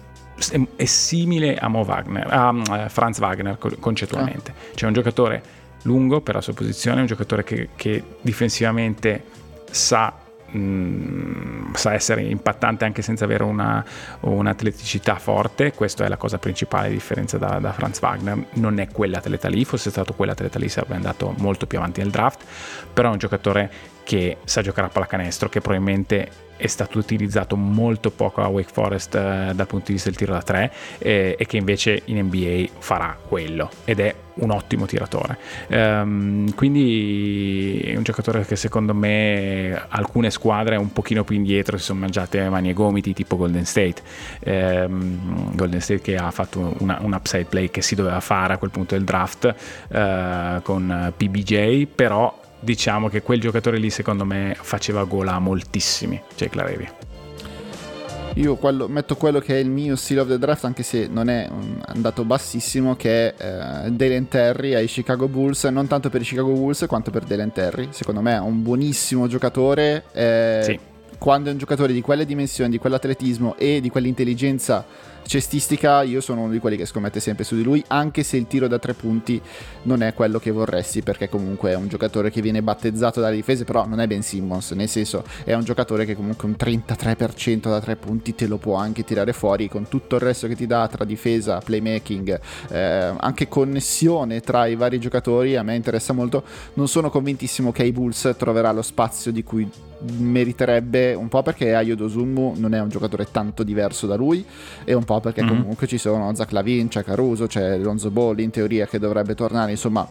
è, 0.77 0.85
simile 0.85 1.57
a, 1.57 1.69
Mo 1.69 1.81
Wagner, 1.81 2.27
a 2.31 2.51
uh, 2.51 2.89
Franz 2.89 3.19
Wagner 3.19 3.59
concettualmente. 3.81 4.51
Ah. 4.51 4.75
Cioè 4.75 4.89
un 4.89 4.95
giocatore 4.95 5.43
lungo 5.83 6.21
per 6.21 6.35
la 6.35 6.41
sua 6.41 6.53
posizione, 6.55 7.01
un 7.01 7.07
giocatore 7.07 7.45
che, 7.45 7.71
che 7.75 8.03
difensivamente 8.21 9.25
sa 9.71 10.13
mh, 10.51 10.59
mm, 10.59 11.73
sa 11.75 11.93
essere 11.93 12.23
impattante 12.23 12.85
anche 12.85 13.03
senza 13.03 13.25
avere 13.25 13.45
una, 13.45 13.85
un'atleticità 14.21 15.17
forte, 15.17 15.73
questa 15.73 16.05
è 16.05 16.09
la 16.09 16.17
cosa 16.17 16.39
principale, 16.39 16.89
a 16.89 16.91
differenza 16.91 17.39
da, 17.39 17.59
da 17.59 17.73
Franz 17.73 18.01
Wagner, 18.01 18.47
non 18.55 18.79
è 18.79 18.89
quell'atleta 18.89 19.49
lì, 19.49 19.65
fosse 19.65 19.91
stato 19.91 20.15
quell'atleta 20.15 20.59
lì 20.59 20.69
sarebbe 20.69 20.95
andato 20.95 21.35
molto 21.39 21.67
più 21.67 21.79
avanti 21.79 22.01
nel 22.01 22.11
draft, 22.11 22.45
però 22.93 23.09
è 23.09 23.13
un 23.13 23.19
giocatore 23.19 23.97
che 24.09 24.39
sa 24.45 24.63
giocare 24.63 24.87
a 24.87 24.91
pallacanestro, 24.91 25.51
che 25.51 25.61
probabilmente 25.61 26.31
è 26.57 26.67
stato 26.67 26.99
utilizzato 26.99 27.57
molto 27.57 28.11
poco 28.11 28.41
a 28.41 28.47
Wake 28.47 28.71
Forest 28.73 29.15
eh, 29.15 29.53
dal 29.55 29.67
punto 29.67 29.89
di 29.89 29.93
vista 29.93 30.09
del 30.09 30.17
tiro 30.17 30.33
da 30.33 30.41
3 30.41 30.73
eh, 30.97 31.37
e 31.39 31.45
che 31.45 31.59
invece 31.59 32.01
in 32.07 32.19
NBA 32.21 32.69
farà 32.79 33.19
quello 33.29 33.69
ed 33.85 34.01
è 34.01 34.15
un 34.37 34.51
ottimo 34.51 34.87
tiratore. 34.87 35.37
Um, 35.69 36.55
quindi 36.55 37.83
è 37.85 37.97
un 37.97 38.03
giocatore 38.03 38.47
che 38.47 38.57
secondo 38.57 38.95
me 38.95 39.79
alcune 39.89 40.31
squadre 40.31 40.77
un 40.77 40.91
pochino 40.91 41.23
più 41.23 41.37
indietro 41.37 41.77
si 41.77 41.85
sono 41.85 42.01
mangiate 42.01 42.49
mani 42.49 42.71
e 42.71 42.73
gomiti 42.73 43.13
tipo 43.13 43.37
Golden 43.37 43.67
State. 43.67 44.01
Um, 44.47 45.55
Golden 45.55 45.83
State 45.83 46.01
che 46.01 46.17
ha 46.17 46.31
fatto 46.31 46.77
una, 46.79 46.99
un 47.03 47.13
upside 47.13 47.45
play 47.45 47.71
che 47.71 47.83
si 47.83 47.95
doveva 47.95 48.21
fare 48.21 48.55
a 48.55 48.57
quel 48.57 48.71
punto 48.71 48.95
del 48.95 49.05
draft 49.05 49.55
uh, 49.91 50.63
con 50.63 51.13
PBJ, 51.15 51.85
però 51.95 52.47
diciamo 52.61 53.09
che 53.09 53.23
quel 53.23 53.41
giocatore 53.41 53.79
lì 53.79 53.91
secondo 53.91 54.25
me 54.25 54.57
faceva 54.61 55.05
gola 55.05 55.35
a 55.35 55.39
moltissimi, 55.39 56.21
Jake 56.37 56.57
Larevi. 56.57 56.89
Io 58.35 58.55
quello, 58.55 58.87
metto 58.87 59.17
quello 59.17 59.41
che 59.41 59.57
è 59.57 59.59
il 59.59 59.69
mio 59.69 59.97
seal 59.97 60.21
of 60.21 60.29
the 60.29 60.39
draft, 60.39 60.65
anche 60.65 60.85
se 60.85 61.09
non 61.11 61.29
è 61.29 61.49
andato 61.87 62.25
bassissimo, 62.25 62.95
che 62.95 63.35
è 63.35 63.87
eh, 63.87 63.91
Dalen 63.91 64.29
Terry 64.29 64.75
ai 64.75 64.87
Chicago 64.87 65.27
Bulls, 65.27 65.65
non 65.65 65.89
tanto 65.89 66.09
per 66.09 66.21
i 66.21 66.25
Chicago 66.25 66.53
Bulls 66.53 66.85
quanto 66.87 67.11
per 67.11 67.25
Dalen 67.25 67.51
Terry. 67.53 67.89
Secondo 67.91 68.21
me 68.21 68.37
è 68.37 68.39
un 68.39 68.63
buonissimo 68.63 69.27
giocatore. 69.27 70.05
Eh, 70.13 70.61
sì. 70.63 70.79
Quando 71.19 71.49
è 71.49 71.53
un 71.53 71.59
giocatore 71.59 71.93
di 71.93 72.01
quelle 72.01 72.25
dimensioni, 72.25 72.71
di 72.71 72.79
quell'atletismo 72.79 73.57
e 73.57 73.81
di 73.81 73.91
quell'intelligenza 73.91 74.87
cestistica 75.29 76.03
io 76.03 76.23
sono 76.23 76.41
uno 76.41 76.53
di 76.53 76.59
quelli 76.59 76.79
che 76.79 76.87
scommette 76.87 77.21
sempre 77.21 77.45
su 77.45 77.55
di 77.55 77.63
lui, 77.63 77.85
anche 77.89 78.23
se 78.23 78.39
il 78.39 78.47
tiro 78.47 78.67
da 78.67 78.79
tre 78.79 78.95
punti 78.95 79.41
non 79.83 80.03
è 80.03 80.15
quello 80.15 80.39
che 80.39 80.51
vorresti, 80.51 81.03
perché 81.03 81.29
comunque 81.29 81.71
è 81.71 81.77
un 81.77 81.87
giocatore 81.87 82.31
che 82.31 82.41
viene 82.41 82.63
battezzato 82.63 83.21
dalle 83.21 83.37
difese, 83.37 83.65
però 83.65 83.87
non 83.87 84.01
è 84.01 84.07
Ben 84.07 84.23
Simmons, 84.23 84.71
nel 84.71 84.89
senso 84.89 85.23
è 85.45 85.53
un 85.53 85.65
giocatore 85.65 86.07
che 86.07 86.17
comunque 86.17 86.49
un 86.49 86.57
33% 86.59 87.69
da 87.69 87.79
tre 87.79 87.97
punti 87.97 88.35
te 88.35 88.47
lo 88.47 88.57
può 88.57 88.77
anche 88.77 89.05
tirare 89.05 89.35
fuori, 89.35 89.69
con 89.69 89.87
tutto 89.87 90.15
il 90.15 90.23
resto 90.23 90.49
che 90.49 90.57
ti 90.57 90.67
dà 90.67 90.89
tra 90.89 91.05
difesa, 91.05 91.59
playmaking, 91.59 92.41
eh, 92.71 93.13
anche 93.19 93.49
connessione 93.49 94.41
tra 94.41 94.65
i 94.65 94.77
vari 94.77 94.99
giocatori, 94.99 95.57
a 95.57 95.63
me 95.63 95.75
interessa 95.75 96.15
molto, 96.15 96.43
non 96.75 96.89
sono 96.89 97.11
convintissimo 97.11 97.71
che 97.71 97.85
i 97.85 97.93
Bulls 97.93 98.35
troverà 98.39 98.73
lo 98.73 98.83
spazio 98.83 99.31
di 99.31 99.43
cui 99.43 99.71
meriterebbe 100.19 101.15
un 101.15 101.29
po' 101.29 101.43
perché 101.43 101.75
Ayo 101.75 101.97
Dosunmu 101.97 102.55
non 102.57 102.75
è 102.75 102.81
un 102.81 102.89
giocatore 102.89 103.27
tanto 103.31 103.63
diverso 103.63 104.07
da 104.07 104.15
lui 104.15 104.45
e 104.85 104.95
un 104.95 105.05
po' 105.05 105.21
perché 105.21 105.43
mm-hmm. 105.43 105.61
comunque 105.61 105.87
ci 105.87 105.99
sono 105.99 106.33
Zach 106.35 106.53
Lavin, 106.53 106.89
c'è 106.89 107.03
Caruso, 107.03 107.47
c'è 107.47 107.79
Lonzo 107.79 108.11
Ball 108.11 108.39
in 108.39 108.51
teoria 108.51 108.87
che 108.87 108.99
dovrebbe 108.99 109.35
tornare, 109.35 109.73
insomma 109.73 110.07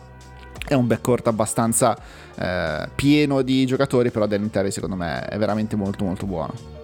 è 0.67 0.73
un 0.73 0.85
backcourt 0.87 1.27
abbastanza 1.27 1.97
eh, 2.35 2.89
pieno 2.93 3.41
di 3.41 3.65
giocatori, 3.65 4.11
però 4.11 4.27
dell'Inter 4.27 4.71
secondo 4.71 4.95
me 4.95 5.25
è 5.25 5.37
veramente 5.37 5.75
molto 5.75 6.03
molto 6.03 6.25
buono. 6.25 6.75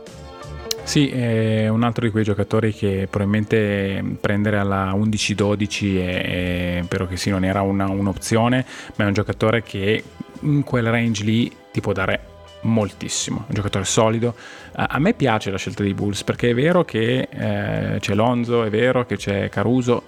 Sì, 0.83 1.09
è 1.09 1.69
un 1.69 1.83
altro 1.83 2.05
di 2.05 2.11
quei 2.11 2.25
giocatori 2.25 2.73
che 2.73 3.07
probabilmente 3.09 4.03
prendere 4.19 4.57
alla 4.57 4.91
11-12 4.93 5.97
è, 5.97 6.21
è, 6.79 6.83
però 6.87 7.07
che 7.07 7.15
sì, 7.15 7.29
non 7.29 7.45
era 7.45 7.61
una, 7.61 7.87
un'opzione, 7.89 8.65
ma 8.95 9.05
è 9.05 9.07
un 9.07 9.13
giocatore 9.13 9.63
che 9.63 10.03
in 10.41 10.63
quel 10.63 10.85
range 10.87 11.23
lì 11.23 11.51
ti 11.71 11.79
può 11.79 11.93
dare 11.93 12.32
moltissimo, 12.63 13.45
un 13.47 13.53
giocatore 13.53 13.85
solido. 13.85 14.35
A 14.73 14.99
me 14.99 15.13
piace 15.13 15.51
la 15.51 15.57
scelta 15.57 15.83
dei 15.83 15.93
Bulls 15.93 16.23
perché 16.23 16.49
è 16.49 16.53
vero 16.53 16.83
che 16.83 17.27
eh, 17.29 17.99
c'è 17.99 18.13
Lonzo, 18.13 18.63
è 18.63 18.69
vero 18.69 19.05
che 19.05 19.17
c'è 19.17 19.49
Caruso, 19.49 20.03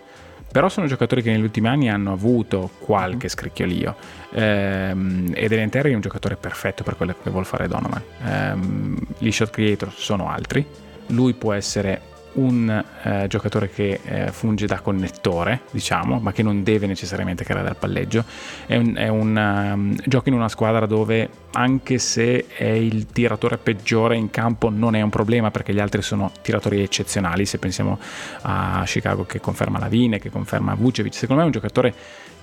però 0.52 0.70
sono 0.70 0.88
giocatori 0.88 1.22
che 1.22 1.32
negli 1.32 1.44
ultimi 1.44 1.68
anni 1.68 1.90
hanno 1.90 2.14
avuto 2.14 2.70
qualche 2.80 3.28
scricchiolio 3.28 3.96
ehm, 4.32 5.34
ed 5.34 5.52
Elenteri 5.52 5.92
è 5.92 5.96
un 5.96 6.02
giocatore 6.02 6.38
perfetto 6.38 6.84
per 6.84 6.96
quello 6.96 7.14
che 7.22 7.30
vuole 7.30 7.46
fare 7.46 7.68
Donovan. 7.68 8.02
Ehm, 8.24 8.98
gli 9.18 9.32
shot 9.32 9.50
creator 9.50 9.92
sono 9.92 10.30
altri, 10.30 10.66
lui 11.08 11.34
può 11.34 11.52
essere 11.52 12.14
un 12.36 12.84
eh, 13.04 13.26
giocatore 13.28 13.70
che 13.70 14.00
eh, 14.04 14.32
funge 14.32 14.66
da 14.66 14.80
connettore, 14.80 15.62
diciamo, 15.72 16.20
ma 16.20 16.32
che 16.32 16.44
non 16.44 16.64
deve 16.64 16.88
necessariamente 16.88 17.44
creare 17.44 17.66
dal 17.66 17.78
palleggio. 17.78 18.24
È 18.66 18.76
un, 18.76 18.96
è 18.96 19.08
un 19.08 19.36
um, 19.36 19.96
gioco 20.06 20.30
in 20.30 20.36
una 20.36 20.50
squadra 20.50 20.86
dove, 20.86 21.30
anche 21.52 21.98
se 21.98 22.48
è 22.48 22.66
il 22.66 23.08
tiratore 23.08 23.58
peggiore 23.58 24.16
in 24.16 24.30
campo, 24.30 24.70
non 24.70 24.96
è 24.96 25.02
un 25.02 25.10
problema 25.10 25.52
perché 25.52 25.74
gli 25.74 25.80
altri 25.80 26.02
sono 26.02 26.32
tiratori 26.42 26.82
eccezionali. 26.82 27.46
Se 27.46 27.58
pensiamo 27.58 28.00
a 28.42 28.84
Chicago 28.86 29.26
che 29.26 29.40
conferma 29.40 29.80
Lavine, 29.80 30.20
che 30.20 30.30
conferma 30.30 30.74
Vucevic, 30.76 31.14
secondo 31.14 31.42
me 31.42 31.44
è 31.44 31.52
un 31.54 31.60
giocatore 31.60 31.94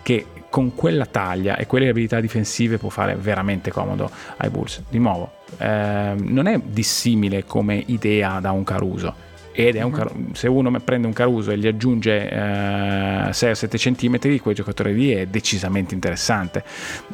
che 0.02 0.26
con 0.50 0.74
quella 0.74 1.06
taglia 1.06 1.56
e 1.56 1.66
quelle 1.66 1.88
abilità 1.88 2.20
difensive 2.20 2.76
può 2.76 2.88
fare 2.88 3.14
veramente 3.14 3.70
comodo 3.70 4.10
ai 4.38 4.50
Bulls. 4.50 4.82
Di 4.88 4.98
nuovo, 4.98 5.32
eh, 5.58 6.14
non 6.16 6.46
è 6.46 6.60
dissimile 6.62 7.44
come 7.44 7.82
idea 7.86 8.40
da 8.40 8.50
un 8.50 8.64
Caruso 8.64 9.30
ed 9.52 9.76
è 9.76 9.82
un 9.82 9.90
car- 9.90 10.12
se 10.32 10.48
uno 10.48 10.70
prende 10.80 11.06
un 11.06 11.12
Caruso 11.12 11.50
e 11.50 11.58
gli 11.58 11.66
aggiunge 11.66 12.28
eh, 12.28 13.32
6 13.32 13.50
o 13.50 13.54
7 13.54 13.78
cm 13.78 14.38
quel 14.38 14.54
giocatore 14.54 14.92
lì 14.92 15.10
è 15.10 15.26
decisamente 15.26 15.94
interessante. 15.94 16.64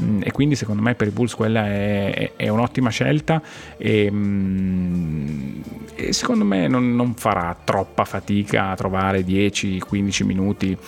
Mm, 0.03 0.23
e 0.23 0.33
quindi 0.33 0.55
secondo 0.55 0.83
me 0.83 0.95
per 0.95 1.09
i 1.09 1.11
Bulls 1.11 1.35
quella 1.35 1.67
è, 1.67 2.33
è 2.37 2.49
un'ottima 2.49 2.91
scelta 2.91 3.43
e, 3.77 4.09
mm, 4.11 5.61
e 5.95 6.13
secondo 6.13 6.45
me 6.45 6.69
non, 6.69 6.95
non 6.95 7.15
farà 7.15 7.57
troppa 7.63 8.05
fatica 8.05 8.71
a 8.71 8.77
trovare 8.77 9.25
10-15 9.25 10.25
minuti 10.25 10.79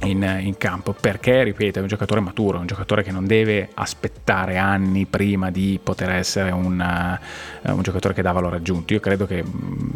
in, 0.00 0.40
in, 0.42 0.56
campo 0.58 0.94
perché, 0.98 1.42
ripeto, 1.42 1.78
è 1.78 1.82
un 1.82 1.88
giocatore 1.88 2.20
maturo, 2.20 2.58
un 2.58 2.66
giocatore 2.66 3.02
che 3.02 3.10
non 3.10 3.26
deve 3.26 3.70
aspettare 3.74 4.56
anni 4.56 5.06
prima 5.06 5.50
di 5.50 5.78
poter 5.82 6.10
essere 6.10 6.50
un, 6.50 7.18
uh, 7.62 7.72
un 7.72 7.82
giocatore 7.82 8.14
che 8.14 8.22
dà 8.22 8.32
valore 8.32 8.56
aggiunto. 8.56 8.92
Io 8.92 9.00
credo 9.00 9.26
che 9.26 9.42
mm, 9.42 9.88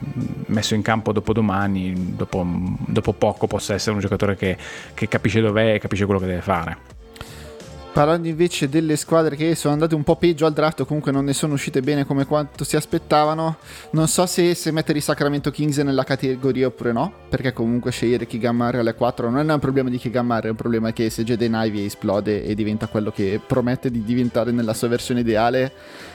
messo 0.47 0.75
in 0.75 0.83
campo 0.83 1.13
dopo 1.13 1.33
domani, 1.33 2.15
dopo, 2.17 2.47
dopo 2.87 3.13
poco, 3.13 3.47
possa 3.47 3.75
essere 3.75 3.95
un 3.95 4.01
giocatore 4.01 4.37
che, 4.37 4.57
che 4.95 5.09
capisce 5.09 5.41
dov'è 5.41 5.75
e 5.75 5.79
capisce 5.79 6.05
quello 6.05 6.21
che 6.21 6.27
deve 6.27 6.41
fare. 6.41 6.90
Parlando 7.93 8.29
invece 8.29 8.69
delle 8.69 8.95
squadre 8.95 9.35
che 9.35 9.57
sono 9.57 9.73
andate 9.73 9.97
un 9.97 10.05
po' 10.05 10.15
peggio 10.15 10.47
al 10.47 10.53
draft 10.53 10.85
comunque 10.85 11.11
non 11.11 11.25
ne 11.25 11.33
sono 11.33 11.55
uscite 11.55 11.81
bene 11.81 12.07
come 12.07 12.25
quanto 12.25 12.63
si 12.63 12.77
aspettavano, 12.77 13.57
non 13.91 14.07
so 14.07 14.27
se, 14.27 14.55
se 14.55 14.71
mettere 14.71 14.99
i 14.99 15.01
Sacramento 15.03 15.51
Kings 15.51 15.79
nella 15.79 16.05
categoria 16.05 16.69
oppure 16.69 16.93
no, 16.93 17.13
perché 17.29 17.53
comunque 17.53 17.91
scegliere 17.91 18.29
Murray 18.53 18.81
alle 18.81 18.95
4 18.95 19.29
non 19.29 19.51
è 19.51 19.53
un 19.53 19.59
problema 19.59 19.91
di 19.91 20.01
Murray, 20.23 20.47
è 20.47 20.51
un 20.51 20.57
problema 20.57 20.93
che 20.93 21.11
se 21.11 21.25
Jaden 21.25 21.61
Ivey 21.65 21.87
esplode 21.87 22.45
e 22.45 22.55
diventa 22.55 22.87
quello 22.87 23.11
che 23.11 23.41
promette 23.45 23.91
di 23.91 24.05
diventare 24.05 24.53
nella 24.53 24.73
sua 24.73 24.87
versione 24.87 25.21
ideale, 25.21 25.73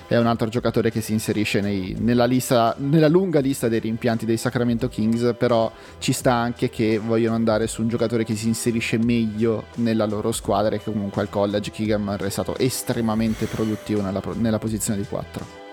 è 0.08 0.18
un 0.18 0.28
altro 0.28 0.48
giocatore 0.48 0.92
che 0.92 1.02
si 1.02 1.14
inserisce 1.14 1.62
nei, 1.62 1.96
nella, 2.00 2.26
lista, 2.26 2.76
nella 2.78 3.08
lunga 3.08 3.40
lista 3.40 3.68
dei 3.68 3.80
rimpianti 3.80 4.26
dei 4.26 4.38
Sacramento 4.38 4.88
Kings, 4.88 5.36
però 5.38 5.72
ci 6.00 6.14
sta 6.14 6.34
anche 6.34 6.70
che 6.70 7.00
vogliono 7.00 7.36
andare 7.36 7.68
su 7.68 7.82
un 7.82 7.88
giocatore 7.88 8.24
che 8.24 8.36
si 8.36 8.48
inserisce 8.48 8.98
meglio 8.98 9.66
nella 9.76 10.06
loro 10.06 10.32
squadra 10.32 10.76
e 10.76 10.80
che 10.80 10.92
comunque 10.92 11.22
al 11.22 11.30
college 11.30 11.72
Keegan 11.72 12.18
è 12.20 12.30
stato 12.30 12.58
estremamente 12.58 13.46
produttivo 13.46 14.02
nella, 14.02 14.22
nella 14.36 14.60
posizione 14.60 15.00
di 15.00 15.08
4. 15.08 15.64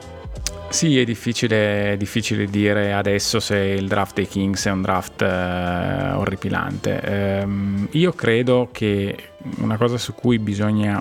Sì, 0.72 0.98
è 0.98 1.04
difficile, 1.04 1.96
difficile, 1.98 2.46
dire 2.46 2.94
adesso 2.94 3.40
se 3.40 3.56
il 3.58 3.86
draft 3.86 4.14
dei 4.14 4.26
Kings 4.26 4.66
è 4.66 4.70
un 4.70 4.80
draft 4.80 5.20
eh, 5.20 6.12
orripilante. 6.12 7.00
Eh, 7.02 7.46
io 7.90 8.12
credo 8.12 8.70
che 8.72 9.14
una 9.58 9.76
cosa 9.76 9.98
su 9.98 10.14
cui 10.14 10.38
bisogna 10.38 11.00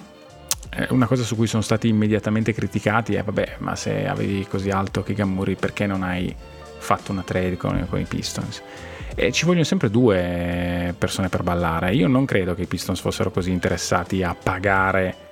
una 0.90 1.06
cosa 1.06 1.24
su 1.24 1.36
cui 1.36 1.48
sono 1.48 1.62
stati 1.62 1.90
immediatamente 1.90 2.54
criticati 2.54 3.16
è 3.16 3.24
vabbè 3.24 3.56
ma 3.60 3.76
se 3.76 4.08
avevi 4.08 4.46
così 4.48 4.70
alto 4.70 5.04
Kigamuri 5.04 5.56
perché 5.56 5.86
non 5.86 6.02
hai 6.02 6.34
fatto 6.78 7.12
una 7.12 7.24
trade 7.24 7.58
con, 7.58 7.86
con 7.90 8.00
i 8.00 8.06
Pistons 8.06 8.62
e 9.14 9.32
ci 9.34 9.46
vogliono 9.46 9.66
sempre 9.66 9.90
due 9.90 10.96
persone 10.98 11.28
per 11.28 11.44
ballare 11.44 11.94
io 11.94 12.08
non 12.08 12.24
credo 12.24 12.56
che 12.56 12.62
i 12.62 12.68
Pistons 12.68 13.02
fossero 13.02 13.32
così 13.32 13.52
interessati 13.52 14.24
a 14.24 14.34
pagare 14.42 15.30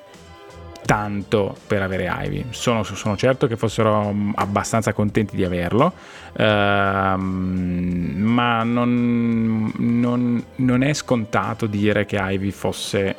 tanto 0.89 1.55
per 1.67 1.83
avere 1.83 2.11
Ivy. 2.25 2.45
Sono, 2.49 2.81
sono, 2.81 3.15
certo 3.15 3.45
che 3.45 3.57
fossero 3.57 4.11
mm, 4.11 4.31
abbastanza 4.33 4.91
contenti 4.91 5.35
di 5.35 5.45
averlo, 5.45 5.93
ehm, 6.33 8.15
ma 8.17 8.63
non, 8.63 9.71
non, 9.77 10.43
non, 10.55 10.81
è 10.81 10.93
scontato 10.93 11.67
dire 11.67 12.07
che 12.07 12.17
Ivy 12.19 12.49
fosse 12.49 13.15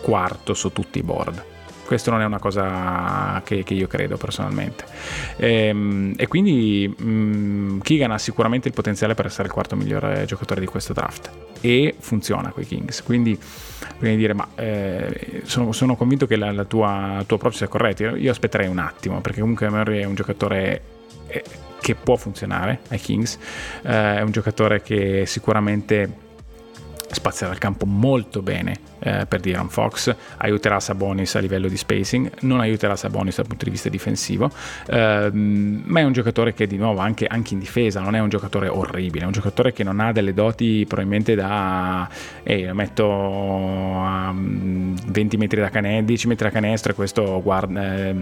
quarto 0.00 0.54
su 0.54 0.72
tutti 0.72 0.98
i 0.98 1.02
board. 1.02 1.44
Questo 1.90 2.12
non 2.12 2.20
è 2.20 2.24
una 2.24 2.38
cosa 2.38 3.42
che, 3.44 3.64
che 3.64 3.74
io 3.74 3.88
credo 3.88 4.16
personalmente. 4.16 4.84
E, 5.36 5.64
ehm, 5.64 6.14
e 6.16 6.28
quindi 6.28 6.94
mh, 6.96 7.04
mm, 7.04 7.80
Keegan 7.80 8.12
ha 8.12 8.18
sicuramente 8.18 8.68
il 8.68 8.74
potenziale 8.74 9.14
per 9.14 9.26
essere 9.26 9.48
il 9.48 9.52
quarto 9.52 9.74
migliore 9.74 10.24
giocatore 10.24 10.60
di 10.60 10.66
questo 10.66 10.92
draft. 10.92 11.30
E 11.60 11.96
funziona 11.98 12.50
con 12.50 12.62
i 12.62 12.66
Kings. 12.66 13.02
Quindi, 13.02 13.36
quindi 13.98 14.16
dire, 14.16 14.34
ma 14.34 14.46
eh, 14.54 15.42
sono, 15.42 15.72
sono, 15.72 15.96
convinto 15.96 16.28
che 16.28 16.36
la, 16.36 16.52
la 16.52 16.64
tua, 16.64 17.16
il 17.18 17.26
tuo 17.26 17.50
sia 17.50 17.66
corretto. 17.66 18.04
Io, 18.04 18.14
io 18.14 18.30
aspetterei 18.30 18.68
un 18.68 18.78
attimo, 18.78 19.20
perché 19.20 19.40
comunque 19.40 19.68
Murray 19.68 20.02
è 20.02 20.04
un 20.04 20.14
giocatore 20.14 20.82
eh, 21.26 21.42
che 21.80 21.96
può 21.96 22.14
funzionare 22.14 22.82
ai 22.90 23.00
Kings. 23.00 23.36
Eh, 23.82 24.18
è 24.18 24.20
un 24.20 24.30
giocatore 24.30 24.80
che 24.80 25.24
sicuramente 25.26 26.08
spazierà 27.10 27.52
il 27.52 27.58
campo 27.58 27.84
molto 27.84 28.42
bene 28.42 28.89
eh, 29.00 29.26
per 29.26 29.40
Diron 29.40 29.68
Fox, 29.68 30.14
aiuterà 30.38 30.80
Sabonis 30.80 31.34
a 31.34 31.40
livello 31.40 31.68
di 31.68 31.76
spacing, 31.76 32.30
non 32.40 32.60
aiuterà 32.60 32.96
Sabonis 32.96 33.36
dal 33.36 33.46
punto 33.46 33.64
di 33.64 33.70
vista 33.70 33.88
difensivo, 33.88 34.50
eh, 34.86 35.30
ma 35.32 36.00
è 36.00 36.02
un 36.02 36.12
giocatore 36.12 36.54
che 36.54 36.66
di 36.66 36.76
nuovo 36.76 37.00
anche, 37.00 37.26
anche, 37.26 37.54
in 37.54 37.60
difesa 37.60 38.00
non 38.00 38.14
è 38.14 38.20
un 38.20 38.28
giocatore 38.28 38.68
orribile, 38.68 39.24
è 39.24 39.26
un 39.26 39.32
giocatore 39.32 39.72
che 39.72 39.82
non 39.82 40.00
ha 40.00 40.12
delle 40.12 40.34
doti 40.34 40.84
probabilmente 40.86 41.34
da 41.34 42.08
lo 42.70 42.74
metto 42.74 43.04
a 44.00 44.32
20 44.34 45.36
mm, 45.36 45.40
metri 45.40 45.60
da 45.60 45.68
canestro, 45.68 46.04
10 46.06 46.26
metri 46.28 46.46
da 46.46 46.52
canestro 46.52 46.92
e 46.92 46.94
questo 46.94 47.40
guarda, 47.42 47.96
eh, 47.96 48.14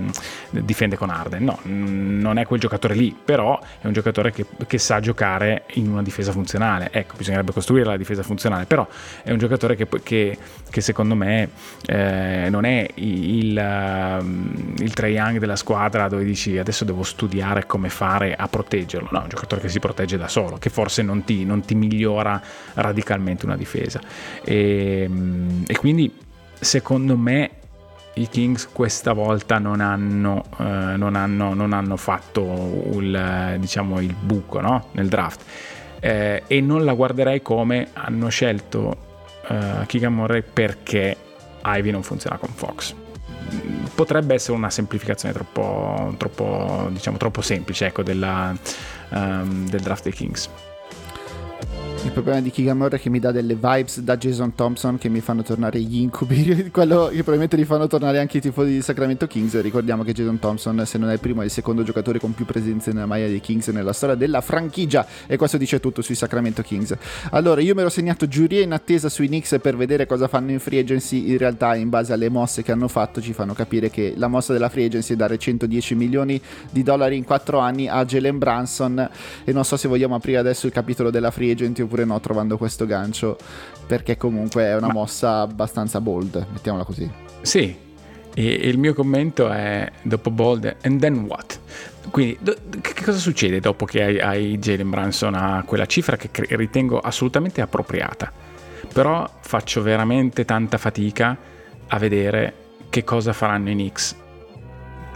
difende 0.51 0.97
con 0.97 1.11
Arden. 1.11 1.45
No, 1.45 1.59
non 1.63 2.39
è 2.39 2.47
quel 2.47 2.61
giocatore 2.61 2.95
lì, 2.95 3.17
però 3.23 3.59
è 3.81 3.87
un 3.87 3.93
giocatore 3.93 4.33
che, 4.33 4.47
che 4.67 4.79
sa 4.79 5.01
giocare 5.01 5.65
in 5.75 5.91
una 5.91 6.03
difesa 6.03 6.33
funzionale. 6.33 6.89
Ecco, 6.93 7.17
bisognerebbe 7.17 7.53
costruire 7.53 7.87
la 7.87 7.97
difesa 7.97 8.23
funzionale, 8.23 8.65
però 8.65 8.87
è 9.23 9.31
un 9.31 9.39
giocatore 9.39 9.77
che, 9.77 9.87
che 10.03 10.39
che 10.71 10.81
secondo 10.81 11.15
me 11.15 11.51
eh, 11.87 12.49
non 12.51 12.65
è 12.65 12.89
il, 12.95 13.57
ehm, 13.57 14.75
il, 14.79 14.93
Trae 14.93 15.11
Young 15.11 15.39
della 15.39 15.57
squadra 15.57 16.09
dove 16.09 16.25
dici 16.25 16.59
adesso 16.59 16.85
devo 16.85 17.03
studiare 17.03 17.67
come 17.67 17.89
fare 17.89 18.35
a 18.35 18.49
proteggerlo, 18.49 19.09
no, 19.11 19.21
è 19.21 19.23
un 19.23 19.29
giocatore 19.29 19.61
che 19.61 19.69
si 19.69 19.79
protegge 19.79 20.17
da 20.17 20.29
solo, 20.29 20.57
che 20.59 20.71
forse 20.71 21.03
non 21.03 21.25
ti, 21.25 21.45
non 21.45 21.63
ti 21.63 21.75
migliora 21.75 22.41
radicalmente 22.75 23.45
una 23.47 23.57
difesa. 23.57 24.01
E, 24.45 25.03
ehm, 25.03 25.65
e, 25.67 25.77
quindi 25.77 26.13
secondo 26.59 27.17
me 27.17 27.51
i 28.15 28.29
Kings 28.29 28.69
questa 28.73 29.13
volta 29.13 29.59
non 29.59 29.81
hanno, 29.81 30.45
eh, 30.59 30.65
non 30.97 31.15
hanno, 31.15 31.55
non 31.55 31.73
hanno 31.73 31.97
fatto 31.97 32.91
il, 32.95 33.57
diciamo, 33.59 34.01
il 34.01 34.15
buco 34.15 34.61
no? 34.61 34.89
nel 34.93 35.09
draft. 35.09 35.43
Eh, 36.01 36.45
e 36.47 36.61
non 36.61 36.85
la 36.85 36.95
guarderei 36.95 37.43
come 37.43 37.89
hanno 37.93 38.29
scelto 38.29 39.07
uh, 39.49 39.87
Keegan 39.87 40.15
Murray 40.15 40.43
perché 40.43 41.17
Ivy 41.65 41.91
non 41.91 42.03
funziona 42.03 42.37
con 42.37 42.51
Fox. 42.51 42.95
Potrebbe 43.95 44.35
essere 44.35 44.57
una 44.57 44.71
semplificazione 44.71 45.35
troppo, 45.35 46.15
troppo, 46.19 46.89
diciamo, 46.91 47.17
troppo 47.17 47.41
semplice 47.41 47.87
ecco, 47.87 48.03
della, 48.03 48.55
um, 49.11 49.69
del 49.69 49.81
draft 49.81 50.05
dei 50.05 50.13
Kings. 50.13 50.49
Il 52.05 52.13
problema 52.13 52.41
di 52.41 52.51
Kigamore 52.51 52.97
è 52.97 53.01
che 53.01 53.11
mi 53.11 53.19
dà 53.19 53.33
delle 53.33 53.55
vibes 53.55 54.01
da 54.01 54.17
Jason 54.17 54.55
Thompson 54.55 54.99
che 54.99 55.09
mi 55.09 55.21
fanno 55.21 55.43
tornare 55.43 55.81
gli 55.81 56.01
incubi, 56.01 56.71
quello 56.73 57.07
che 57.09 57.17
probabilmente 57.17 57.57
li 57.57 57.65
fanno 57.65 57.89
tornare 57.89 58.21
anche 58.21 58.39
i 58.39 58.41
tifosi 58.41 58.71
di 58.71 58.83
Sacramento 58.83 59.27
Kings. 59.27 59.61
Ricordiamo 59.61 60.05
che 60.05 60.13
Jason 60.13 60.39
Thompson, 60.39 60.87
se 60.87 60.97
non 60.97 61.11
è 61.11 61.15
il 61.15 61.19
primo, 61.19 61.43
è 61.43 61.45
il 61.45 61.51
secondo 61.51 61.83
giocatore 61.83 62.21
con 62.21 62.35
più 62.35 62.45
presenze 62.45 62.93
nella 62.93 63.07
maglia 63.07 63.27
dei 63.27 63.41
Kings 63.41 63.69
nella 63.69 63.93
storia 63.93 64.15
della 64.15 64.41
franchigia. 64.41 65.05
E 65.27 65.37
questo 65.37 65.59
dice 65.59 65.81
tutto 65.81 66.01
sui 66.01 66.15
Sacramento 66.15 66.63
Kings. 66.63 66.97
Allora, 67.31 67.61
io 67.61 67.75
mi 67.75 67.81
ero 67.81 67.91
segnato 67.91 68.29
giuria 68.29 68.63
in 68.63 68.73
attesa 68.73 69.09
sui 69.09 69.27
Knicks 69.27 69.59
per 69.61 69.77
vedere 69.77 70.07
cosa 70.07 70.29
fanno 70.29 70.53
in 70.53 70.61
free 70.61 70.79
agency. 70.79 71.31
In 71.31 71.39
realtà, 71.39 71.75
in 71.75 71.89
base 71.89 72.13
alle 72.13 72.29
mosse 72.29 72.63
che 72.63 72.71
hanno 72.71 72.89
fatto, 72.89 73.21
ci 73.21 73.33
fanno 73.33 73.55
capire 73.55 73.91
che 73.91 74.15
la 74.17 74.29
mossa 74.29 74.53
della 74.53 74.69
free 74.69 74.87
agency 74.87 75.15
è 75.15 75.17
dare 75.17 75.37
110 75.37 75.97
milioni 75.97 76.41
di 76.71 76.85
dollari 76.85 77.17
in 77.17 77.25
4 77.25 77.59
anni 77.59 77.89
a 77.89 78.05
Jalen 78.05 78.39
Branson. 78.39 79.11
E 79.45 79.53
non 79.53 79.65
so 79.65 79.77
se 79.77 79.89
vogliamo 79.89 80.15
aprire 80.15 80.39
adesso 80.39 80.67
il 80.67 80.73
capitolo 80.73 81.11
della 81.11 81.33
free 81.33 81.51
agency 81.51 81.87
oppure 81.89 82.05
no, 82.05 82.21
trovando 82.21 82.57
questo 82.57 82.87
gancio, 82.87 83.37
perché 83.87 84.17
comunque 84.17 84.65
è 84.65 84.77
una 84.77 84.89
Ma... 84.89 84.93
mossa 84.93 85.41
abbastanza 85.41 86.01
bold, 86.01 86.47
mettiamola 86.53 86.85
così. 86.85 87.11
Sì, 87.41 87.77
e, 88.35 88.45
il 88.45 88.79
mio 88.79 88.95
commento 88.95 89.51
è 89.51 89.91
dopo 90.03 90.31
bold, 90.31 90.77
and 90.83 91.01
then 91.01 91.25
what? 91.25 91.59
Quindi, 92.11 92.39
do, 92.41 92.55
che 92.81 93.03
cosa 93.03 93.19
succede 93.19 93.59
dopo 93.59 93.85
che 93.85 94.03
hai, 94.03 94.21
hai 94.21 94.59
Jalen 94.59 94.91
Branson 94.91 95.35
a 95.35 95.65
quella 95.67 95.87
cifra 95.87 96.17
che 96.17 96.31
cre- 96.31 96.55
ritengo 96.57 97.01
assolutamente 97.01 97.61
appropriata? 97.61 98.31
Però 98.93 99.29
faccio 99.41 99.83
veramente 99.83 100.45
tanta 100.45 100.79
fatica 100.79 101.37
a 101.89 101.99
vedere 101.99 102.55
che 102.91 103.03
cosa 103.05 103.33
faranno 103.33 103.71
i 103.71 103.75
Knicks 103.75 104.17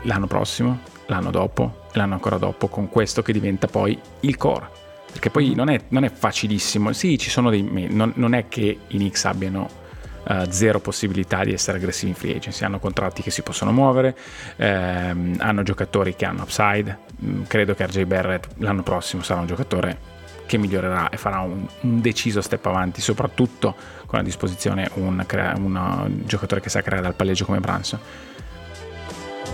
l'anno 0.03 0.27
prossimo, 0.27 0.81
l'anno 1.07 1.31
dopo, 1.31 1.87
l'anno 1.93 2.15
ancora 2.15 2.37
dopo, 2.37 2.69
con 2.69 2.89
questo 2.89 3.23
che 3.23 3.33
diventa 3.33 3.67
poi 3.67 3.99
il 4.21 4.37
core 4.37 4.81
perché 5.13 5.31
poi 5.31 5.55
non 5.55 5.69
è, 5.69 5.79
non 5.89 6.05
è 6.05 6.11
facilissimo. 6.11 6.93
Sì, 6.93 7.19
ci 7.19 7.31
sono 7.31 7.51
dei. 7.51 7.63
Non, 7.63 8.13
non 8.17 8.35
è 8.35 8.49
che 8.49 8.79
i 8.87 8.97
Knicks 8.97 9.25
abbiano 9.27 9.81
Uh, 10.25 10.49
zero 10.49 10.79
possibilità 10.79 11.43
di 11.43 11.53
essere 11.53 11.79
aggressivi 11.79 12.11
in 12.11 12.15
free 12.15 12.37
agency. 12.37 12.65
Hanno 12.65 12.79
contratti 12.79 13.23
che 13.23 13.33
si 13.33 13.43
possono 13.43 13.73
muovere, 13.73 14.17
ehm, 14.55 15.35
hanno 15.41 15.65
giocatori 15.65 16.15
che 16.15 16.25
hanno 16.25 16.43
upside. 16.43 16.97
Mm, 17.25 17.43
credo 17.49 17.75
che 17.75 17.85
RJ 17.85 18.05
Barrett 18.05 18.49
l'anno 18.59 18.85
prossimo 18.85 19.25
sarà 19.25 19.41
un 19.41 19.49
giocatore 19.49 19.99
che 20.47 20.59
migliorerà 20.59 21.09
e 21.09 21.17
farà 21.17 21.41
un, 21.41 21.67
un 21.81 22.01
deciso 22.01 22.41
step 22.41 22.65
avanti, 22.67 23.01
soprattutto 23.01 23.75
con 24.07 24.21
a 24.21 24.23
disposizione 24.23 24.89
un, 24.95 25.27
un, 25.29 25.57
un 25.57 26.23
giocatore 26.25 26.61
che 26.61 26.69
sa 26.69 26.83
creare 26.83 27.03
dal 27.03 27.15
palleggio 27.15 27.45
come 27.45 27.59
Branson. 27.59 27.99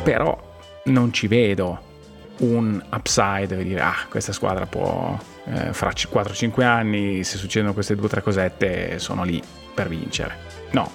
Però 0.02 0.60
non 0.84 1.12
ci 1.14 1.28
vedo 1.28 1.80
un 2.38 2.82
upside 2.92 3.62
dire 3.64 3.80
ah 3.80 4.06
questa 4.08 4.32
squadra 4.32 4.66
può 4.66 5.16
eh, 5.50 5.72
fra 5.72 5.90
4-5 5.90 6.62
anni 6.62 7.24
se 7.24 7.36
succedono 7.36 7.72
queste 7.72 7.94
due 7.94 8.06
o 8.06 8.08
tre 8.08 8.22
cosette 8.22 8.98
sono 8.98 9.24
lì 9.24 9.42
per 9.74 9.88
vincere. 9.88 10.46
No 10.72 10.90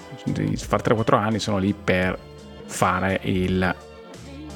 fra 0.56 0.78
3-4 0.78 1.16
anni 1.16 1.38
sono 1.38 1.58
lì 1.58 1.74
per 1.74 2.18
fare 2.66 3.20
il 3.24 3.74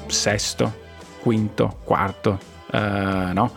sesto 0.07 0.87
quinto 1.19 1.79
quarto 1.83 2.39
eh, 2.71 3.31
no? 3.33 3.53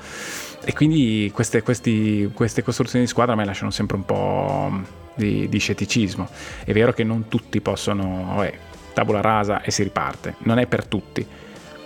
E 0.64 0.72
quindi 0.74 1.30
queste, 1.34 1.62
questi, 1.62 2.30
queste 2.32 2.62
costruzioni 2.62 3.04
di 3.04 3.10
squadra 3.10 3.34
mi 3.34 3.44
lasciano 3.44 3.70
sempre 3.70 3.96
un 3.96 4.04
po' 4.04 4.80
di, 5.14 5.48
di 5.48 5.58
scetticismo. 5.58 6.28
È 6.64 6.72
vero 6.72 6.92
che 6.92 7.02
non 7.02 7.26
tutti 7.28 7.60
possono 7.60 8.34
vabbè, 8.36 8.58
tabula 8.92 9.20
rasa 9.20 9.62
e 9.62 9.72
si 9.72 9.82
riparte. 9.82 10.36
Non 10.38 10.58
è 10.58 10.66
per 10.66 10.86
tutti. 10.86 11.26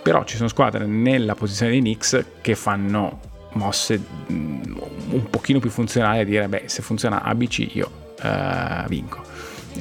Però 0.03 0.23
ci 0.25 0.35
sono 0.35 0.47
squadre 0.47 0.85
nella 0.85 1.33
posizione 1.33 1.71
dei 1.71 1.79
Knicks 1.79 2.23
che 2.39 2.55
fanno 2.55 3.19
mosse 3.57 3.99
mm, 4.31 4.61
un 5.09 5.29
pochino 5.29 5.59
più 5.59 5.69
funzionali 5.69 6.19
a 6.19 6.23
dire 6.23 6.47
beh 6.47 6.63
se 6.65 6.81
funziona 6.81 7.21
ABC 7.23 7.75
io 7.75 7.91
uh, 8.21 8.87
vinco. 8.87 9.21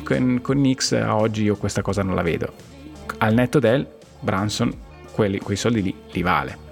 Con, 0.03 0.41
con 0.43 0.57
Knicks 0.57 0.93
oggi 1.07 1.45
io 1.45 1.57
questa 1.57 1.83
cosa 1.83 2.03
non 2.03 2.15
la 2.15 2.23
vedo. 2.23 2.53
Al 3.19 3.35
netto 3.35 3.59
del 3.59 3.87
Branson 4.21 4.85
quelli, 5.13 5.39
quei 5.39 5.57
soldi 5.57 5.83
lì 5.83 5.95
li 6.13 6.23
vale. 6.23 6.65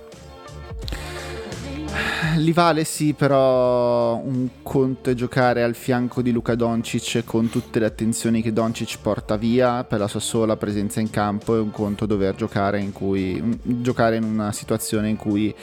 Li 2.37 2.53
vale 2.53 2.83
sì, 2.85 3.13
però 3.13 4.17
un 4.17 4.49
conto 4.63 5.11
è 5.11 5.15
giocare 5.15 5.63
al 5.63 5.75
fianco 5.75 6.21
di 6.21 6.33
Luca 6.33 6.57
Doncic 6.57 7.23
con 7.25 7.49
tutte 7.49 7.79
le 7.79 7.87
attenzioni 7.87 8.43
che 8.43 8.53
Doncic 8.53 8.99
porta 9.01 9.37
via 9.37 9.85
per 9.85 10.01
la 10.01 10.09
sua 10.09 10.21
sola 10.21 10.57
presenza 10.57 11.01
in 11.01 11.11
campo 11.11 11.55
e 11.55 11.61
un 11.61 11.71
conto 11.71 12.07
dover 12.07 12.35
giocare 12.35 12.81
in 12.81 12.93
cui 12.93 13.59
giocare 13.63 14.17
in 14.17 14.25
una 14.25 14.51
situazione 14.51 15.09
in 15.09 15.17
cui 15.17 15.55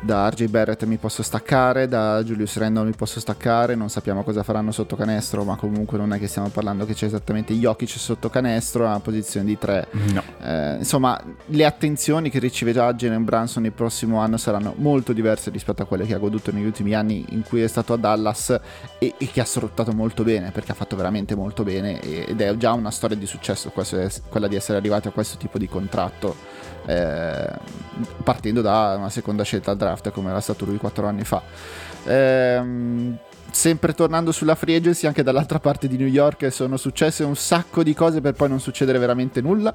da 0.00 0.28
RJ 0.28 0.46
Barrett 0.46 0.84
mi 0.84 0.96
posso 0.96 1.22
staccare, 1.22 1.86
da 1.86 2.22
Julius 2.22 2.56
Randall 2.56 2.86
mi 2.86 2.94
posso 2.94 3.20
staccare, 3.20 3.74
non 3.74 3.90
sappiamo 3.90 4.22
cosa 4.22 4.42
faranno 4.42 4.72
sotto 4.72 4.96
canestro, 4.96 5.44
ma 5.44 5.56
comunque 5.56 5.98
non 5.98 6.12
è 6.12 6.18
che 6.18 6.26
stiamo 6.26 6.48
parlando 6.48 6.86
che 6.86 6.94
c'è 6.94 7.06
esattamente 7.06 7.52
Jokic 7.54 7.90
sotto 7.90 8.30
canestro 8.30 8.88
a 8.88 8.98
posizione 9.00 9.46
di 9.46 9.58
3. 9.58 9.88
No. 10.12 10.22
Eh, 10.42 10.76
insomma, 10.78 11.20
le 11.46 11.64
attenzioni 11.64 12.30
che 12.30 12.38
riceve 12.38 12.72
già 12.72 12.92
Jalen 12.94 13.24
Branson 13.24 13.64
il 13.66 13.72
prossimo 13.72 14.18
anno 14.18 14.38
saranno 14.38 14.74
molto 14.76 15.12
diverse 15.12 15.50
rispetto 15.50 15.82
a 15.82 15.84
quelle 15.84 16.06
che 16.06 16.14
ha 16.14 16.18
goduto 16.18 16.50
negli 16.50 16.64
ultimi 16.64 16.94
anni 16.94 17.26
in 17.30 17.42
cui 17.42 17.62
è 17.62 17.68
stato 17.68 17.92
a 17.92 17.96
Dallas 17.96 18.58
e, 18.98 19.14
e 19.18 19.26
che 19.30 19.40
ha 19.40 19.44
sfruttato 19.44 19.92
molto 19.92 20.22
bene, 20.22 20.50
perché 20.50 20.72
ha 20.72 20.74
fatto 20.74 20.96
veramente 20.96 21.34
molto 21.34 21.62
bene 21.62 22.00
ed 22.00 22.40
è 22.40 22.56
già 22.56 22.72
una 22.72 22.90
storia 22.90 23.16
di 23.16 23.26
successo 23.26 23.70
quella 23.70 24.48
di 24.48 24.56
essere 24.56 24.78
arrivati 24.78 25.08
a 25.08 25.10
questo 25.10 25.36
tipo 25.36 25.58
di 25.58 25.68
contratto 25.68 26.34
eh, 26.90 27.52
partendo 28.22 28.60
da 28.60 28.94
una 28.96 29.10
seconda 29.10 29.42
scelta 29.44 29.70
al 29.70 29.76
draft 29.76 30.10
come 30.10 30.30
era 30.30 30.40
stato 30.40 30.64
lui 30.64 30.76
quattro 30.76 31.06
anni 31.06 31.24
fa. 31.24 31.42
Eh, 32.04 33.18
sempre 33.50 33.94
tornando 33.94 34.32
sulla 34.32 34.54
free 34.54 34.76
agency, 34.76 35.06
anche 35.06 35.22
dall'altra 35.22 35.58
parte 35.58 35.88
di 35.88 35.96
New 35.96 36.06
York 36.06 36.50
sono 36.52 36.76
successe 36.76 37.24
un 37.24 37.36
sacco 37.36 37.82
di 37.82 37.94
cose 37.94 38.20
per 38.20 38.34
poi 38.34 38.48
non 38.48 38.60
succedere 38.60 38.98
veramente 38.98 39.40
nulla. 39.40 39.74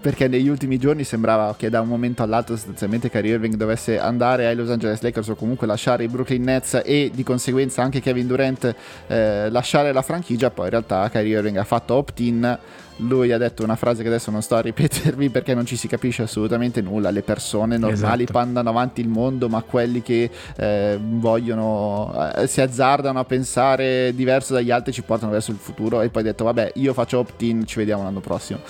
Perché 0.00 0.28
negli 0.28 0.48
ultimi 0.48 0.78
giorni 0.78 1.04
sembrava 1.04 1.54
che 1.56 1.68
da 1.68 1.82
un 1.82 1.88
momento 1.88 2.22
all'altro 2.22 2.56
sostanzialmente 2.56 3.10
Kyrie 3.10 3.34
Irving 3.34 3.54
dovesse 3.56 3.98
andare 3.98 4.46
ai 4.46 4.56
Los 4.56 4.70
Angeles 4.70 5.02
Lakers 5.02 5.28
o 5.28 5.34
comunque 5.34 5.66
lasciare 5.66 6.04
i 6.04 6.08
Brooklyn 6.08 6.42
Nets 6.42 6.80
e 6.82 7.10
di 7.12 7.22
conseguenza 7.22 7.82
anche 7.82 8.00
Kevin 8.00 8.26
Durant 8.26 8.74
eh, 9.06 9.50
lasciare 9.50 9.92
la 9.92 10.00
franchigia. 10.00 10.50
Poi 10.50 10.64
in 10.64 10.70
realtà 10.70 11.10
Kyrie 11.10 11.36
Irving 11.36 11.58
ha 11.58 11.64
fatto 11.64 11.94
opt-in 11.94 12.58
lui 13.00 13.32
ha 13.32 13.38
detto 13.38 13.62
una 13.62 13.76
frase 13.76 14.02
che 14.02 14.08
adesso 14.08 14.30
non 14.30 14.42
sto 14.42 14.56
a 14.56 14.60
ripetervi 14.60 15.30
perché 15.30 15.54
non 15.54 15.66
ci 15.66 15.76
si 15.76 15.88
capisce 15.88 16.22
assolutamente 16.22 16.80
nulla. 16.80 17.10
Le 17.10 17.22
persone 17.22 17.76
normali 17.76 18.22
esatto. 18.22 18.38
pandano 18.38 18.68
avanti 18.68 19.00
il 19.00 19.08
mondo, 19.08 19.48
ma 19.48 19.62
quelli 19.62 20.02
che 20.02 20.30
eh, 20.56 20.98
vogliono, 21.00 22.32
eh, 22.36 22.46
si 22.46 22.60
azzardano 22.60 23.18
a 23.18 23.24
pensare 23.24 24.14
diverso 24.14 24.54
dagli 24.54 24.70
altri 24.70 24.92
ci 24.92 25.02
portano 25.02 25.32
verso 25.32 25.50
il 25.50 25.58
futuro. 25.58 26.00
E 26.02 26.08
poi 26.08 26.22
ha 26.22 26.24
detto, 26.26 26.44
vabbè, 26.44 26.72
io 26.74 26.92
faccio 26.92 27.18
opt-in, 27.18 27.66
ci 27.66 27.78
vediamo 27.78 28.02
l'anno 28.02 28.20
prossimo. 28.20 28.60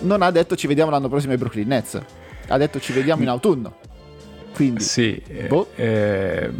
Non 0.00 0.22
ha 0.22 0.30
detto 0.30 0.54
ci 0.54 0.66
vediamo 0.66 0.90
l'anno 0.90 1.08
prossimo 1.08 1.32
ai 1.32 1.38
Brooklyn 1.38 1.66
Nets, 1.66 2.00
ha 2.48 2.56
detto 2.56 2.78
ci 2.78 2.92
vediamo 2.92 3.22
in 3.22 3.28
autunno. 3.28 3.87
Quindi, 4.54 4.82
sì, 4.82 5.22
boh. 5.46 5.70
eh, 5.76 6.50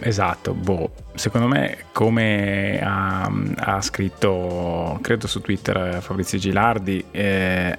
esatto, 0.00 0.52
boh. 0.52 0.92
Secondo 1.14 1.46
me, 1.48 1.84
come 1.92 2.80
ha, 2.82 3.30
ha, 3.56 3.80
scritto, 3.80 4.98
credo 5.00 5.26
su 5.26 5.40
Twitter 5.40 6.00
Fabrizio 6.02 6.38
Gilardi, 6.38 7.04
eh, 7.10 7.78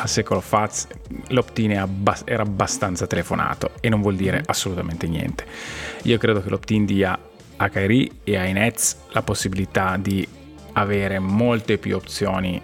a 0.00 0.06
secolo 0.06 0.40
fa 0.40 0.70
l'opt-in 1.28 1.72
era 2.24 2.42
abbastanza 2.42 3.06
telefonato 3.06 3.72
e 3.80 3.88
non 3.88 4.00
vuol 4.00 4.14
dire 4.14 4.38
mm. 4.38 4.44
assolutamente 4.46 5.08
niente. 5.08 5.44
Io 6.02 6.18
credo 6.18 6.42
che 6.42 6.50
l'opt-in 6.50 6.84
dia 6.84 7.18
a 7.56 7.68
Kyrie 7.68 8.10
e 8.24 8.36
ai 8.36 8.52
Nets 8.52 8.96
la 9.10 9.22
possibilità 9.22 9.96
di 9.96 10.26
avere 10.72 11.18
molte 11.18 11.78
più 11.78 11.96
opzioni 11.96 12.60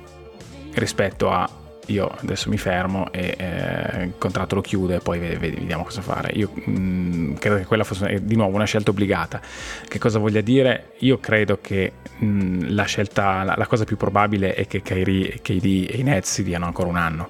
rispetto 0.74 1.30
a 1.30 1.48
io 1.86 2.08
adesso 2.20 2.48
mi 2.48 2.58
fermo 2.58 3.12
e 3.12 3.34
eh, 3.36 4.04
il 4.04 4.14
contratto 4.18 4.54
lo 4.54 4.60
chiudo 4.60 4.94
e 4.94 5.00
poi 5.00 5.18
vediamo 5.18 5.84
cosa 5.84 6.00
fare. 6.00 6.32
Io 6.34 6.50
mh, 6.52 6.70
mm, 6.70 7.34
credo 7.34 7.56
che 7.56 7.64
quella 7.64 7.84
fosse 7.84 8.24
di 8.24 8.36
nuovo 8.36 8.54
una 8.54 8.64
scelta 8.64 8.90
obbligata. 8.90 9.40
Che 9.86 9.98
cosa 9.98 10.18
voglia 10.18 10.40
dire? 10.40 10.92
Io 10.98 11.18
credo 11.18 11.58
che 11.60 11.92
mh, 12.18 12.26
mm, 12.26 12.60
la 12.68 12.84
scelta, 12.84 13.42
la, 13.42 13.54
la, 13.56 13.66
cosa 13.66 13.84
più 13.84 13.96
probabile 13.96 14.54
è 14.54 14.66
che 14.66 14.82
Kyrie, 14.82 15.40
KD 15.42 15.88
e 15.90 15.96
i 15.98 16.02
Nets 16.02 16.32
si 16.32 16.42
diano 16.42 16.64
ancora 16.64 16.88
un 16.88 16.96
anno 16.96 17.28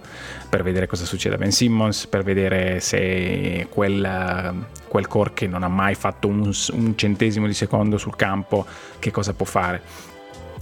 per 0.49 0.63
vedere 0.63 0.87
cosa 0.87 1.05
succede 1.05 1.35
a 1.35 1.39
Ben 1.39 1.51
Simmons, 1.51 2.07
per 2.07 2.23
vedere 2.23 2.79
se 2.79 3.67
quel, 3.71 4.67
quel 4.87 5.09
core 5.09 5.33
che 5.35 5.49
non 5.49 5.65
ha 5.65 5.69
mai 5.69 5.97
fatto 5.97 6.29
un, 6.29 6.53
un 6.73 6.97
centesimo 6.97 7.47
di 7.47 7.55
secondo 7.55 7.99
sul 7.99 8.15
campo 8.15 8.65
che 9.01 9.11
cosa 9.11 9.33
può 9.33 9.47
fare 9.47 10.13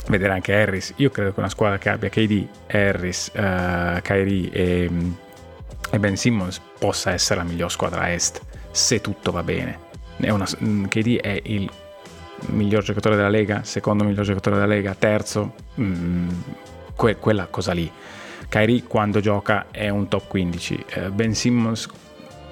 vedere 0.09 0.33
anche 0.33 0.55
Harris. 0.55 0.95
Io 0.97 1.11
credo 1.11 1.33
che 1.33 1.41
una 1.41 1.49
squadra 1.49 1.79
che 1.79 1.89
abbia 1.89 2.09
KD, 2.09 2.47
Harris, 2.69 3.31
uh, 3.35 4.01
Kyrie 4.03 4.51
e, 4.51 4.91
e, 5.91 5.99
Ben 5.99 6.17
Simmons 6.17 6.61
possa 6.79 7.13
essere 7.13 7.41
la 7.41 7.47
miglior 7.47 7.71
squadra 7.71 8.13
est 8.13 8.41
se 8.71 9.01
tutto 9.01 9.31
va 9.31 9.43
bene. 9.43 9.91
È 10.17 10.31
una, 10.31 10.47
mm, 10.63 10.85
KD 10.85 11.21
è 11.21 11.41
il 11.45 11.71
miglior 12.47 12.83
giocatore 12.83 13.17
della 13.17 13.29
Lega, 13.29 13.63
secondo 13.65 14.05
miglior 14.05 14.25
giocatore 14.25 14.57
della 14.57 14.69
Lega, 14.69 14.95
terzo, 14.95 15.55
mm, 15.81 16.29
que, 16.97 17.17
quella 17.17 17.47
cosa 17.47 17.73
lì. 17.73 17.91
Kyrie 18.49 18.83
quando 18.83 19.21
gioca 19.21 19.67
è 19.71 19.89
un 19.89 20.09
top 20.09 20.29
15. 20.29 20.85
Uh, 20.97 21.11
ben 21.11 21.35
Simmons 21.35 21.89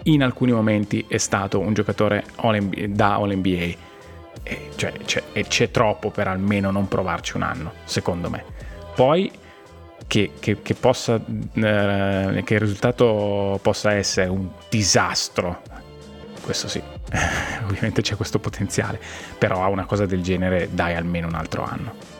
in 0.05 0.23
alcuni 0.23 0.53
momenti 0.53 1.05
è 1.07 1.19
stato 1.19 1.59
un 1.59 1.75
giocatore 1.75 2.25
all 2.37 2.59
da 2.89 3.17
All 3.17 3.35
NBA 3.35 3.89
e, 4.43 4.71
cioè, 4.77 4.93
c'è, 5.05 5.23
e 5.33 5.47
c'è 5.47 5.71
troppo 5.71 6.11
per 6.11 6.29
almeno 6.29 6.71
non 6.71 6.89
provarci 6.89 7.37
un 7.37 7.43
anno, 7.43 7.73
secondo 7.85 8.31
me. 8.31 8.45
Poi 8.95 9.31
che, 10.07 10.33
che, 10.41 10.63
che, 10.63 10.75
possa, 10.75 11.15
eh, 11.15 12.43
che 12.45 12.55
il 12.55 12.61
risultato 12.61 13.59
possa 13.63 13.93
essere 13.93 14.29
un 14.29 14.49
disastro, 14.69 15.63
questo 16.43 16.69
sì, 16.69 16.83
ovviamente 17.65 18.03
c'è 18.03 18.17
questo 18.17 18.39
potenziale, 18.39 19.01
però 19.39 19.63
a 19.63 19.69
una 19.69 19.85
cosa 19.85 20.07
del 20.07 20.23
genere 20.23 20.69
dai 20.73 20.95
almeno 20.95 21.29
un 21.29 21.35
altro 21.35 21.65
anno. 21.65 22.19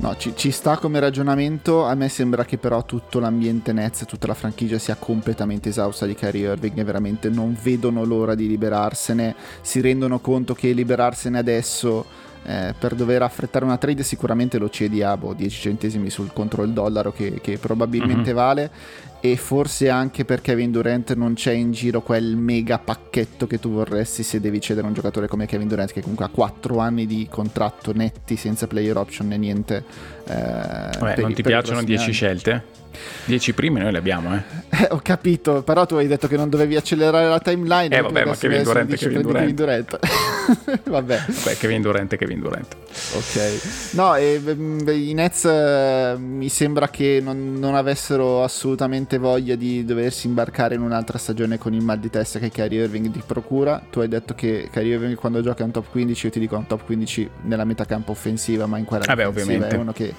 No, 0.00 0.16
ci, 0.16 0.32
ci, 0.34 0.50
sta 0.50 0.78
come 0.78 0.98
ragionamento. 0.98 1.84
A 1.84 1.94
me 1.94 2.08
sembra 2.08 2.46
che 2.46 2.56
però 2.56 2.84
tutto 2.86 3.20
l'ambiente 3.20 3.74
Nets, 3.74 4.06
tutta 4.06 4.26
la 4.26 4.34
franchigia 4.34 4.78
sia 4.78 4.94
completamente 4.94 5.68
esausta 5.68 6.06
di 6.06 6.14
Kyrie 6.14 6.52
Irving 6.52 6.78
e 6.78 6.84
veramente 6.84 7.28
non 7.28 7.54
vedono 7.62 8.02
l'ora 8.04 8.34
di 8.34 8.48
liberarsene. 8.48 9.34
Si 9.60 9.82
rendono 9.82 10.18
conto 10.20 10.54
che 10.54 10.72
liberarsene 10.72 11.36
adesso 11.36 12.06
eh, 12.44 12.74
per 12.78 12.94
dover 12.94 13.20
affrettare 13.20 13.66
una 13.66 13.76
trade 13.76 14.02
sicuramente 14.02 14.56
lo 14.56 14.70
cedi 14.70 15.02
a 15.02 15.14
boh, 15.18 15.34
10 15.34 15.60
centesimi 15.60 16.08
sul 16.08 16.32
contro 16.32 16.62
il 16.62 16.72
dollaro 16.72 17.12
che, 17.12 17.38
che 17.42 17.58
probabilmente 17.58 18.32
mm-hmm. 18.32 18.34
vale 18.34 18.70
e 19.20 19.36
forse 19.36 19.88
anche 19.88 20.24
per 20.24 20.40
Kevin 20.40 20.70
Durant 20.70 21.14
non 21.14 21.34
c'è 21.34 21.52
in 21.52 21.72
giro 21.72 22.00
quel 22.00 22.36
mega 22.36 22.78
pacchetto 22.78 23.46
che 23.46 23.58
tu 23.58 23.70
vorresti 23.70 24.22
se 24.22 24.40
devi 24.40 24.60
cedere 24.60 24.86
un 24.86 24.94
giocatore 24.94 25.28
come 25.28 25.46
Kevin 25.46 25.68
Durant 25.68 25.92
che 25.92 26.00
comunque 26.00 26.24
ha 26.24 26.28
4 26.28 26.78
anni 26.78 27.06
di 27.06 27.26
contratto 27.30 27.92
netti 27.92 28.36
senza 28.36 28.66
player 28.66 28.96
option 28.96 29.28
né 29.28 29.36
niente. 29.36 29.84
Eh, 30.26 30.98
Beh, 30.98 31.16
non 31.16 31.34
ti 31.34 31.42
piacciono 31.42 31.82
10 31.82 32.12
scelte? 32.12 32.79
10 33.24 33.52
prime 33.54 33.80
noi 33.80 33.92
le 33.92 33.98
abbiamo, 33.98 34.34
eh. 34.34 34.42
eh. 34.70 34.88
Ho 34.90 35.00
capito, 35.02 35.62
però 35.62 35.86
tu 35.86 35.94
hai 35.94 36.06
detto 36.06 36.26
che 36.26 36.36
non 36.36 36.48
dovevi 36.48 36.76
accelerare 36.76 37.28
la 37.28 37.38
timeline. 37.38 37.94
Eh 37.96 38.00
vabbè, 38.00 38.24
ma 38.24 38.36
Kevin 38.36 38.62
Durant, 38.62 38.94
Kevin 38.94 39.22
Durant. 39.22 39.38
Kevin 39.38 39.54
Durant. 39.54 39.98
vabbè. 40.84 41.24
Beh, 41.44 41.56
Kevin 41.56 41.82
Durant, 41.82 42.16
Kevin 42.16 42.40
Durant. 42.40 42.76
Ok. 43.14 43.92
No, 43.92 44.14
e, 44.16 44.40
mm, 44.40 44.88
i 44.88 45.12
Nets 45.14 45.44
eh, 45.44 46.16
mi 46.18 46.48
sembra 46.48 46.88
che 46.88 47.20
non, 47.22 47.54
non, 47.54 47.74
avessero 47.74 48.42
assolutamente 48.42 49.18
voglia 49.18 49.54
di 49.54 49.84
doversi 49.84 50.26
imbarcare 50.26 50.74
in 50.74 50.80
un'altra 50.80 51.18
stagione 51.18 51.58
con 51.58 51.72
il 51.74 51.82
mal 51.82 51.98
di 51.98 52.10
testa 52.10 52.38
che 52.38 52.50
Kyrie 52.50 52.84
Irving 52.84 53.10
ti 53.10 53.22
procura. 53.24 53.80
Tu 53.90 54.00
hai 54.00 54.08
detto 54.08 54.34
che 54.34 54.68
Kyrie 54.72 54.94
Irving 54.94 55.14
quando 55.14 55.40
gioca 55.40 55.62
è 55.62 55.64
un 55.64 55.70
top 55.70 55.90
15, 55.90 56.26
io 56.26 56.32
ti 56.32 56.40
dico 56.40 56.56
un 56.56 56.66
top 56.66 56.84
15 56.84 57.30
nella 57.42 57.64
metacampo 57.64 58.10
offensiva, 58.10 58.66
ma 58.66 58.78
in 58.78 58.84
quella 58.84 59.04
Vabbè, 59.06 59.26
ovviamente. 59.26 59.68
è 59.68 59.76
uno 59.76 59.92
che 59.92 60.12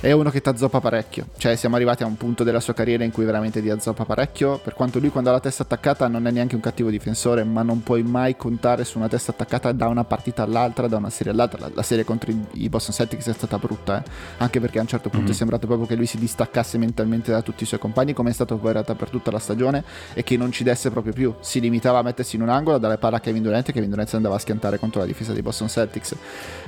è 0.00 0.12
uno 0.12 0.30
che 0.30 0.40
ti 0.40 0.48
azzoppa 0.48 0.80
parecchio. 0.80 1.26
Cioè, 1.36 1.56
siamo 1.56 1.74
arrivati 1.74 2.04
a 2.04 2.06
un 2.06 2.16
punto 2.16 2.44
della 2.44 2.60
sua 2.60 2.72
carriera 2.72 3.02
in 3.02 3.10
cui 3.10 3.24
veramente 3.24 3.60
ti 3.60 3.68
azzoppa 3.68 4.04
parecchio. 4.04 4.58
Per 4.58 4.74
quanto 4.74 5.00
lui, 5.00 5.08
quando 5.10 5.30
ha 5.30 5.32
la 5.32 5.40
testa 5.40 5.64
attaccata, 5.64 6.06
non 6.06 6.26
è 6.26 6.30
neanche 6.30 6.54
un 6.54 6.60
cattivo 6.60 6.88
difensore, 6.88 7.42
ma 7.42 7.62
non 7.62 7.82
puoi 7.82 8.04
mai 8.04 8.36
contare 8.36 8.84
su 8.84 8.98
una 8.98 9.08
testa 9.08 9.32
attaccata 9.32 9.72
da 9.72 9.88
una 9.88 10.04
partita 10.04 10.44
all'altra, 10.44 10.86
da 10.86 10.98
una 10.98 11.10
serie 11.10 11.32
all'altra. 11.32 11.58
La, 11.58 11.70
la 11.74 11.82
serie 11.82 12.04
contro 12.04 12.32
i, 12.52 12.68
Boston 12.68 12.94
Celtics 12.94 13.28
è 13.28 13.32
stata 13.32 13.58
brutta, 13.58 14.02
eh? 14.02 14.10
anche 14.38 14.60
perché 14.60 14.78
a 14.78 14.82
un 14.82 14.88
certo 14.88 15.08
punto 15.08 15.26
mm-hmm. 15.26 15.34
è 15.34 15.36
sembrato 15.36 15.66
proprio 15.66 15.88
che 15.88 15.96
lui 15.96 16.06
si 16.06 16.16
distaccasse 16.16 16.78
mentalmente 16.78 17.32
da 17.32 17.42
tutti 17.42 17.64
i 17.64 17.66
suoi 17.66 17.80
compagni, 17.80 18.12
come 18.12 18.30
è 18.30 18.32
stato 18.32 18.56
poi 18.56 18.68
in 18.68 18.72
realtà 18.74 18.94
per 18.94 19.10
tutta 19.10 19.32
la 19.32 19.40
stagione, 19.40 19.82
e 20.14 20.22
che 20.22 20.36
non 20.36 20.52
ci 20.52 20.62
desse 20.62 20.90
proprio 20.90 21.12
più. 21.12 21.34
Si 21.40 21.58
limitava 21.58 21.98
a 21.98 22.02
mettersi 22.02 22.36
in 22.36 22.42
un 22.42 22.50
angolo, 22.50 22.76
a 22.76 22.78
dare 22.78 22.98
palla 22.98 23.16
a 23.16 23.20
Kevin 23.20 23.42
Durant, 23.42 23.68
e 23.68 23.72
Kevin 23.72 23.90
Durant 23.90 24.14
andava 24.14 24.36
a 24.36 24.38
schiantare 24.38 24.78
contro 24.78 25.00
la 25.00 25.06
difesa 25.06 25.32
dei 25.32 25.42
Boston 25.42 25.68
Celtics. 25.68 26.14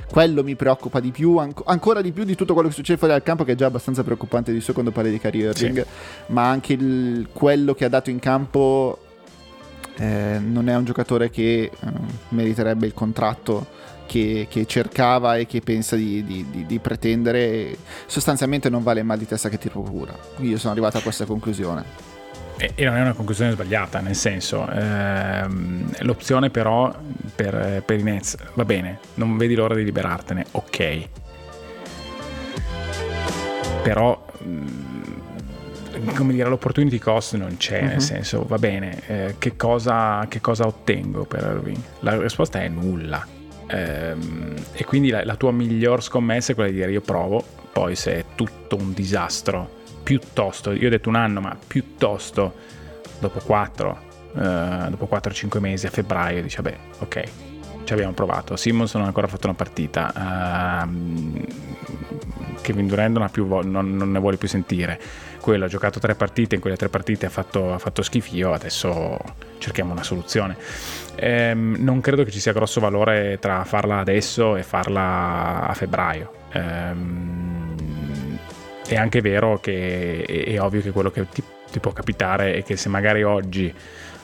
Quello 0.09 0.43
mi 0.43 0.55
preoccupa 0.55 0.99
di 0.99 1.11
più, 1.11 1.37
anco, 1.37 1.63
ancora 1.65 2.01
di 2.01 2.11
più 2.11 2.25
di 2.25 2.35
tutto 2.35 2.53
quello 2.53 2.67
che 2.67 2.75
succede 2.75 2.97
fuori 2.97 3.13
dal 3.13 3.20
campo, 3.23 3.43
che 3.43 3.53
è 3.53 3.55
già 3.55 3.67
abbastanza 3.67 4.03
preoccupante 4.03 4.51
di 4.51 4.61
suo 4.61 4.73
quando 4.73 4.91
parli 4.91 5.11
di 5.11 5.19
Kyrie 5.19 5.49
Irving, 5.49 5.81
sì. 5.81 5.87
ma 6.27 6.49
anche 6.49 6.73
il, 6.73 7.27
quello 7.31 7.73
che 7.73 7.85
ha 7.85 7.89
dato 7.89 8.09
in 8.09 8.19
campo 8.19 8.97
eh, 9.97 10.39
non 10.39 10.69
è 10.69 10.75
un 10.75 10.85
giocatore 10.85 11.29
che 11.29 11.71
eh, 11.71 11.87
meriterebbe 12.29 12.85
il 12.85 12.93
contratto 12.93 13.67
che, 14.07 14.47
che, 14.49 14.65
cercava 14.65 15.37
e 15.37 15.45
che 15.45 15.61
pensa 15.61 15.95
di, 15.95 16.23
di, 16.23 16.45
di, 16.49 16.65
di, 16.65 16.79
pretendere. 16.79 17.77
Sostanzialmente 18.07 18.69
non 18.69 18.83
vale 18.83 18.99
il 19.01 19.05
mal 19.05 19.17
di 19.17 19.25
testa 19.25 19.47
che 19.47 19.57
ti 19.57 19.69
procura. 19.69 20.13
Io 20.39 20.57
sono 20.57 20.71
arrivato 20.73 20.97
a 20.97 21.01
questa 21.01 21.25
conclusione. 21.25 22.09
E, 22.57 22.73
non 22.83 22.95
è 22.95 23.01
una 23.01 23.13
conclusione 23.13 23.51
sbagliata, 23.51 24.01
nel 24.01 24.15
senso, 24.15 24.67
ehm, 24.69 25.93
l'opzione 25.99 26.49
però 26.49 26.93
per, 27.33 27.81
per 27.85 27.99
i 27.99 28.03
Nets 28.03 28.35
va 28.53 28.65
bene, 28.65 28.99
non 29.15 29.37
vedi 29.37 29.55
l'ora 29.55 29.73
di 29.73 29.83
liberartene, 29.83 30.45
ok 30.51 31.09
però 33.81 34.25
mm, 34.43 35.01
come 36.15 36.33
dire, 36.33 36.49
l'opportunity 36.49 36.97
cost 36.97 37.35
non 37.35 37.57
c'è, 37.57 37.79
uh-huh. 37.79 37.85
nel 37.85 37.93
mhm. 37.95 37.99
senso, 37.99 38.45
va 38.45 38.57
bene, 38.57 39.01
eh, 39.07 39.35
che, 39.37 39.55
cosa, 39.55 40.25
che, 40.27 40.41
cosa, 40.41 40.65
ottengo 40.65 41.25
per 41.25 41.43
Irving? 41.43 41.81
La 41.99 42.19
risposta 42.19 42.61
è 42.61 42.67
nulla. 42.67 43.25
Ehm, 43.67 44.53
e 44.73 44.83
quindi 44.85 45.09
la, 45.09 45.23
la, 45.23 45.35
tua 45.35 45.51
miglior 45.51 46.03
scommessa 46.03 46.51
è 46.51 46.55
quella 46.55 46.69
di 46.69 46.75
dire 46.75 46.91
io 46.91 47.01
provo, 47.01 47.43
poi 47.71 47.95
se 47.95 48.13
è 48.13 48.25
tutto 48.35 48.75
un 48.75 48.93
disastro, 48.93 49.79
piuttosto, 50.03 50.71
io 50.71 50.87
ho 50.87 50.89
detto 50.89 51.09
un 51.09 51.15
anno, 51.15 51.39
ma 51.39 51.57
piuttosto 51.67 52.53
dopo 53.19 53.39
4, 53.39 53.99
eh, 54.35 54.87
dopo 54.89 55.07
4-5 55.09 55.59
mesi 55.59 55.85
a 55.85 55.89
febbraio, 55.89 56.41
dici 56.41 56.57
vabbè, 56.57 56.77
ok, 56.99 57.23
ci 57.83 57.93
abbiamo 57.93 58.13
provato. 58.13 58.55
Simmons 58.55 58.93
non 58.93 59.03
ha 59.03 59.07
ancora 59.07 59.27
fatto 59.27 59.47
una 59.47 59.55
partita. 59.55 60.85
Uh, 60.85 61.45
Kevin 62.61 62.87
Durant 62.87 63.17
non, 63.17 63.29
più, 63.29 63.45
non, 63.47 63.95
non, 63.95 64.11
ne 64.11 64.19
vuole 64.19 64.37
più 64.37 64.47
sentire. 64.47 64.99
Quello 65.39 65.65
ha 65.65 65.67
giocato 65.67 65.99
tre 65.99 66.15
partite, 66.15 66.55
in 66.55 66.61
quelle 66.61 66.77
tre 66.77 66.89
partite 66.89 67.25
ha 67.25 67.29
fatto, 67.29 67.73
ha 67.73 67.79
fatto 67.79 68.01
schifio, 68.03 68.53
adesso 68.53 69.17
cerchiamo 69.57 69.91
una 69.91 70.03
soluzione. 70.03 70.55
Ehm, 71.15 71.77
non 71.79 71.99
credo 72.01 72.23
che 72.23 72.31
ci 72.31 72.39
sia 72.39 72.53
grosso 72.53 72.79
valore 72.79 73.37
tra 73.39 73.63
farla 73.63 73.99
adesso 73.99 74.55
e 74.55 74.63
farla 74.63 75.67
a 75.67 75.73
febbraio. 75.73 76.33
Ehm, 76.53 77.75
è 78.87 78.95
anche 78.95 79.21
vero 79.21 79.59
che 79.59 80.23
è, 80.25 80.43
è, 80.53 80.61
ovvio 80.61 80.81
che 80.81 80.91
quello 80.91 81.09
che 81.09 81.27
ti, 81.29 81.43
ti 81.71 81.79
può 81.79 81.91
capitare 81.91 82.55
è 82.55 82.63
che 82.63 82.75
se 82.75 82.89
magari 82.89 83.23
oggi 83.23 83.73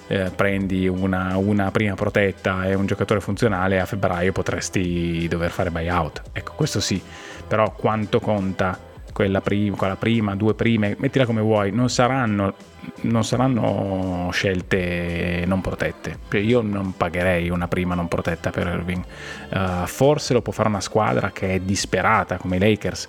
eh, 0.08 0.32
prendi 0.36 0.88
una, 0.88 1.38
una, 1.38 1.72
prima 1.72 1.95
protetta 1.95 2.66
e 2.66 2.74
un 2.74 2.86
giocatore 2.86 3.20
funzionale, 3.20 3.80
a 3.80 3.86
febbraio 3.86 4.32
potresti 4.32 5.28
dover 5.28 5.51
fare 5.51 5.70
buyout. 5.70 6.22
Ecco, 6.32 6.53
questo 6.55 6.80
sì, 6.80 7.01
però 7.47 7.72
quanto 7.74 8.20
conta 8.20 8.86
quella 9.18 9.41
prima, 9.41 9.76
quella 9.76 9.95
prima 9.95 10.36
due 10.36 10.53
prime, 10.53 10.95
mettila 10.99 11.26
come 11.26 11.41
vuoi, 11.41 11.72
non 11.72 11.89
saranno, 11.89 12.53
non 13.01 13.24
saranno 13.24 14.30
scelte 14.32 15.43
non 15.47 15.60
protette. 15.60 16.20
Cioè, 16.30 16.39
io 16.39 16.62
non 16.62 16.95
pagherei 16.95 17.49
una 17.49 17.68
prima 17.68 17.95
non 17.95 18.08
protetta 18.08 18.51
per 18.51 18.68
Irving. 18.68 19.03
Uh, 19.49 19.88
forse 19.88 20.34
lo 20.34 20.43
può 20.43 20.53
fare 20.53 20.70
una 20.70 20.82
squadra 20.82 21.32
che 21.32 21.55
è 21.55 21.60
disperata 21.60 22.38
come 22.38 22.58
i 22.58 22.60
Lakers 22.60 23.08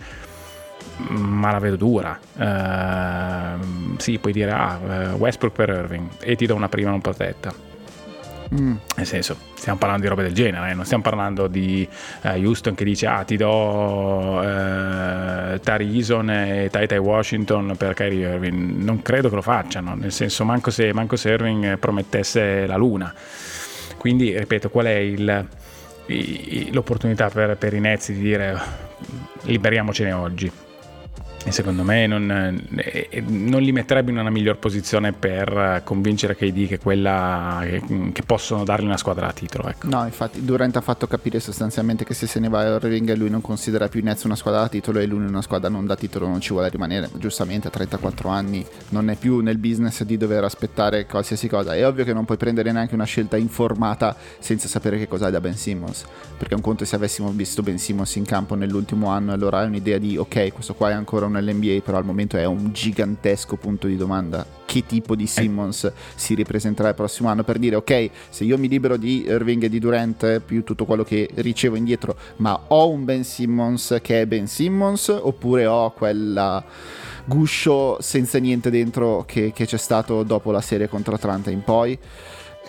ma 1.09 1.53
la 1.53 1.59
vedo 1.59 1.77
dura. 1.77 2.19
Uh, 2.35 3.97
sì, 3.99 4.19
puoi 4.19 4.33
dire 4.33 4.51
ah, 4.51 4.79
eh, 4.81 5.09
Westbrook 5.13 5.55
per 5.55 5.69
Irving 5.69 6.09
e 6.21 6.37
ti 6.37 6.47
do 6.47 6.55
una 6.55 6.69
prima 6.69 6.91
non 6.91 7.01
protetta. 7.01 7.67
Mm. 8.55 8.77
Nel 8.97 9.07
senso, 9.07 9.37
stiamo 9.55 9.79
parlando 9.79 10.05
di 10.05 10.09
robe 10.09 10.23
del 10.23 10.33
genere, 10.33 10.71
eh? 10.71 10.75
non 10.75 10.87
stiamo 10.87 11.03
parlando 11.03 11.49
di 11.49 11.87
uh, 12.23 12.29
Houston 12.29 12.75
che 12.75 12.85
dice 12.85 13.07
ah 13.07 13.23
ti 13.23 13.37
do 13.37 14.41
uh, 14.41 15.59
Tarison 15.61 16.31
e 16.31 16.69
Tai 16.71 16.87
Tai 16.87 16.99
Washington 16.99 17.75
per 17.77 17.93
Kyrie 17.93 18.27
Irving. 18.27 18.83
Non 18.83 19.03
credo 19.03 19.29
che 19.29 19.35
lo 19.35 19.43
facciano, 19.43 19.95
nel 19.95 20.13
senso 20.13 20.45
manco 20.45 20.71
se, 20.71 20.93
manco 20.95 21.17
se 21.17 21.31
Irving 21.31 21.79
promettesse 21.79 22.67
la 22.67 22.77
luna. 22.77 23.13
Quindi, 23.99 24.37
ripeto, 24.39 24.71
qual 24.71 24.87
è 24.87 24.97
il, 24.97 25.47
l'opportunità 26.71 27.29
per, 27.29 27.57
per 27.57 27.75
i 27.75 27.81
Nets 27.81 28.13
di 28.13 28.21
dire 28.21 28.59
liberiamocene 29.43 30.13
oggi? 30.13 30.51
E 31.49 31.53
secondo 31.53 31.83
me 31.83 32.07
non, 32.07 32.31
eh, 32.77 33.25
non, 33.27 33.63
li 33.63 33.73
metterebbe 33.73 34.11
in 34.11 34.19
una 34.19 34.29
miglior 34.29 34.59
posizione 34.59 35.15
per 35.15 35.81
convincere 35.83 36.37
KD 36.37 36.67
che, 36.67 36.79
quella, 36.79 37.61
che, 37.63 37.83
che 38.13 38.23
possono 38.23 38.65
dargli 38.65 38.85
una 38.85 38.99
squadra 38.99 39.29
a 39.29 39.33
titolo. 39.33 39.69
Ecco. 39.69 39.89
No, 39.89 40.05
infatti 40.05 40.45
Durant 40.45 40.77
ha 40.77 40.83
fatto 40.83 41.07
capire 41.07 41.41
sostanzialmente 41.41 42.05
che 42.05 42.13
se 42.13 42.27
se 42.27 42.39
ne 42.39 42.51
va 42.51 42.61
a 42.61 42.75
Irving 42.75 43.15
lui 43.15 43.31
non 43.31 43.41
considera 43.41 43.89
più 43.89 44.03
Nets 44.03 44.25
una 44.25 44.37
squadra 44.37 44.61
da 44.61 44.69
titolo 44.69 44.99
e 44.99 45.07
lui 45.07 45.25
una 45.25 45.41
squadra 45.41 45.71
non 45.71 45.87
da 45.87 45.97
titolo 45.97 46.29
non 46.29 46.43
ci 46.43 46.53
vuole 46.53 46.69
rimanere. 46.69 47.09
Giustamente 47.17 47.69
a 47.69 47.71
34 47.71 48.29
anni 48.29 48.65
non 48.91 49.09
è 49.09 49.17
più 49.17 49.41
nel 49.41 49.57
business 49.57 50.03
di 50.03 50.19
dover 50.19 50.45
aspettare 50.45 51.07
qualsiasi 51.07 51.49
cosa. 51.49 51.75
È 51.75 51.87
ovvio 51.87 52.05
che 52.05 52.13
non 52.13 52.27
puoi 52.27 52.37
prendere 52.37 52.73
neanche 52.73 52.95
una 52.95 53.05
scelta 53.05 53.39
informata 53.39 54.15
senza 54.39 54.69
sapere 54.69 54.99
che 54.99 55.09
cos'hai 55.09 55.31
da 55.31 55.41
Ben 55.41 55.57
Simmons. 55.57 56.05
Perché 56.37 56.55
un 56.55 56.61
conto 56.61 56.83
è 56.83 56.87
se 56.87 56.97
avessimo 56.97 57.31
visto 57.31 57.63
Ben 57.63 57.79
Simmons 57.79 58.15
in 58.17 58.27
campo 58.27 58.55
nell'ultimo 58.55 59.09
anno 59.09 59.33
allora 59.33 59.61
hai 59.61 59.67
un'idea 59.67 59.97
di 59.97 60.19
ok, 60.19 60.53
questo 60.53 60.75
qua 60.75 60.91
è 60.91 60.93
ancora 60.93 61.25
un 61.25 61.38
nell'NBA, 61.41 61.81
però 61.83 61.99
al 61.99 62.05
momento 62.05 62.37
è 62.37 62.45
un 62.45 62.73
gigantesco 62.73 63.57
punto 63.57 63.87
di 63.87 63.97
domanda. 63.97 64.47
Che 64.65 64.85
tipo 64.85 65.17
di 65.17 65.27
Simmons 65.27 65.85
eh. 65.85 65.93
si 66.15 66.35
ripresenterà 66.35 66.91
il 66.91 66.95
prossimo 66.95 67.29
anno? 67.29 67.43
Per 67.43 67.59
dire, 67.59 67.77
ok, 67.77 68.11
se 68.29 68.45
io 68.45 68.59
mi 68.59 68.69
libero 68.69 68.97
di 68.97 69.25
Irving 69.27 69.65
e 69.65 69.69
di 69.69 69.79
Durant, 69.79 70.41
più 70.41 70.63
tutto 70.63 70.85
quello 70.85 71.05
che 71.05 71.29
ricevo 71.35 71.77
indietro, 71.77 72.17
ma 72.37 72.59
ho 72.69 72.91
un 72.91 73.05
Ben 73.05 73.25
Simmons 73.25 73.99
che 74.03 74.21
è 74.21 74.27
Ben 74.27 74.47
Simmons, 74.47 75.09
oppure 75.09 75.67
ho 75.67 75.91
quella 75.93 76.63
guscio 77.25 77.99
senza 78.01 78.39
niente 78.39 78.71
dentro 78.71 79.25
che, 79.27 79.53
che 79.55 79.67
c'è 79.67 79.77
stato 79.77 80.23
dopo 80.23 80.51
la 80.51 80.63
serie 80.63 80.89
contro 80.89 81.15
Atlanta 81.15 81.51
in 81.51 81.63
poi? 81.63 81.99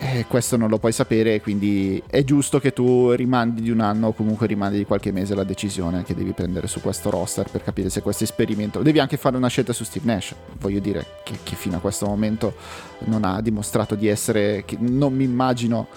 Eh, 0.02 0.24
questo 0.26 0.56
non 0.56 0.70
lo 0.70 0.78
puoi 0.78 0.92
sapere, 0.92 1.42
quindi 1.42 2.02
è 2.06 2.24
giusto 2.24 2.58
che 2.58 2.72
tu 2.72 3.10
rimandi 3.10 3.60
di 3.60 3.70
un 3.70 3.80
anno 3.80 4.08
o 4.08 4.12
comunque 4.14 4.46
rimandi 4.46 4.78
di 4.78 4.86
qualche 4.86 5.12
mese 5.12 5.34
la 5.34 5.44
decisione 5.44 6.04
che 6.04 6.14
devi 6.14 6.32
prendere 6.32 6.68
su 6.68 6.80
questo 6.80 7.10
roster 7.10 7.50
per 7.50 7.62
capire 7.62 7.90
se 7.90 8.00
questo 8.00 8.24
esperimento... 8.24 8.80
Devi 8.80 8.98
anche 8.98 9.18
fare 9.18 9.36
una 9.36 9.48
scelta 9.48 9.74
su 9.74 9.84
Steve 9.84 10.10
Nash, 10.10 10.34
voglio 10.58 10.80
dire 10.80 11.04
che, 11.22 11.40
che 11.42 11.54
fino 11.54 11.76
a 11.76 11.80
questo 11.80 12.06
momento 12.06 12.54
non 13.00 13.24
ha 13.24 13.42
dimostrato 13.42 13.94
di 13.94 14.08
essere... 14.08 14.64
non 14.78 15.12
mi 15.12 15.24
immagino 15.24 15.88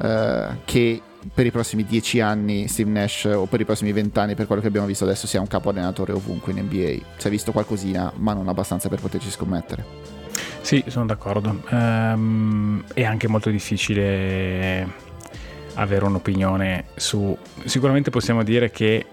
eh, 0.00 0.46
che 0.64 1.02
per 1.34 1.44
i 1.44 1.50
prossimi 1.50 1.84
dieci 1.84 2.20
anni 2.20 2.68
Steve 2.68 2.90
Nash 2.90 3.24
o 3.26 3.44
per 3.44 3.60
i 3.60 3.66
prossimi 3.66 3.92
vent'anni 3.92 4.34
per 4.34 4.46
quello 4.46 4.62
che 4.62 4.68
abbiamo 4.68 4.86
visto 4.86 5.04
adesso 5.04 5.26
sia 5.26 5.40
un 5.40 5.46
capo 5.46 5.68
allenatore 5.68 6.12
ovunque 6.12 6.52
in 6.52 6.58
NBA. 6.60 7.04
Si 7.18 7.26
è 7.26 7.30
visto 7.30 7.52
qualcosina 7.52 8.10
ma 8.16 8.32
non 8.32 8.48
abbastanza 8.48 8.88
per 8.88 8.98
poterci 8.98 9.30
scommettere. 9.30 10.21
Sì, 10.62 10.82
sono 10.86 11.06
d'accordo. 11.06 11.62
Um, 11.70 12.84
è 12.94 13.04
anche 13.04 13.28
molto 13.28 13.50
difficile 13.50 14.88
avere 15.74 16.04
un'opinione 16.04 16.86
su... 16.94 17.36
Sicuramente 17.64 18.10
possiamo 18.10 18.42
dire 18.42 18.70
che 18.70 19.04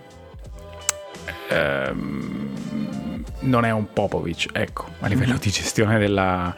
um, 1.49 3.23
non 3.41 3.65
è 3.65 3.71
un 3.71 3.91
Popovic, 3.91 4.49
ecco, 4.53 4.85
a 4.99 5.07
livello 5.07 5.31
mm-hmm. 5.31 5.41
di 5.41 5.49
gestione 5.49 5.97
della... 5.97 6.55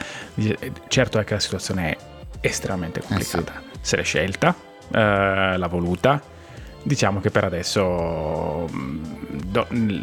Certo 0.87 1.19
è 1.19 1.23
che 1.23 1.33
la 1.33 1.39
situazione 1.39 1.91
è 1.91 1.97
estremamente 2.41 3.01
complicata. 3.01 3.59
Eh 3.59 3.63
sì. 3.71 3.79
Se 3.81 3.95
l'è 3.95 4.03
scelta, 4.03 4.55
uh, 4.89 4.93
l'ha 4.93 5.67
voluta, 5.67 6.21
diciamo 6.84 7.19
che 7.19 7.29
per 7.29 7.43
adesso 7.43 8.67
mm, 8.71 9.03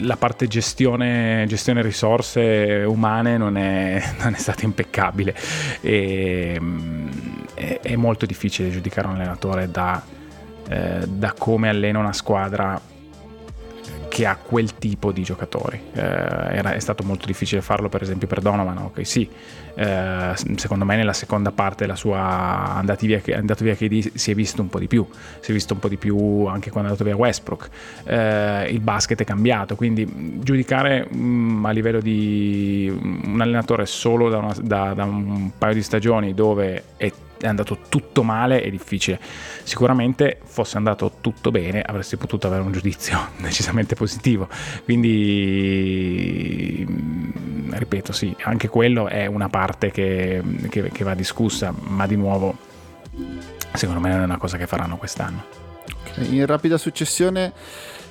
la 0.03 0.16
parte 0.16 0.47
gestione, 0.47 1.45
gestione 1.49 1.83
risorse 1.83 2.85
umane 2.87 3.37
non 3.37 3.57
è, 3.57 4.03
non 4.22 4.35
è 4.35 4.39
stata 4.39 4.64
impeccabile. 4.64 5.35
E 5.81 6.57
mm, 6.61 7.09
è, 7.55 7.81
è, 7.83 7.97
molto 7.97 8.26
difficile 8.26 8.70
giudicare 8.70 9.07
un 9.07 9.14
allenatore 9.14 9.70
da, 9.70 10.03
eh, 10.68 11.07
da 11.07 11.35
come 11.37 11.68
allena 11.68 11.99
una 11.99 12.12
squadra 12.12 12.81
che 14.09 14.27
ha 14.27 14.37
quel 14.37 14.75
tipo 14.75 15.13
di 15.13 15.23
giocatori. 15.23 15.81
Eh, 15.93 16.01
era, 16.01 16.73
è 16.73 16.81
stato 16.81 17.03
molto 17.05 17.27
difficile 17.27 17.61
farlo 17.61 17.89
per 17.89 18.03
esempio 18.03 18.27
per 18.27 18.41
Donovan, 18.41 18.79
ok 18.79 19.07
sì, 19.07 19.29
eh, 19.75 20.33
secondo 20.57 20.85
me 20.85 20.97
nella 20.97 21.13
seconda 21.13 21.53
parte 21.53 21.85
della 21.85 21.97
sua 21.97 22.83
via, 23.01 23.21
andato 23.37 23.65
via 23.65 23.75
KD 23.75 24.13
si 24.15 24.31
è 24.31 24.35
visto 24.35 24.61
un 24.61 24.69
po' 24.69 24.79
di 24.79 24.89
più, 24.89 25.07
si 25.41 25.51
è 25.51 25.55
visto 25.55 25.75
un 25.75 25.81
po' 25.81 25.89
di 25.89 25.97
più 25.97 26.47
anche 26.47 26.71
quando 26.71 26.91
è 26.91 26.93
andato 26.93 27.05
via 27.05 27.17
Westbrook, 27.17 27.69
eh, 28.05 28.69
il 28.71 28.81
basket 28.81 29.21
è 29.21 29.25
cambiato, 29.25 29.77
quindi 29.77 30.41
giudicare 30.41 31.07
mh, 31.09 31.65
a 31.67 31.71
livello 31.71 32.01
di 32.01 32.91
un 32.91 33.39
allenatore 33.41 33.87
solo 33.87 34.29
da, 34.29 34.39
una, 34.39 34.55
da, 34.61 34.95
da 34.95 35.05
un 35.05 35.51
paio 35.57 35.75
di 35.75 35.83
stagioni 35.83 36.35
dove 36.35 36.83
è 36.97 37.13
è 37.41 37.47
andato 37.47 37.78
tutto 37.89 38.22
male 38.22 38.62
è 38.62 38.70
difficile. 38.70 39.20
Sicuramente 39.62 40.39
fosse 40.45 40.76
andato 40.76 41.12
tutto 41.20 41.51
bene 41.51 41.82
avresti 41.82 42.16
potuto 42.16 42.47
avere 42.47 42.62
un 42.62 42.72
giudizio 42.72 43.30
decisamente 43.39 43.95
positivo. 43.95 44.49
Quindi, 44.84 46.86
mm, 46.89 47.72
ripeto, 47.72 48.12
sì, 48.12 48.34
anche 48.43 48.68
quello 48.68 49.09
è 49.09 49.26
una 49.26 49.49
parte 49.49 49.91
che, 49.91 50.43
che, 50.68 50.91
che 50.91 51.05
va 51.05 51.14
discussa, 51.14 51.72
ma 51.76 52.07
di 52.07 52.16
nuovo, 52.16 52.57
secondo 53.72 54.01
me 54.01 54.11
non 54.11 54.22
è 54.22 54.24
una 54.24 54.39
cosa 54.39 54.57
che 54.57 54.66
faranno 54.66 54.97
quest'anno. 54.97 55.57
In 56.30 56.45
rapida 56.47 56.78
successione 56.78 57.53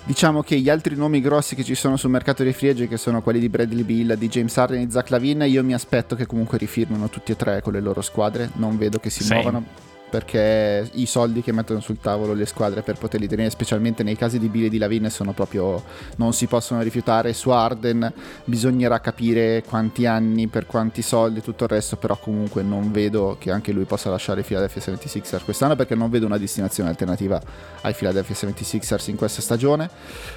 diciamo 0.08 0.42
che 0.42 0.58
gli 0.58 0.70
altri 0.70 0.96
nomi 0.96 1.20
grossi 1.20 1.54
che 1.54 1.66
ci 1.66 1.76
sono 1.76 1.98
sul 1.98 2.10
mercato 2.10 2.42
dei 2.42 2.54
free 2.54 2.72
agent, 2.72 2.90
che 2.90 2.98
sono 2.98 3.22
quelli 3.22 3.40
di 3.40 3.50
Bradley 3.50 3.84
Bill, 3.84 4.14
di 4.14 4.30
James 4.30 4.58
Harden 4.58 4.80
e 4.80 4.86
di 4.86 4.92
Zach 4.92 5.10
Lavin, 5.10 5.44
io 5.46 5.64
mi 5.66 5.74
aspetto 5.74 6.16
che 6.16 6.26
comunque 6.26 6.58
rifirmino 6.58 7.10
tutti 7.10 7.34
e 7.34 7.36
tre 7.36 7.62
con 7.62 7.74
le 7.74 7.82
loro 7.82 8.02
squadre. 8.02 8.50
Non 8.54 8.78
vedo 8.78 9.00
che 9.00 9.10
si 9.10 9.24
sì. 9.24 9.34
muovano 9.34 9.87
perché 10.10 10.90
i 10.94 11.06
soldi 11.06 11.42
che 11.42 11.52
mettono 11.52 11.80
sul 11.80 12.00
tavolo 12.00 12.34
le 12.34 12.46
squadre 12.46 12.82
per 12.82 12.98
poterli 12.98 13.28
tenere, 13.28 13.50
specialmente 13.50 14.04
nei 14.04 14.16
casi 14.16 14.40
di 14.40 14.48
Bill 14.48 14.66
e 14.66 14.70
di 14.70 14.78
Lavin, 14.78 15.10
sono 15.10 15.34
proprio 15.34 15.84
non 16.18 16.34
si 16.34 16.48
possono 16.48 16.82
rifiutare. 16.82 17.34
Su 17.34 17.50
Arden 17.50 18.12
bisognerà 18.46 19.00
capire 19.00 19.64
quanti 19.68 20.06
anni, 20.06 20.48
per 20.48 20.66
quanti 20.66 21.02
soldi 21.02 21.40
e 21.40 21.42
tutto 21.42 21.66
il 21.66 21.70
resto, 21.70 21.98
però 21.98 22.18
comunque 22.18 22.64
non 22.64 22.92
vedo 22.92 23.36
che 23.40 23.52
anche 23.52 23.72
lui 23.72 23.84
possa 23.84 24.10
lasciare 24.10 24.42
i 24.42 24.44
Philadelphia 24.44 24.82
76ers 24.82 25.44
quest'anno 25.44 25.76
perché 25.76 25.96
non 25.96 26.10
vedo 26.10 26.26
una 26.26 26.38
destinazione 26.38 26.90
alternativa 26.90 27.42
ai 27.82 27.94
Philadelphia 27.94 28.36
76ers 28.36 29.10
in 29.10 29.18
questa 29.18 29.42
stagione. 29.42 29.90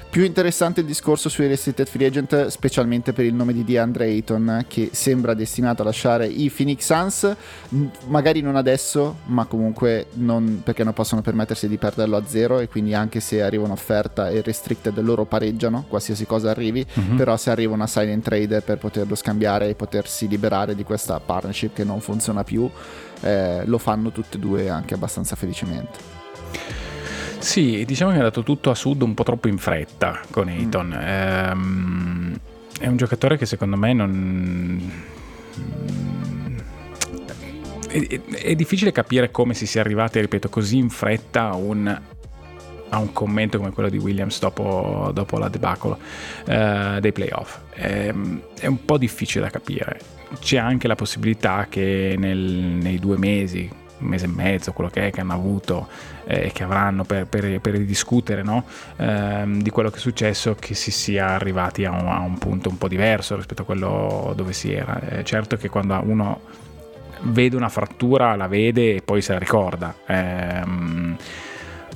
Più 0.09 0.23
interessante 0.23 0.81
il 0.81 0.85
discorso 0.85 1.29
sui 1.29 1.47
restricted 1.47 1.87
free 1.87 2.07
agent, 2.07 2.47
specialmente 2.47 3.13
per 3.13 3.25
il 3.25 3.33
nome 3.33 3.53
di 3.53 3.63
DeAndre 3.63 4.05
Ayton 4.05 4.65
che 4.67 4.89
sembra 4.91 5.33
destinato 5.33 5.81
a 5.81 5.85
lasciare 5.85 6.27
i 6.27 6.49
Phoenix 6.49 6.85
Suns, 6.85 7.35
magari 8.07 8.41
non 8.41 8.55
adesso, 8.55 9.19
ma 9.25 9.45
comunque 9.45 9.60
comunque 9.61 10.07
non, 10.13 10.61
perché 10.63 10.83
non 10.83 10.93
possono 10.93 11.21
permettersi 11.21 11.67
di 11.67 11.77
perderlo 11.77 12.17
a 12.17 12.23
zero 12.25 12.59
e 12.59 12.67
quindi 12.67 12.95
anche 12.95 13.19
se 13.19 13.43
arriva 13.43 13.65
un'offerta 13.65 14.29
e 14.29 14.41
restricted 14.41 14.99
loro 15.01 15.25
pareggiano 15.25 15.85
qualsiasi 15.87 16.25
cosa 16.25 16.49
arrivi 16.49 16.83
mm-hmm. 16.99 17.15
però 17.15 17.37
se 17.37 17.51
arriva 17.51 17.73
una 17.75 17.85
silent 17.85 18.23
trade 18.23 18.61
per 18.61 18.79
poterlo 18.79 19.13
scambiare 19.13 19.69
e 19.69 19.75
potersi 19.75 20.27
liberare 20.27 20.73
di 20.73 20.83
questa 20.83 21.19
partnership 21.19 21.75
che 21.75 21.83
non 21.83 22.01
funziona 22.01 22.43
più 22.43 22.67
eh, 23.21 23.61
lo 23.65 23.77
fanno 23.77 24.11
tutte 24.11 24.37
e 24.37 24.39
due 24.39 24.69
anche 24.69 24.95
abbastanza 24.95 25.35
felicemente 25.35 26.19
sì, 27.37 27.85
diciamo 27.85 28.11
che 28.11 28.17
è 28.17 28.19
andato 28.19 28.43
tutto 28.43 28.69
a 28.69 28.75
sud 28.75 29.01
un 29.01 29.15
po' 29.15 29.23
troppo 29.23 29.47
in 29.47 29.57
fretta 29.57 30.19
con 30.29 30.47
Ayton. 30.47 30.89
Mm. 30.89 31.01
Ehm, 31.01 32.39
è 32.79 32.85
un 32.85 32.97
giocatore 32.97 33.35
che 33.35 33.47
secondo 33.47 33.77
me 33.77 33.93
non 33.93 34.91
è, 37.91 38.21
è, 38.21 38.55
difficile 38.55 38.91
capire 38.91 39.31
come 39.31 39.53
si 39.53 39.65
sia 39.65 39.81
arrivati, 39.81 40.19
ripeto, 40.19 40.49
così 40.49 40.77
in 40.77 40.89
fretta 40.89 41.49
a 41.49 41.55
un, 41.55 42.01
a 42.89 42.97
un 42.97 43.13
commento 43.13 43.57
come 43.57 43.71
quello 43.71 43.89
di 43.89 43.97
Williams 43.97 44.39
dopo, 44.39 45.11
dopo 45.13 45.37
la 45.37 45.49
debacle 45.49 45.97
uh, 46.45 46.99
dei 46.99 47.11
playoff. 47.11 47.59
È, 47.69 48.13
è, 48.59 48.67
un 48.67 48.85
po' 48.85 48.97
difficile 48.97 49.43
da 49.43 49.49
capire. 49.49 49.99
C'è 50.39 50.57
anche 50.57 50.87
la 50.87 50.95
possibilità 50.95 51.67
che 51.69 52.15
nel, 52.17 52.37
nei 52.37 52.99
due 52.99 53.17
mesi, 53.17 53.69
un 53.97 54.07
mese 54.07 54.25
e 54.25 54.29
mezzo, 54.29 54.71
quello 54.71 54.89
che 54.89 55.07
è 55.07 55.11
che 55.11 55.21
hanno 55.21 55.33
avuto 55.33 55.87
e 56.25 56.47
eh, 56.47 56.51
che 56.51 56.63
avranno 56.63 57.03
per, 57.03 57.27
per, 57.27 57.59
per 57.59 57.77
discutere 57.79 58.41
no? 58.41 58.65
eh, 58.95 59.43
di 59.47 59.69
quello 59.69 59.89
che 59.89 59.97
è 59.97 59.99
successo, 59.99 60.55
che 60.55 60.73
si 60.73 60.91
sia 60.91 61.27
arrivati 61.27 61.83
a 61.83 61.91
un, 61.91 62.07
a 62.07 62.19
un, 62.19 62.37
punto 62.37 62.69
un 62.69 62.77
po' 62.77 62.87
diverso 62.87 63.35
rispetto 63.35 63.63
a 63.63 63.65
quello 63.65 64.33
dove 64.35 64.53
si 64.53 64.71
era. 64.73 64.99
Eh, 65.01 65.23
certo 65.23 65.57
che 65.57 65.69
quando 65.69 65.99
uno 66.03 66.41
vede 67.23 67.55
una 67.55 67.69
frattura, 67.69 68.35
la 68.35 68.47
vede 68.47 68.95
e 68.95 69.01
poi 69.01 69.21
se 69.21 69.33
la 69.33 69.39
ricorda. 69.39 69.93
Ehm, 70.05 71.17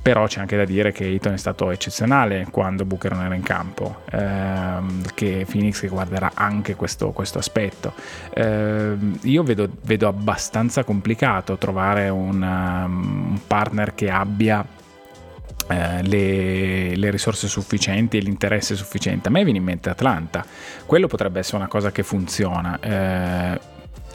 però 0.05 0.27
c'è 0.27 0.39
anche 0.39 0.55
da 0.55 0.65
dire 0.65 0.91
che 0.91 1.09
Eaton 1.09 1.33
è 1.33 1.37
stato 1.37 1.71
eccezionale 1.71 2.45
quando 2.51 2.85
Booker 2.85 3.13
non 3.13 3.23
era 3.23 3.33
in 3.33 3.41
campo, 3.41 4.01
ehm, 4.11 5.01
che 5.15 5.47
Phoenix 5.49 5.83
guarderà 5.87 6.33
anche 6.35 6.75
questo, 6.75 7.09
questo 7.09 7.39
aspetto. 7.39 7.91
Ehm, 8.35 9.17
io 9.23 9.41
vedo, 9.41 9.67
vedo, 9.81 10.07
abbastanza 10.07 10.83
complicato 10.83 11.57
trovare 11.57 12.09
un, 12.09 12.39
um, 12.39 13.29
un 13.31 13.39
partner 13.47 13.95
che 13.95 14.11
abbia 14.11 14.63
eh, 15.69 16.03
le, 16.03 16.95
le, 16.95 17.09
risorse 17.09 17.47
sufficienti 17.47 18.17
e 18.17 18.19
l'interesse 18.19 18.75
sufficiente. 18.75 19.29
A 19.29 19.31
me 19.31 19.43
viene 19.43 19.57
in 19.57 19.65
mente 19.65 19.89
Atlanta, 19.89 20.45
quello 20.85 21.07
potrebbe 21.07 21.39
essere 21.39 21.57
una 21.57 21.67
cosa 21.67 21.91
che 21.91 22.03
funziona. 22.03 22.77
Eh, 22.79 23.59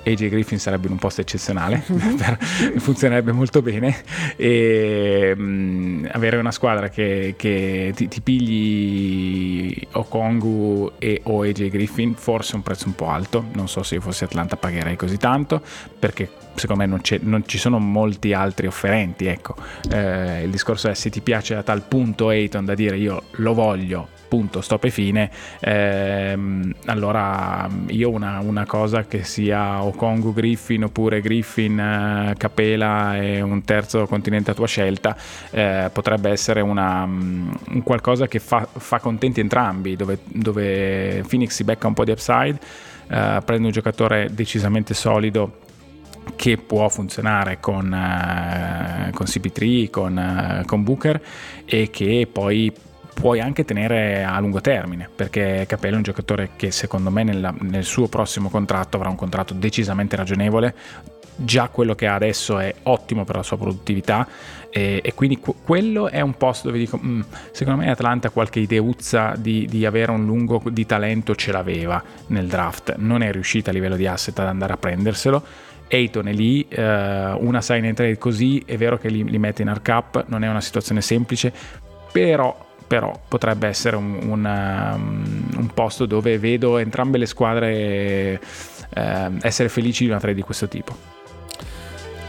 AJ 0.05 0.29
Griffin 0.29 0.59
sarebbe 0.59 0.87
in 0.87 0.93
un 0.93 0.99
posto 0.99 1.21
eccezionale, 1.21 1.83
funzionerebbe 2.77 3.33
molto 3.33 3.63
bene. 3.63 3.97
E 4.37 5.35
mh, 5.37 6.11
avere 6.13 6.37
una 6.39 6.53
squadra 6.53 6.89
che, 6.89 7.35
che 7.37 7.93
ti, 7.95 8.09
ti, 8.09 8.21
pigli 8.21 9.87
Okongu 9.93 10.93
e 10.99 11.21
o 11.25 11.43
AJ 11.43 11.69
Griffin 11.69 12.15
forse 12.15 12.57
un 12.57 12.63
prezzo 12.63 12.87
un 12.87 12.95
po' 12.95 13.09
alto, 13.09 13.47
non 13.53 13.69
so 13.69 13.83
se 13.83 13.97
io 13.97 14.01
fossi 14.01 14.25
Atlanta 14.25 14.57
pagherei 14.57 14.97
così 14.97 15.17
tanto 15.17 15.61
perché 15.99 16.31
secondo 16.55 16.83
me 16.83 16.89
non, 16.89 17.01
non 17.23 17.47
ci 17.47 17.59
sono 17.59 17.79
molti 17.79 18.33
altri 18.33 18.67
offerenti, 18.67 19.27
ecco, 19.27 19.55
eh, 19.91 20.43
il 20.43 20.51
discorso 20.51 20.89
è 20.89 20.95
se 20.95 21.11
ti 21.11 21.21
piace 21.21 21.55
a 21.55 21.63
tal 21.63 21.83
punto 21.83 22.29
Ayton 22.29 22.65
da 22.65 22.75
dire 22.75 22.97
io 22.97 23.25
lo 23.33 23.55
voglio 23.55 24.19
punto, 24.31 24.61
stop 24.61 24.85
e 24.85 24.91
fine, 24.91 25.29
ehm, 25.59 26.73
allora 26.87 27.69
io 27.89 28.11
una, 28.11 28.39
una, 28.39 28.65
cosa 28.65 29.05
che 29.07 29.25
sia 29.25 29.83
Okongu 29.83 30.33
Griffin 30.33 30.85
oppure 30.85 31.21
Griffin 31.21 31.79
eh, 31.81 32.35
Capela 32.39 33.17
e 33.17 33.41
un 33.41 33.65
terzo 33.65 34.07
continente 34.07 34.53
a 34.53 34.55
tua 34.55 34.69
scelta 34.69 35.17
eh, 35.51 35.91
potrebbe 35.93 36.31
essere 36.31 36.61
una, 36.61 37.03
um, 37.03 37.53
un 37.71 37.83
qualcosa 37.83 38.29
che 38.29 38.39
fa, 38.39 38.69
fa 38.73 39.01
contenti 39.01 39.41
entrambi, 39.41 39.97
dove, 39.97 40.21
dove, 40.27 41.25
Phoenix 41.29 41.51
si 41.51 41.65
becca 41.65 41.89
un 41.89 41.95
po' 41.95 42.05
di 42.05 42.13
upside, 42.13 42.57
eh, 43.09 43.43
prende 43.45 43.67
un 43.67 43.73
giocatore 43.73 44.29
decisamente 44.31 44.95
solido 44.95 45.59
che 46.37 46.57
può 46.57 46.89
funzionare 46.89 47.59
con, 47.59 47.87
uh, 47.87 49.11
con 49.13 49.27
CP3, 49.27 49.91
con, 49.91 50.61
uh, 50.61 50.65
con 50.65 50.85
Booker 50.85 51.21
e 51.65 51.91
che 51.91 52.29
poi 52.31 52.73
puoi 53.15 53.41
anche 53.41 53.65
tenere 53.65 54.25
a 54.25 54.39
lungo 54.41 54.61
termine, 54.61 55.09
perché 55.15 55.65
Capello 55.69 55.95
è 55.95 55.97
un 55.99 56.03
giocatore 56.03 56.51
che 56.57 56.71
secondo 56.71 57.11
me 57.11 57.23
nella, 57.23 57.55
nel 57.61 57.85
suo 57.85 58.09
prossimo 58.09 58.49
contratto 58.49 58.97
avrà 58.97 59.09
un 59.09 59.17
contratto 59.17 59.55
decisamente 59.55 60.17
ragionevole, 60.17 60.75
già 61.37 61.69
quello 61.69 61.95
che 61.95 62.07
ha 62.07 62.15
adesso 62.15 62.59
è 62.59 62.75
ottimo 62.85 63.25
per 63.25 63.37
la 63.37 63.43
sua 63.43 63.57
produttività 63.57 64.27
e, 64.71 65.01
e 65.03 65.15
quindi 65.15 65.39
qu- 65.39 65.57
quello 65.65 66.09
è 66.09 66.21
un 66.21 66.37
posto 66.37 66.69
dove 66.69 66.79
dico 66.79 66.99
mm, 67.03 67.21
secondo 67.51 67.83
me 67.83 67.91
Atlanta 67.91 68.31
qualche 68.31 68.61
ideuzza 68.61 69.35
di, 69.37 69.67
di, 69.67 69.85
avere 69.85 70.13
un 70.13 70.25
lungo 70.25 70.63
di 70.71 70.87
talento 70.87 71.35
ce 71.35 71.53
l'aveva 71.53 72.03
nel 72.29 72.47
draft. 72.47 72.95
Non 72.97 73.23
è 73.23 73.33
riuscita 73.33 73.71
a 73.71 73.73
livello 73.73 73.97
di 73.97 74.07
asset 74.07 74.39
ad 74.39 74.47
andare 74.47 74.75
a 74.75 74.77
prenderselo. 74.77 75.43
Ayton 75.89 76.29
è 76.29 76.33
lì, 76.33 76.67
eh, 76.69 77.33
una 77.39 77.61
sign 77.61 77.85
and 77.85 77.97
trade 77.97 78.17
così, 78.17 78.63
è 78.65 78.77
vero 78.77 78.97
che 78.97 79.09
li, 79.09 79.29
li 79.29 79.39
mette 79.39 79.63
in 79.63 79.69
hard 79.69 79.83
cap, 79.83 80.25
non 80.29 80.45
è 80.45 80.49
una 80.49 80.61
situazione 80.61 81.01
semplice, 81.01 81.53
però 82.13 82.69
però 82.91 83.17
potrebbe 83.29 83.69
essere 83.69 83.95
un, 83.95 84.19
un, 84.21 84.45
um, 84.45 85.49
un, 85.59 85.71
posto 85.73 86.07
dove 86.07 86.41
vedo 86.41 86.77
entrambe 86.77 87.19
le 87.19 87.27
squadre 87.27 87.71
eh, 88.93 89.31
essere 89.43 89.69
felici 89.69 90.03
di 90.03 90.11
una 90.11 90.19
trade 90.19 90.35
di 90.35 90.43
questo 90.43 90.67
tipo. 90.67 90.97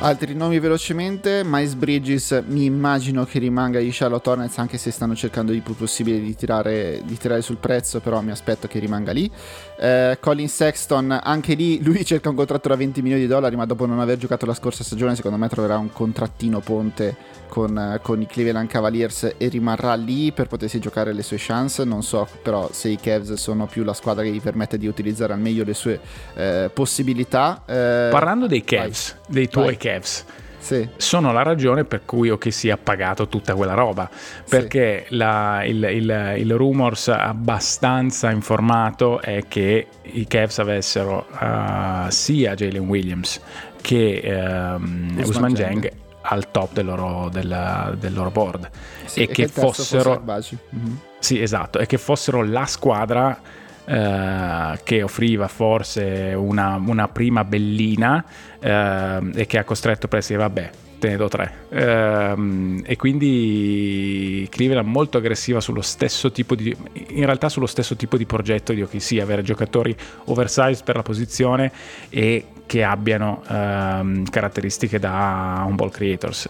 Altri 0.01 0.35
nomi 0.35 0.59
velocemente, 0.59 1.41
Miles 1.43 1.73
Bridges 1.73 2.43
mi 2.45 2.65
immagino 2.65 3.25
che 3.25 3.39
rimanga 3.39 3.79
gli 3.79 3.89
Charlotte 3.91 4.29
Hornets 4.29 4.59
anche 4.59 4.77
se 4.77 4.91
stanno 4.91 5.15
cercando 5.15 5.51
il 5.51 5.63
più 5.63 5.75
possibile 5.75 6.19
di 6.19 6.35
tirare, 6.35 7.01
di 7.05 7.17
tirare 7.17 7.41
sul 7.41 7.57
prezzo, 7.57 7.99
però 7.99 8.21
mi 8.21 8.29
aspetto 8.29 8.67
che 8.67 8.77
rimanga 8.77 9.11
lì. 9.11 9.31
Eh, 9.79 10.19
Colin 10.21 10.47
Sexton, 10.47 11.19
anche 11.23 11.55
lì 11.55 11.81
lui 11.85 12.05
cerca 12.05 12.29
un 12.29 12.35
contratto 12.35 12.67
da 12.67 12.75
20 12.75 13.01
milioni 13.01 13.23
di 13.23 13.27
dollari, 13.27 13.55
ma 13.55 13.65
dopo 13.65 13.87
non 13.87 13.99
aver 13.99 14.19
giocato 14.19 14.45
la 14.45 14.53
scorsa 14.53 14.83
stagione 14.83 15.15
secondo 15.15 15.37
me 15.37 15.47
troverà 15.47 15.79
un 15.79 15.91
contrattino 15.91 16.59
ponte 16.59 17.40
con, 17.51 17.99
con, 18.01 18.21
i 18.21 18.27
Cleveland 18.27 18.69
Cavaliers 18.69 19.33
e 19.37 19.49
rimarrà 19.49 19.93
lì 19.95 20.31
per 20.31 20.47
potersi 20.47 20.79
giocare 20.79 21.11
le 21.11 21.21
sue 21.21 21.35
chance. 21.37 21.83
Non 21.83 22.01
so 22.01 22.25
però 22.41 22.69
se 22.71 22.87
i 22.87 22.95
Cavs 22.95 23.33
sono 23.33 23.65
più 23.65 23.83
la 23.83 23.91
squadra 23.91 24.23
che 24.23 24.31
gli 24.31 24.39
permette 24.39 24.77
di 24.77 24.87
utilizzare 24.87 25.33
al 25.33 25.39
meglio 25.39 25.65
le 25.65 25.73
sue 25.73 25.99
eh, 26.35 26.71
possibilità. 26.73 27.63
Eh, 27.65 28.07
Parlando 28.09 28.47
dei 28.47 28.63
Cavs, 28.63 29.17
vai, 29.23 29.33
dei 29.33 29.49
tuoi 29.49 29.65
vai. 29.65 29.77
Cavs. 29.77 30.25
Sì. 30.59 30.87
sono 30.95 31.33
la 31.33 31.41
ragione 31.41 31.85
per 31.85 32.05
cui 32.05 32.29
ho 32.29 32.37
che 32.37 32.51
sia 32.51 32.77
pagato 32.77 33.27
tutta 33.27 33.55
quella 33.55 33.73
roba 33.73 34.07
perché 34.47 35.05
sì. 35.09 35.15
la, 35.15 35.63
il, 35.65 35.83
il, 35.83 36.33
il, 36.37 36.53
rumors 36.53 37.07
abbastanza 37.07 38.29
informato 38.29 39.19
è 39.21 39.45
che 39.47 39.87
i 40.03 40.27
Cavs 40.27 40.59
avessero 40.59 41.25
uh, 41.31 42.09
sia 42.09 42.53
Jalen 42.53 42.87
Williams 42.87 43.41
che 43.81 44.21
um, 44.23 45.19
Usman 45.25 45.53
Jang 45.55 45.91
al 46.21 46.51
top 46.51 46.73
del 46.73 46.85
loro, 46.85 47.29
del, 47.29 47.95
del 47.99 48.13
loro 48.13 48.31
board. 48.31 48.69
Sì, 49.05 49.21
e, 49.21 49.27
che, 49.27 49.33
che 49.33 49.47
fossero 49.47 50.21
mm-hmm. 50.21 50.95
sì 51.19 51.41
esatto. 51.41 51.79
E 51.79 51.85
che 51.85 51.97
fossero 51.97 52.43
la 52.43 52.65
squadra 52.65 53.39
eh, 53.85 54.79
che 54.83 55.03
offriva 55.03 55.47
forse 55.47 56.33
una, 56.35 56.81
una 56.85 57.07
prima 57.07 57.43
bellina 57.43 58.23
eh, 58.59 59.31
e 59.33 59.45
che 59.45 59.57
ha 59.57 59.63
costretto 59.63 60.07
Presti 60.07 60.35
vabbè 60.35 60.71
te 61.01 61.09
ne 61.09 61.17
do 61.17 61.27
tre. 61.27 61.65
Ehm, 61.69 62.83
e 62.85 62.95
quindi 62.95 64.47
Cleveland 64.51 64.87
molto 64.87 65.17
aggressiva 65.17 65.59
sullo 65.59 65.81
stesso 65.81 66.31
tipo 66.31 66.53
di 66.53 66.75
in 67.09 67.25
realtà 67.25 67.49
sullo 67.49 67.65
stesso 67.65 67.95
tipo 67.95 68.17
di 68.17 68.27
progetto 68.27 68.71
di 68.71 68.83
OKC 68.83 69.17
avere 69.19 69.41
giocatori 69.41 69.95
oversized 70.25 70.83
per 70.83 70.95
la 70.97 71.01
posizione 71.01 71.71
e 72.09 72.45
che 72.67 72.83
abbiano 72.83 73.41
ehm, 73.49 74.29
caratteristiche 74.29 74.99
da 74.99 75.65
un 75.67 75.75
ball 75.75 75.89
creators 75.89 76.47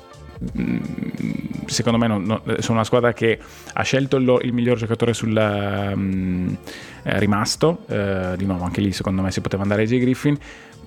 secondo 1.65 1.97
me 1.99 2.07
non, 2.07 2.23
non, 2.23 2.41
sono 2.59 2.77
una 2.77 2.83
squadra 2.83 3.13
che 3.13 3.39
ha 3.73 3.83
scelto 3.83 4.17
il, 4.17 4.39
il 4.43 4.53
miglior 4.53 4.77
giocatore 4.77 5.13
sul 5.13 5.35
um, 5.35 6.57
eh, 7.03 7.19
rimasto 7.19 7.83
eh, 7.87 8.33
di 8.37 8.45
nuovo 8.45 8.63
anche 8.63 8.81
lì 8.81 8.91
secondo 8.91 9.21
me 9.21 9.31
si 9.31 9.41
poteva 9.41 9.61
andare 9.63 9.83
a 9.83 9.85
J. 9.85 9.99
Griffin 9.99 10.37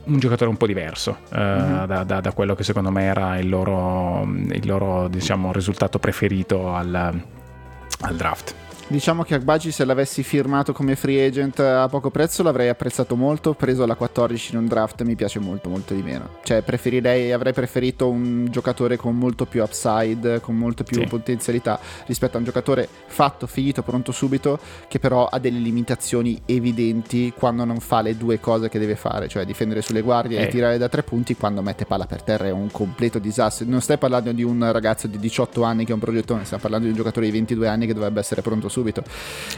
un 0.04 0.18
giocatore 0.18 0.50
un 0.50 0.56
po' 0.56 0.66
diverso 0.66 1.18
uh, 1.30 1.36
mm-hmm. 1.36 1.84
da, 1.84 2.04
da, 2.04 2.20
da, 2.20 2.32
quello 2.32 2.54
che 2.54 2.62
secondo 2.62 2.90
me 2.90 3.04
era 3.04 3.38
il 3.38 3.48
loro, 3.48 4.22
il 4.24 4.66
loro 4.66 5.08
diciamo, 5.08 5.50
risultato 5.50 5.98
preferito 5.98 6.74
al, 6.74 6.94
al 6.94 8.16
draft. 8.16 8.63
Diciamo 8.86 9.22
che 9.22 9.34
Agbaji 9.34 9.70
se 9.70 9.86
l'avessi 9.86 10.22
firmato 10.22 10.74
come 10.74 10.94
free 10.94 11.26
agent 11.26 11.58
a 11.58 11.88
poco 11.88 12.10
prezzo 12.10 12.42
l'avrei 12.42 12.68
apprezzato 12.68 13.16
molto, 13.16 13.54
preso 13.54 13.82
alla 13.82 13.94
14 13.94 14.52
in 14.52 14.58
un 14.58 14.66
draft 14.66 15.02
mi 15.04 15.14
piace 15.14 15.38
molto 15.38 15.70
molto 15.70 15.94
di 15.94 16.02
meno. 16.02 16.28
Cioè 16.42 16.60
preferirei, 16.60 17.32
avrei 17.32 17.54
preferito 17.54 18.10
un 18.10 18.46
giocatore 18.50 18.98
con 18.98 19.16
molto 19.16 19.46
più 19.46 19.62
upside, 19.62 20.40
con 20.40 20.56
molto 20.56 20.84
più 20.84 21.00
sì. 21.00 21.06
potenzialità 21.06 21.80
rispetto 22.04 22.36
a 22.36 22.40
un 22.40 22.44
giocatore 22.44 22.86
fatto, 23.06 23.46
finito, 23.46 23.82
pronto 23.82 24.12
subito, 24.12 24.58
che 24.86 24.98
però 24.98 25.26
ha 25.26 25.38
delle 25.38 25.60
limitazioni 25.60 26.42
evidenti 26.44 27.32
quando 27.34 27.64
non 27.64 27.80
fa 27.80 28.02
le 28.02 28.18
due 28.18 28.38
cose 28.38 28.68
che 28.68 28.78
deve 28.78 28.96
fare, 28.96 29.28
cioè 29.28 29.46
difendere 29.46 29.80
sulle 29.80 30.02
guardie 30.02 30.40
eh. 30.40 30.42
e 30.42 30.48
tirare 30.48 30.76
da 30.76 30.90
tre 30.90 31.02
punti 31.02 31.34
quando 31.36 31.62
mette 31.62 31.86
palla 31.86 32.04
per 32.04 32.22
terra 32.22 32.48
è 32.48 32.52
un 32.52 32.70
completo 32.70 33.18
disastro. 33.18 33.66
Non 33.66 33.80
stai 33.80 33.96
parlando 33.96 34.30
di 34.32 34.42
un 34.42 34.70
ragazzo 34.70 35.06
di 35.06 35.18
18 35.18 35.62
anni 35.62 35.86
che 35.86 35.92
è 35.92 35.94
un 35.94 36.00
progettone, 36.00 36.44
stiamo 36.44 36.62
parlando 36.62 36.84
di 36.84 36.92
un 36.92 36.98
giocatore 36.98 37.24
di 37.24 37.32
22 37.32 37.66
anni 37.66 37.86
che 37.86 37.94
dovrebbe 37.94 38.20
essere 38.20 38.42
pronto 38.42 38.68
subito. 38.68 38.73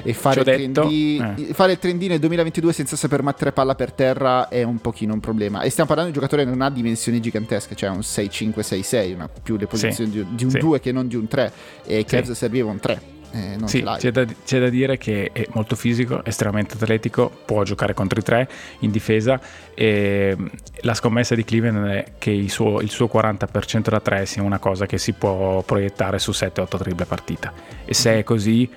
E 0.03 0.13
fare, 0.13 0.41
il, 0.41 0.45
trendi, 0.45 1.17
eh. 1.17 1.55
fare 1.55 1.73
il 1.73 1.79
trendino 1.79 2.13
nel 2.13 2.21
2022 2.21 2.73
senza 2.73 2.97
saper 2.97 3.23
mettere 3.23 3.53
palla 3.53 3.75
per 3.75 3.93
terra 3.93 4.49
è 4.49 4.63
un 4.63 4.81
pochino 4.81 5.15
un 5.15 5.21
problema. 5.21 5.63
E 5.63 5.71
stiamo 5.71 5.89
parlando 5.89 6.13
di 6.13 6.19
un 6.19 6.25
giocatore 6.25 6.45
che 6.45 6.57
non 6.57 6.67
ha 6.67 6.71
dimensioni 6.71 7.21
gigantesche, 7.21 7.75
cioè 7.75 7.91
un 7.91 8.01
6-5-6-6, 8.01 9.15
una, 9.15 9.29
più 9.29 9.57
le 9.57 9.67
posizioni 9.67 10.11
sì. 10.11 10.27
di, 10.31 10.45
un 10.45 10.51
sì. 10.51 10.59
2 10.59 10.81
che 10.81 10.93
non 10.93 11.09
di 11.09 11.17
un 11.17 11.27
3. 11.29 11.53
E 11.85 12.05
Cavs 12.05 12.29
sì. 12.29 12.35
serviva 12.35 12.71
un 12.71 12.81
3. 12.81 13.15
Eh, 13.33 13.59
sì, 13.67 13.83
c'è 13.83 14.11
da, 14.11 14.25
c'è 14.25 14.61
da, 14.61 14.69
dire 14.71 14.97
che 14.97 15.31
è 15.33 15.47
molto 15.53 15.77
fisico, 15.77 16.25
estremamente 16.25 16.75
atletico, 16.75 17.31
può 17.45 17.65
giocare 17.65 17.93
contro 17.93 18.19
i 18.19 18.23
tre 18.23 18.49
in 18.81 18.91
difesa 18.91 19.39
e 19.75 20.35
la 20.81 20.95
scommessa 20.95 21.35
di 21.35 21.45
Cleveland 21.45 21.87
è 21.87 22.05
che 22.19 22.31
il 22.31 22.51
suo, 22.51 22.81
il 22.81 22.89
suo 22.89 23.11
40% 23.13 23.91
da 23.91 24.01
3 24.01 24.25
sia 24.25 24.43
una 24.43 24.59
cosa 24.59 24.87
che 24.87 24.97
si 24.97 25.13
può 25.13 25.61
proiettare 25.63 26.19
su 26.19 26.31
7-8 26.31 26.79
triple 26.79 27.05
partita 27.05 27.53
e 27.85 27.93
se 27.93 28.19
è 28.19 28.25
così 28.25 28.71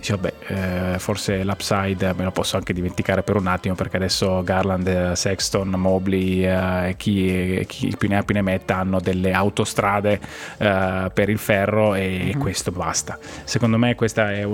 dice 0.00 0.16
vabbè 0.16 0.94
eh, 0.94 0.98
forse 0.98 1.44
l'upside 1.44 2.14
me 2.14 2.24
lo 2.24 2.30
posso 2.32 2.56
anche 2.56 2.72
dimenticare 2.72 3.22
per 3.22 3.36
un 3.36 3.46
attimo 3.46 3.74
perché 3.74 3.96
adesso 3.96 4.42
Garland, 4.42 5.12
Sexton, 5.12 5.68
Mobley 5.68 6.44
e 6.44 6.88
eh, 6.88 6.96
chi, 6.96 7.64
chi, 7.68 7.94
più 7.96 8.08
ne 8.08 8.16
ha 8.16 8.22
più 8.22 8.34
ne 8.34 8.42
metta 8.42 8.76
hanno 8.76 8.98
delle 8.98 9.32
autostrade 9.32 10.18
eh, 10.58 11.10
per 11.12 11.28
il 11.28 11.38
ferro 11.38 11.94
e 11.94 12.22
mm-hmm. 12.24 12.40
questo 12.40 12.72
basta 12.72 13.18
secondo 13.44 13.76
me 13.76 13.94
questo 13.94 14.22
è, 14.22 14.46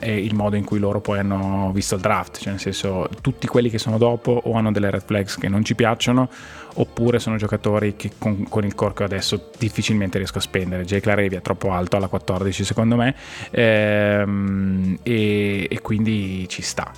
è, 0.00 0.10
il 0.10 0.34
modo 0.34 0.56
in 0.56 0.64
cui 0.64 0.78
loro 0.78 1.00
poi 1.00 1.18
hanno 1.18 1.70
visto 1.72 1.94
il 1.94 2.00
draft 2.00 2.38
cioè 2.38 2.52
nel 2.52 2.60
senso 2.60 3.08
tutti 3.20 3.46
quelli 3.46 3.70
che 3.70 3.78
sono 3.78 3.98
dopo 3.98 4.40
o 4.44 4.54
hanno 4.54 4.72
delle 4.72 4.90
red 4.90 5.02
flags 5.04 5.36
che 5.36 5.48
non 5.48 5.62
ci 5.64 5.74
piacciono 5.74 6.28
oppure 6.76 7.18
sono 7.18 7.36
giocatori 7.36 7.96
che 7.96 8.12
con, 8.18 8.48
con 8.48 8.64
il 8.64 8.74
ho 8.76 9.04
adesso 9.04 9.50
difficilmente 9.58 10.18
riesco 10.18 10.38
a 10.38 10.40
spendere. 10.40 10.84
Jake 10.84 11.06
Larevi 11.08 11.36
è 11.36 11.42
troppo 11.42 11.70
alto 11.70 11.96
alla 11.96 12.08
14 12.08 12.64
secondo 12.64 12.96
me 12.96 13.14
ehm, 13.50 14.98
e, 15.02 15.66
e 15.70 15.80
quindi 15.80 16.48
ci 16.48 16.62
sta. 16.62 16.90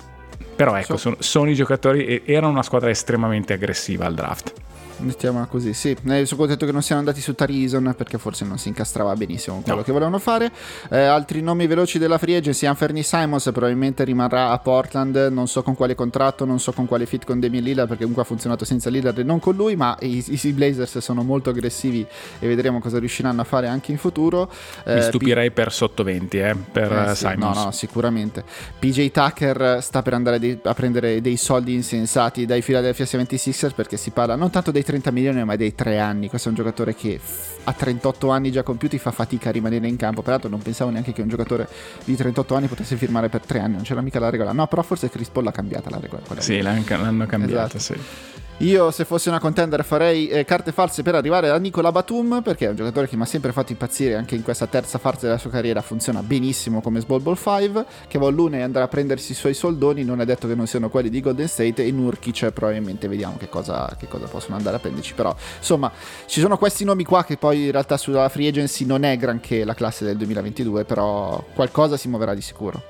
Però 0.55 0.75
ecco, 0.75 0.97
sono, 0.97 1.15
sono 1.19 1.49
i 1.49 1.55
giocatori, 1.55 2.23
erano 2.25 2.51
una 2.51 2.63
squadra 2.63 2.89
estremamente 2.89 3.53
aggressiva 3.53 4.05
al 4.05 4.13
draft 4.13 4.53
mettiamola 4.99 5.45
così. 5.45 5.73
Sì, 5.73 5.95
eh, 6.07 6.25
sono 6.25 6.39
contento 6.39 6.65
che 6.65 6.71
non 6.71 6.81
siano 6.81 6.99
andati 7.01 7.21
su 7.21 7.33
Tarison 7.35 7.93
perché 7.97 8.17
forse 8.17 8.45
non 8.45 8.57
si 8.57 8.67
incastrava 8.67 9.13
benissimo 9.15 9.55
con 9.55 9.63
quello 9.63 9.79
no. 9.79 9.83
che 9.83 9.91
volevano 9.91 10.19
fare. 10.19 10.51
Eh, 10.89 10.99
altri 10.99 11.41
nomi 11.41 11.67
veloci 11.67 11.97
della 11.97 12.17
free 12.17 12.37
agency, 12.37 12.65
Anferni 12.65 13.03
Simons 13.03 13.49
probabilmente 13.51 14.03
rimarrà 14.03 14.51
a 14.51 14.59
Portland, 14.59 15.29
non 15.31 15.47
so 15.47 15.63
con 15.63 15.75
quale 15.75 15.95
contratto, 15.95 16.45
non 16.45 16.59
so 16.59 16.71
con 16.71 16.85
quale 16.85 17.05
fit 17.05 17.25
con 17.25 17.39
Demi 17.39 17.61
Lillard 17.61 17.87
perché 17.87 18.03
comunque 18.03 18.23
ha 18.23 18.25
funzionato 18.25 18.65
senza 18.65 18.89
Lillard 18.89 19.17
e 19.17 19.23
non 19.23 19.39
con 19.39 19.55
lui, 19.55 19.75
ma 19.75 19.97
i, 20.01 20.23
i 20.27 20.51
Blazers 20.53 20.97
sono 20.99 21.23
molto 21.23 21.49
aggressivi 21.49 22.05
e 22.39 22.47
vedremo 22.47 22.79
cosa 22.79 22.99
riusciranno 22.99 23.41
a 23.41 23.43
fare 23.43 23.67
anche 23.67 23.91
in 23.91 23.97
futuro. 23.97 24.51
Eh, 24.83 24.95
Mi 24.95 25.01
stupirei 25.01 25.51
P- 25.51 25.53
per 25.53 25.71
sotto 25.71 26.03
20 26.03 26.37
eh, 26.37 26.55
per 26.71 26.91
eh, 26.91 27.15
sì, 27.15 27.27
Simons. 27.27 27.57
No, 27.57 27.63
no, 27.65 27.71
sicuramente. 27.71 28.43
PJ 28.77 29.11
Tucker 29.11 29.79
sta 29.81 30.01
per 30.01 30.13
andare 30.13 30.39
dei, 30.39 30.59
a 30.63 30.73
prendere 30.73 31.21
dei 31.21 31.37
soldi 31.37 31.73
insensati 31.73 32.45
dai 32.45 32.61
Philadelphia 32.61 33.05
76ers 33.05 33.73
perché 33.73 33.97
si 33.97 34.11
parla 34.11 34.35
non 34.35 34.49
tanto 34.49 34.71
dei 34.71 34.83
30 34.89 35.11
milioni 35.11 35.43
ma 35.43 35.55
dei 35.55 35.75
3 35.75 35.99
anni. 35.99 36.29
Questo 36.29 36.47
è 36.47 36.51
un 36.51 36.57
giocatore 36.57 36.95
che 36.95 37.19
a 37.63 37.73
38 37.73 38.29
anni 38.29 38.51
già 38.51 38.63
compiuti 38.63 38.97
fa 38.97 39.11
fatica 39.11 39.49
a 39.49 39.51
rimanere 39.51 39.87
in 39.87 39.97
campo. 39.97 40.23
Peraltro 40.23 40.49
non 40.49 40.59
pensavo 40.63 40.89
neanche 40.89 41.13
che 41.13 41.21
un 41.21 41.27
giocatore 41.27 41.67
di 42.05 42.15
38 42.15 42.55
anni 42.55 42.65
potesse 42.65 42.95
firmare 42.95 43.29
per 43.29 43.41
3 43.41 43.59
anni, 43.59 43.75
non 43.75 43.83
c'era 43.83 44.01
mica 44.01 44.19
la 44.19 44.31
regola. 44.31 44.51
No, 44.51 44.65
però 44.65 44.81
forse 44.81 45.09
Chris 45.09 45.29
Paul 45.29 45.45
l'ha 45.45 45.51
cambiata 45.51 45.91
la 45.91 45.99
regola. 45.99 46.23
Sì, 46.39 46.59
l'hanno 46.61 47.25
cambiata, 47.27 47.77
esatto. 47.77 47.79
sì. 47.79 48.38
Io 48.61 48.91
se 48.91 49.05
fossi 49.05 49.29
una 49.29 49.39
contender 49.39 49.85
farei 49.85 50.27
eh, 50.27 50.43
carte 50.43 50.73
false 50.73 51.01
per 51.01 51.15
arrivare 51.15 51.49
a 51.49 51.57
Nicola 51.57 51.93
Batum 51.93 52.41
perché 52.43 52.65
è 52.65 52.69
un 52.69 52.75
giocatore 52.75 53.07
che 53.07 53.15
mi 53.15 53.21
ha 53.21 53.25
sempre 53.25 53.53
fatto 53.53 53.71
impazzire 53.71 54.15
anche 54.15 54.35
in 54.35 54.43
questa 54.43 54.67
terza 54.67 54.97
fase 54.97 55.27
della 55.27 55.37
sua 55.37 55.49
carriera. 55.49 55.81
Funziona 55.81 56.21
benissimo 56.21 56.81
come 56.81 56.99
Small 56.99 57.21
Ball 57.21 57.37
5 57.37 57.85
che 58.09 58.17
Vollune 58.19 58.61
andrà 58.61 58.83
a 58.83 58.89
prendersi 58.89 59.31
i 59.31 59.35
suoi 59.35 59.53
soldoni. 59.53 60.03
Non 60.03 60.19
è 60.19 60.25
detto 60.25 60.45
che 60.45 60.55
non 60.55 60.67
siano 60.67 60.89
quelli 60.89 61.09
di 61.09 61.21
Golden 61.21 61.47
State 61.47 61.85
e 61.85 61.91
Nurkic 61.93 62.51
probabilmente 62.51 63.07
vediamo 63.07 63.37
che 63.37 63.47
cosa, 63.47 63.95
che 63.97 64.09
cosa 64.09 64.25
possono 64.25 64.57
andare 64.57 64.75
a 64.75 64.79
prenderci. 64.79 65.13
Però 65.13 65.33
insomma 65.57 65.89
ci 66.25 66.41
sono 66.41 66.57
questi 66.57 66.83
nomi 66.83 67.05
qua 67.05 67.23
che 67.23 67.37
poi 67.37 67.67
in 67.67 67.71
realtà 67.71 67.95
sulla 67.95 68.27
free 68.27 68.49
agency 68.49 68.83
non 68.83 69.03
è 69.03 69.15
granché 69.15 69.63
la 69.63 69.73
classe 69.73 70.03
del 70.03 70.17
2022 70.17 70.83
però 70.83 71.41
qualcosa 71.55 71.95
si 71.95 72.09
muoverà 72.09 72.33
di 72.33 72.41
sicuro. 72.41 72.83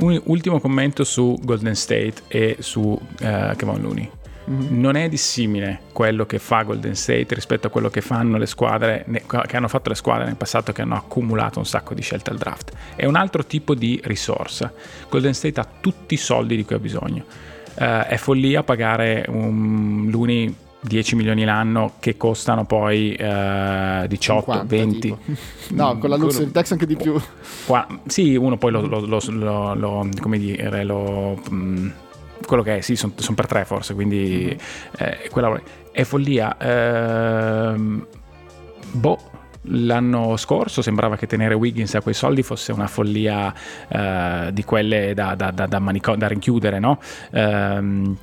Un 0.00 0.20
ultimo 0.24 0.58
commento 0.58 1.04
su 1.04 1.38
Golden 1.40 1.76
State 1.76 2.14
e 2.26 2.56
su 2.58 2.80
uh, 2.80 2.98
Kevin 3.20 3.80
Looney 3.80 4.10
Mm-hmm. 4.50 4.80
Non 4.80 4.96
è 4.96 5.08
dissimile 5.08 5.80
quello 5.92 6.26
che 6.26 6.38
fa 6.38 6.62
Golden 6.62 6.94
State 6.94 7.34
rispetto 7.34 7.68
a 7.68 7.70
quello 7.70 7.90
che 7.90 8.00
fanno 8.00 8.38
le 8.38 8.46
squadre 8.46 9.04
che 9.26 9.56
hanno 9.56 9.68
fatto 9.68 9.88
le 9.88 9.94
squadre 9.94 10.24
nel 10.24 10.36
passato 10.36 10.72
che 10.72 10.82
hanno 10.82 10.96
accumulato 10.96 11.58
un 11.58 11.66
sacco 11.66 11.94
di 11.94 12.02
scelte 12.02 12.30
al 12.30 12.38
draft. 12.38 12.72
È 12.96 13.04
un 13.04 13.14
altro 13.14 13.44
tipo 13.44 13.74
di 13.74 14.00
risorsa. 14.04 14.72
Golden 15.08 15.34
State 15.34 15.60
ha 15.60 15.66
tutti 15.80 16.14
i 16.14 16.18
soldi 16.18 16.56
di 16.56 16.64
cui 16.64 16.74
ha 16.74 16.80
bisogno. 16.80 17.24
Uh, 17.74 18.04
è 18.06 18.16
follia 18.18 18.62
pagare 18.62 19.24
un 19.28 20.08
Luni 20.10 20.54
10 20.84 21.14
milioni 21.14 21.44
l'anno 21.44 21.94
che 22.00 22.16
costano 22.16 22.64
poi 22.64 23.16
uh, 23.18 24.06
18, 24.06 24.08
50, 24.08 24.64
20. 24.64 24.98
Tipo. 24.98 25.18
no, 25.70 25.96
con 25.98 26.10
la 26.10 26.16
luxury 26.16 26.50
tax 26.50 26.72
anche 26.72 26.86
di 26.86 26.96
più. 26.96 27.14
Qua, 27.64 27.86
sì, 28.06 28.34
uno 28.34 28.56
poi 28.56 28.72
lo, 28.72 28.80
lo, 28.86 29.00
lo, 29.06 29.74
lo 29.74 30.08
come 30.20 30.38
dire, 30.38 30.84
lo... 30.84 31.40
Quello 32.46 32.62
che 32.62 32.78
è, 32.78 32.80
sì, 32.80 32.96
sono 32.96 33.12
son 33.16 33.34
per 33.34 33.46
tre 33.46 33.64
forse, 33.64 33.94
quindi 33.94 34.56
eh, 34.98 35.28
quella 35.30 35.60
è 35.90 36.04
follia. 36.04 36.56
Ehm, 36.58 38.06
boh. 38.92 39.30
L'anno 39.66 40.36
scorso 40.38 40.82
sembrava 40.82 41.16
che 41.16 41.28
tenere 41.28 41.54
Wiggins 41.54 41.94
a 41.94 42.00
quei 42.00 42.14
soldi 42.14 42.42
fosse 42.42 42.72
una 42.72 42.88
follia 42.88 43.54
eh, 43.86 44.50
di 44.52 44.64
quelle 44.64 45.14
da, 45.14 45.36
da, 45.36 45.52
da, 45.52 45.66
da, 45.66 45.78
manico- 45.78 46.16
da 46.16 46.26
rinchiudere, 46.26 46.80
no? 46.80 46.98
Ehm, 47.30 48.16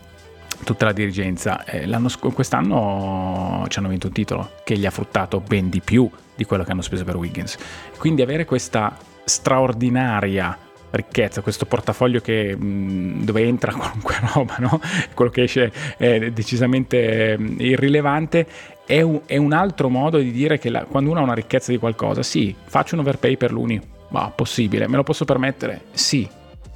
tutta 0.65 0.85
la 0.85 0.91
dirigenza. 0.91 1.63
Eh, 1.63 1.87
sc- 2.07 2.33
quest'anno 2.33 3.65
ci 3.69 3.79
hanno 3.79 3.87
vinto 3.87 4.07
un 4.07 4.13
titolo 4.13 4.51
che 4.65 4.77
gli 4.77 4.85
ha 4.85 4.91
fruttato 4.91 5.39
ben 5.39 5.69
di 5.69 5.79
più 5.79 6.09
di 6.35 6.43
quello 6.43 6.65
che 6.65 6.71
hanno 6.71 6.81
speso 6.81 7.05
per 7.05 7.15
Wiggins. 7.15 7.57
Quindi 7.97 8.21
avere 8.21 8.43
questa 8.43 8.97
straordinaria 9.23 10.57
ricchezza, 10.91 11.41
questo 11.41 11.65
portafoglio 11.65 12.19
che, 12.19 12.55
dove 12.57 13.43
entra 13.43 13.73
qualunque 13.77 14.15
roba, 14.33 14.55
no? 14.59 14.79
quello 15.13 15.31
che 15.31 15.43
esce 15.43 15.71
è 15.97 16.31
decisamente 16.31 17.37
irrilevante, 17.57 18.45
è 18.85 19.01
un, 19.01 19.21
è 19.25 19.37
un, 19.37 19.53
altro 19.53 19.89
modo 19.89 20.17
di 20.17 20.31
dire 20.31 20.57
che 20.57 20.69
la, 20.69 20.83
quando 20.85 21.11
uno 21.11 21.19
ha 21.19 21.23
una 21.23 21.33
ricchezza 21.33 21.71
di 21.71 21.77
qualcosa, 21.77 22.23
sì, 22.23 22.55
faccio 22.63 22.95
un 22.95 23.01
overpay 23.01 23.37
per 23.37 23.51
l'uni, 23.51 23.79
ma 24.09 24.31
possibile, 24.35 24.87
me 24.87 24.95
lo 24.95 25.03
posso 25.03 25.25
permettere? 25.25 25.81
Sì, 25.91 26.27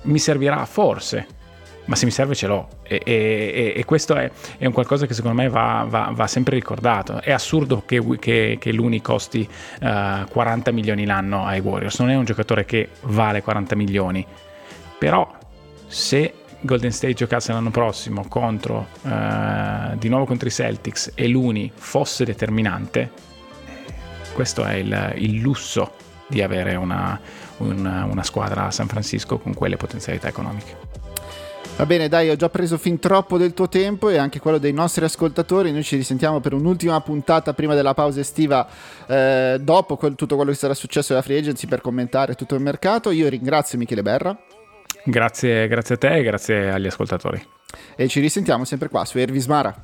mi 0.03 0.20
servirà 0.20 0.64
forse, 0.66 1.26
ma 1.86 1.95
se 1.95 2.05
mi 2.05 2.11
serve 2.11 2.34
ce 2.34 2.47
l'ho 2.47 2.67
e, 2.84 3.01
e, 3.03 3.73
e 3.75 3.86
questo 3.86 4.15
è, 4.15 4.29
è, 4.57 4.65
un 4.65 4.71
qualcosa 4.71 5.05
che 5.05 5.13
secondo 5.13 5.41
me 5.41 5.49
va, 5.49 5.86
va, 5.88 6.11
va 6.13 6.27
sempre 6.27 6.55
ricordato. 6.55 7.21
È 7.21 7.31
assurdo 7.31 7.84
che, 7.86 8.01
che, 8.19 8.57
che 8.59 8.71
l'Uni 8.71 9.01
costi 9.01 9.47
uh, 9.81 9.86
eh, 9.86 10.25
40 10.29 10.71
milioni 10.71 11.05
l'anno 11.05 11.45
ai 11.45 11.59
Warriors, 11.59 11.99
non 11.99 12.09
è 12.09 12.15
un 12.15 12.25
giocatore 12.25 12.65
che 12.65 12.89
vale 13.01 13.41
40 13.41 13.75
milioni, 13.75 14.25
però 14.97 15.29
se 15.88 16.34
Golden 16.61 16.91
State 16.91 17.13
giocasse 17.13 17.51
l'anno 17.51 17.71
prossimo 17.71 18.25
contro, 18.27 18.88
uh, 19.01 19.97
di 19.97 20.07
nuovo 20.07 20.25
contro 20.25 20.47
i 20.47 20.51
Celtics 20.51 21.11
e 21.15 21.27
l'Uni 21.27 21.71
fosse 21.73 22.23
determinante, 22.23 23.11
questo 24.34 24.63
è 24.63 24.75
il, 24.75 25.13
il 25.17 25.39
lusso 25.39 25.91
di 26.27 26.41
avere 26.41 26.75
una, 26.75 27.19
una, 27.57 28.05
una 28.05 28.23
squadra 28.23 28.65
a 28.65 28.71
San 28.71 28.88
Francisco 28.88 29.38
con 29.38 29.53
quelle 29.53 29.77
potenzialità 29.77 30.29
economiche. 30.29 31.02
Va 31.76 31.88
bene, 31.88 32.07
dai, 32.07 32.30
ho 32.30 32.36
già 32.36 32.49
preso 32.49 32.78
fin 32.78 32.99
troppo 32.99 33.38
del 33.38 33.53
tuo 33.53 33.67
tempo 33.67 34.07
e 34.09 34.17
anche 34.17 34.39
quello 34.39 34.59
dei 34.59 34.71
nostri 34.71 35.03
ascoltatori. 35.03 35.71
Noi 35.71 35.84
ci 35.84 35.95
risentiamo 35.95 36.39
per 36.39 36.53
un'ultima 36.53 37.01
puntata 37.01 37.53
prima 37.53 37.74
della 37.74 37.93
pausa 37.95 38.19
estiva, 38.19 38.65
eh, 39.07 39.57
dopo 39.59 39.97
quel, 39.97 40.15
tutto 40.15 40.36
quello 40.36 40.51
che 40.51 40.57
sarà 40.57 40.76
successo 40.76 41.13
alla 41.13 41.24
Free 41.24 41.39
Agency 41.39 41.67
per 41.67 41.82
commentare 41.82 42.36
tutto 42.36 42.55
il 42.55 42.61
mercato. 42.61 43.09
Io 43.09 43.28
ringrazio 43.28 43.78
Michele 43.80 44.03
Berra. 44.03 44.38
Grazie, 45.03 45.67
grazie 45.67 45.95
a 45.95 45.97
te 45.97 46.15
e 46.15 46.24
grazie 46.24 46.71
agli 46.71 46.88
ascoltatori. 46.88 47.43
E 47.95 48.07
ci 48.07 48.19
risentiamo 48.21 48.65
sempre 48.65 48.88
qua 48.88 49.03
su 49.03 49.17
Ervismara. 49.17 49.76